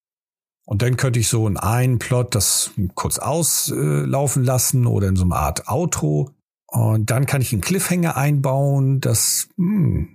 Und 0.66 0.82
dann 0.82 0.96
könnte 0.96 1.20
ich 1.20 1.28
so 1.28 1.48
in 1.48 1.58
einen 1.58 2.00
Plot 2.00 2.36
das 2.36 2.72
kurz 2.96 3.18
auslaufen 3.18 4.44
lassen 4.44 4.86
oder 4.86 5.08
in 5.08 5.16
so 5.16 5.24
eine 5.24 5.36
Art 5.36 5.68
Outro. 5.68 6.32
Und 6.68 7.10
dann 7.10 7.26
kann 7.26 7.42
ich 7.42 7.52
einen 7.52 7.62
Cliffhanger 7.62 8.16
einbauen, 8.16 9.02
dass 9.02 9.50
hm, 9.58 10.10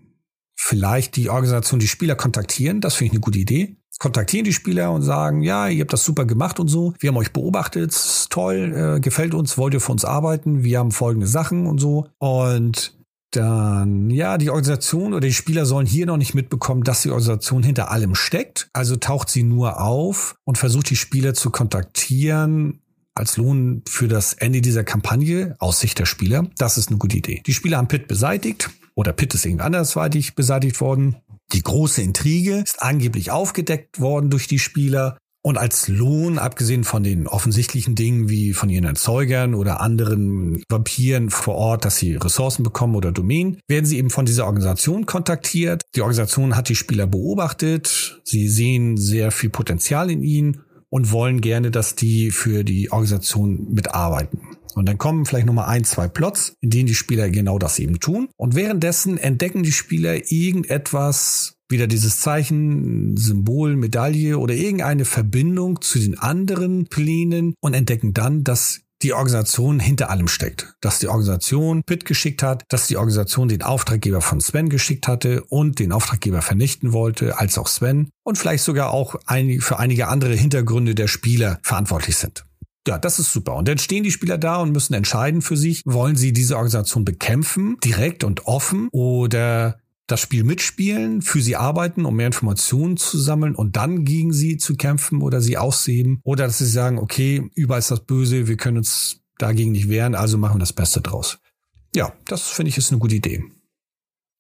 vielleicht 0.55 1.17
die 1.17 1.29
Organisation 1.29 1.81
die 1.81 1.89
Spieler 1.89 2.15
kontaktieren. 2.15 2.81
Das 2.81 2.95
finde 2.95 3.07
ich 3.07 3.13
eine 3.13 3.21
gute 3.21 3.39
Idee 3.39 3.77
kontaktieren 3.99 4.45
die 4.45 4.53
Spieler 4.53 4.93
und 4.93 5.03
sagen, 5.03 5.43
ja, 5.43 5.69
ihr 5.69 5.81
habt 5.83 5.93
das 5.93 6.05
super 6.05 6.25
gemacht 6.25 6.61
und 6.61 6.69
so. 6.69 6.95
Wir 6.99 7.09
haben 7.09 7.17
euch 7.17 7.33
beobachtet, 7.33 7.95
toll, 8.31 8.97
äh, 8.97 9.01
gefällt 9.01 9.35
uns, 9.35 9.57
wollt 9.59 9.75
ihr 9.75 9.81
für 9.81 9.93
uns 9.93 10.05
arbeiten? 10.05 10.63
Wir 10.63 10.79
haben 10.79 10.93
folgende 10.93 11.27
Sachen 11.27 11.67
und 11.67 11.79
so. 11.79 12.07
Und 12.19 12.97
dann, 13.31 14.11
ja, 14.11 14.39
die 14.39 14.51
Organisation 14.51 15.13
oder 15.13 15.27
die 15.27 15.35
Spieler 15.35 15.67
sollen 15.67 15.87
hier 15.87 16.07
noch 16.07 16.17
nicht 16.17 16.35
mitbekommen, 16.35 16.85
dass 16.85 17.03
die 17.03 17.11
Organisation 17.11 17.63
hinter 17.63 17.91
allem 17.91 18.15
steckt. 18.15 18.69
Also 18.73 18.97
taucht 18.97 19.31
sie 19.31 19.43
nur 19.43 19.81
auf 19.81 20.37
und 20.45 20.59
versucht 20.59 20.91
die 20.91 20.97
Spieler 20.97 21.35
zu 21.35 21.51
kontaktieren 21.51 22.81
als 23.15 23.37
Lohn 23.37 23.83
für 23.89 24.09
das 24.09 24.35
Ende 24.35 24.61
dieser 24.61 24.85
Kampagne 24.85 25.57
aus 25.59 25.81
Sicht 25.81 25.99
der 25.99 26.07
Spieler. 26.07 26.47
Das 26.59 26.79
ist 26.79 26.89
eine 26.89 26.99
gute 26.99 27.17
Idee. 27.17 27.43
Die 27.47 27.55
Spieler 27.55 27.79
haben 27.79 27.89
Pitt 27.89 28.09
beseitigt 28.09 28.71
oder 28.95 29.13
Pitt 29.13 29.35
ist 29.35 29.45
irgendwie 29.45 29.65
andersweitig 29.65 30.35
beseitigt 30.35 30.81
worden. 30.81 31.17
Die 31.53 31.63
große 31.63 32.03
Intrige 32.03 32.57
ist 32.59 32.83
angeblich 32.83 33.31
aufgedeckt 33.31 34.01
worden 34.01 34.31
durch 34.31 34.49
die 34.49 34.59
Spieler 34.59 35.17
und 35.47 35.59
als 35.59 35.87
Lohn, 35.87 36.39
abgesehen 36.39 36.83
von 36.83 37.05
den 37.05 37.29
offensichtlichen 37.29 37.95
Dingen 37.95 38.29
wie 38.29 38.53
von 38.53 38.69
ihren 38.69 38.83
Erzeugern 38.83 39.55
oder 39.55 39.81
anderen 39.81 40.61
Vampiren 40.69 41.31
vor 41.31 41.55
Ort, 41.55 41.85
dass 41.85 41.99
sie 41.99 42.17
Ressourcen 42.17 42.65
bekommen 42.65 42.97
oder 42.97 43.13
Domänen, 43.13 43.61
werden 43.69 43.87
sie 43.87 43.99
eben 43.99 44.11
von 44.11 44.27
dieser 44.27 44.47
Organisation 44.47 45.07
kontaktiert. 45.07 45.83
Die 45.95 46.01
Organisation 46.01 46.57
hat 46.57 46.69
die 46.69 46.75
Spieler 46.75 47.07
beobachtet. 47.07 48.21
Sie 48.25 48.49
sehen 48.49 48.97
sehr 48.97 49.31
viel 49.31 49.51
Potenzial 49.51 50.11
in 50.11 50.25
ihnen 50.25 50.66
und 50.91 51.13
wollen 51.13 51.41
gerne, 51.41 51.71
dass 51.71 51.95
die 51.95 52.31
für 52.31 52.65
die 52.65 52.91
Organisation 52.93 53.73
mitarbeiten. 53.73 54.41
Und 54.75 54.87
dann 54.87 54.99
kommen 54.99 55.25
vielleicht 55.25 55.47
nochmal 55.47 55.69
ein, 55.69 55.85
zwei 55.85 56.07
Plots, 56.07 56.55
in 56.61 56.69
denen 56.69 56.87
die 56.87 56.95
Spieler 56.95 57.31
genau 57.31 57.59
das 57.59 57.79
eben 57.79 57.99
tun. 57.99 58.29
Und 58.37 58.55
währenddessen 58.55 59.17
entdecken 59.17 59.63
die 59.63 59.73
Spieler 59.73 60.31
irgendetwas, 60.31 61.57
wieder 61.69 61.87
dieses 61.87 62.21
Zeichen, 62.21 63.17
Symbol, 63.17 63.75
Medaille 63.75 64.39
oder 64.39 64.55
irgendeine 64.55 65.05
Verbindung 65.05 65.81
zu 65.81 65.99
den 65.99 66.19
anderen 66.19 66.87
Plänen 66.87 67.55
und 67.61 67.75
entdecken 67.75 68.13
dann, 68.15 68.45
dass 68.45 68.83
die 69.03 69.13
Organisation 69.13 69.81
hinter 69.81 70.11
allem 70.11 70.29
steckt. 70.29 70.75
Dass 70.81 70.99
die 70.99 71.09
Organisation 71.09 71.83
Pitt 71.85 72.05
geschickt 72.05 72.43
hat, 72.43 72.65
dass 72.69 72.87
die 72.87 72.97
Organisation 72.97 73.49
den 73.49 73.63
Auftraggeber 73.63 74.21
von 74.21 74.41
Sven 74.41 74.69
geschickt 74.69 75.09
hatte 75.09 75.43
und 75.45 75.79
den 75.79 75.93
Auftraggeber 75.93 76.43
vernichten 76.43 76.93
wollte, 76.93 77.39
als 77.39 77.59
auch 77.59 77.69
Sven 77.69 78.09
und 78.25 78.39
vielleicht 78.39 78.65
sogar 78.65 78.91
auch 78.91 79.17
für 79.61 79.79
einige 79.79 80.09
andere 80.09 80.35
Hintergründe 80.35 80.95
der 80.95 81.09
Spieler 81.09 81.59
verantwortlich 81.63 82.17
sind. 82.17 82.45
Ja, 82.89 82.99
das 82.99 83.19
ist 83.19 83.33
super. 83.33 83.57
Und 83.57 83.67
dann 83.67 83.79
stehen 83.79 84.05
die 84.05 84.13
Spieler 84.13 84.39
da 84.39 84.59
und 84.59 84.71
müssen 84.71 84.95
entscheiden 84.95 85.43
für 85.43 85.57
sich, 85.57 85.83
wollen 85.85 86.15
sie 86.15 86.33
diese 86.33 86.57
Organisation 86.57 87.05
bekämpfen, 87.05 87.79
direkt 87.83 88.23
und 88.23 88.47
offen, 88.47 88.89
oder 88.93 89.79
das 90.07 90.21
Spiel 90.21 90.45
mitspielen, 90.45 91.23
für 91.23 91.41
sie 91.41 91.57
arbeiten, 91.57 92.05
um 92.05 92.17
mehr 92.17 92.27
Informationen 92.27 92.97
zu 92.97 93.19
sammeln 93.19 93.55
und 93.55 93.77
dann 93.77 94.05
gegen 94.05 94.33
sie 94.33 94.57
zu 94.57 94.77
kämpfen 94.77 95.21
oder 95.21 95.41
sie 95.41 95.59
ausheben. 95.59 96.21
Oder 96.23 96.47
dass 96.47 96.59
sie 96.59 96.67
sagen, 96.67 96.99
okay, 96.99 97.51
überall 97.55 97.81
ist 97.81 97.91
das 97.91 98.05
Böse, 98.05 98.47
wir 98.47 98.57
können 98.57 98.79
uns 98.79 99.21
dagegen 99.39 99.73
nicht 99.73 99.89
wehren, 99.89 100.15
also 100.15 100.39
machen 100.39 100.57
wir 100.57 100.61
das 100.61 100.73
Beste 100.73 101.01
draus. 101.01 101.39
Ja, 101.95 102.13
das 102.27 102.49
finde 102.49 102.71
ich 102.71 102.79
ist 102.79 102.91
eine 102.91 103.01
gute 103.01 103.17
Idee. 103.17 103.45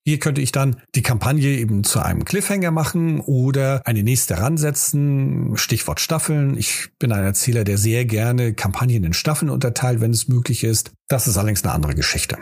Hier 0.05 0.21
könnte 0.21 0.41
ich 0.41 0.53
dann 0.53 0.77
die 0.95 1.03
Kampagne 1.03 1.59
eben 1.59 1.83
zu 1.83 1.99
einem 1.99 2.25
Cliffhanger 2.25 2.71
machen 2.71 3.19
oder 3.19 3.83
eine 3.85 4.05
nächste 4.05 4.39
ransetzen. 4.39 5.57
Stichwort 5.57 5.99
Staffeln. 5.99 6.57
Ich 6.57 6.91
bin 7.01 7.11
ein 7.11 7.25
Erzähler, 7.25 7.64
der 7.64 7.77
sehr 7.77 8.05
gerne 8.05 8.55
Kampagnen 8.55 9.03
in 9.03 9.14
Staffeln 9.14 9.51
unterteilt, 9.51 10.01
wenn 10.01 10.12
es 10.12 10.29
möglich 10.29 10.62
ist. 10.62 10.93
Das 11.09 11.27
ist 11.27 11.37
allerdings 11.37 11.64
eine 11.64 11.73
andere 11.73 11.97
Geschichte. 11.97 12.39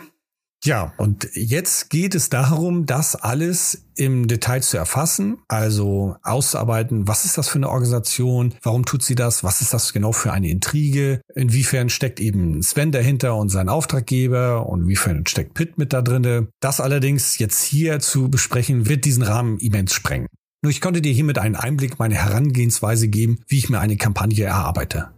Ja, 0.65 0.95
und 0.97 1.29
jetzt 1.35 1.91
geht 1.91 2.15
es 2.15 2.31
darum, 2.31 2.87
das 2.87 3.17
alles 3.17 3.85
im 3.97 4.27
Detail 4.29 4.63
zu 4.63 4.79
erfassen, 4.79 5.37
also 5.47 6.17
auszuarbeiten, 6.23 7.07
was 7.07 7.27
ist 7.27 7.37
das 7.37 7.51
für 7.51 7.59
eine 7.59 7.69
Organisation, 7.69 8.55
warum 8.63 8.87
tut 8.87 9.03
sie 9.03 9.15
das, 9.15 9.45
was 9.45 9.61
ist 9.61 9.75
das 9.75 9.93
genau 9.93 10.13
für 10.13 10.33
eine 10.33 10.49
Intrige, 10.49 11.21
inwiefern 11.35 11.91
steckt 11.91 12.19
eben 12.19 12.63
Sven 12.63 12.93
dahinter 12.93 13.37
und 13.37 13.51
sein 13.51 13.69
Auftraggeber 13.69 14.67
und 14.67 14.83
inwiefern 14.83 15.27
steckt 15.27 15.53
Pitt 15.53 15.77
mit 15.77 15.93
da 15.93 16.01
drinne. 16.01 16.49
Das 16.61 16.81
allerdings 16.81 17.39
jetzt 17.39 17.63
hier 17.63 18.01
zu 18.01 18.31
besprechen, 18.31 18.89
wird 18.89 19.05
diesen 19.05 19.23
Rahmen 19.23 19.59
immens 19.59 19.93
sprengen. 19.93 20.29
Nur 20.63 20.71
ich 20.71 20.81
konnte 20.81 21.03
dir 21.03 21.13
hiermit 21.13 21.37
einen 21.37 21.57
Einblick 21.57 21.99
meine 21.99 22.15
Herangehensweise 22.15 23.09
geben, 23.09 23.39
wie 23.49 23.59
ich 23.59 23.69
mir 23.69 23.81
eine 23.81 23.99
Kampagne 23.99 24.45
erarbeite. 24.45 25.11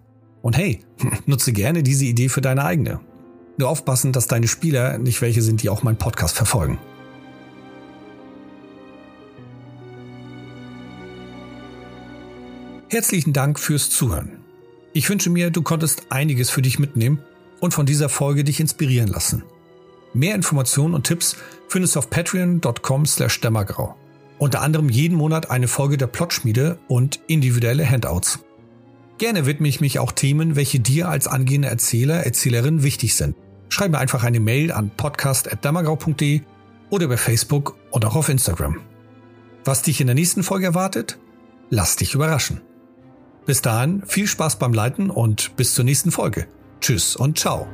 Und 0.42 0.56
hey, 0.56 0.80
nutze 1.26 1.52
gerne 1.52 1.84
diese 1.84 2.04
Idee 2.04 2.28
für 2.28 2.40
deine 2.40 2.64
eigene. 2.64 2.98
Nur 3.56 3.68
aufpassen, 3.68 4.12
dass 4.12 4.26
deine 4.26 4.48
Spieler 4.48 4.98
nicht 4.98 5.22
welche 5.22 5.42
sind, 5.42 5.62
die 5.62 5.70
auch 5.70 5.82
meinen 5.82 5.96
Podcast 5.96 6.36
verfolgen. 6.36 6.78
Herzlichen 12.88 13.32
Dank 13.32 13.58
fürs 13.58 13.90
Zuhören. 13.90 14.38
Ich 14.92 15.10
wünsche 15.10 15.28
mir, 15.28 15.50
du 15.50 15.62
konntest 15.62 16.06
einiges 16.10 16.50
für 16.50 16.62
dich 16.62 16.78
mitnehmen 16.78 17.20
und 17.60 17.74
von 17.74 17.84
dieser 17.84 18.08
Folge 18.08 18.44
dich 18.44 18.60
inspirieren 18.60 19.08
lassen. 19.08 19.42
Mehr 20.14 20.34
Informationen 20.34 20.94
und 20.94 21.06
Tipps 21.06 21.36
findest 21.68 21.94
du 21.94 21.98
auf 21.98 22.10
patreon.com 22.10 23.04
slash 23.04 23.40
dämmergrau. 23.40 23.96
Unter 24.38 24.62
anderem 24.62 24.88
jeden 24.88 25.16
Monat 25.16 25.50
eine 25.50 25.68
Folge 25.68 25.98
der 25.98 26.06
Plotschmiede 26.06 26.78
und 26.88 27.20
individuelle 27.26 27.88
Handouts. 27.88 28.38
Gerne 29.18 29.46
widme 29.46 29.68
ich 29.68 29.80
mich 29.80 29.98
auch 29.98 30.12
Themen, 30.12 30.56
welche 30.56 30.78
dir 30.78 31.08
als 31.08 31.26
angehende 31.26 31.68
Erzähler, 31.68 32.24
Erzählerin 32.24 32.82
wichtig 32.82 33.14
sind. 33.14 33.34
Schreib 33.68 33.90
mir 33.90 33.98
einfach 33.98 34.24
eine 34.24 34.40
Mail 34.40 34.72
an 34.72 34.90
podcast.dammergrau.de 34.96 36.42
oder 36.90 37.04
über 37.04 37.18
Facebook 37.18 37.76
und 37.90 38.04
auch 38.04 38.16
auf 38.16 38.28
Instagram. 38.28 38.80
Was 39.64 39.82
dich 39.82 40.00
in 40.00 40.06
der 40.06 40.14
nächsten 40.14 40.42
Folge 40.42 40.66
erwartet? 40.66 41.18
Lass 41.70 41.96
dich 41.96 42.14
überraschen. 42.14 42.60
Bis 43.46 43.62
dahin 43.62 44.02
viel 44.06 44.26
Spaß 44.26 44.58
beim 44.58 44.72
Leiten 44.72 45.10
und 45.10 45.56
bis 45.56 45.74
zur 45.74 45.84
nächsten 45.84 46.10
Folge. 46.10 46.46
Tschüss 46.80 47.16
und 47.16 47.38
ciao. 47.38 47.66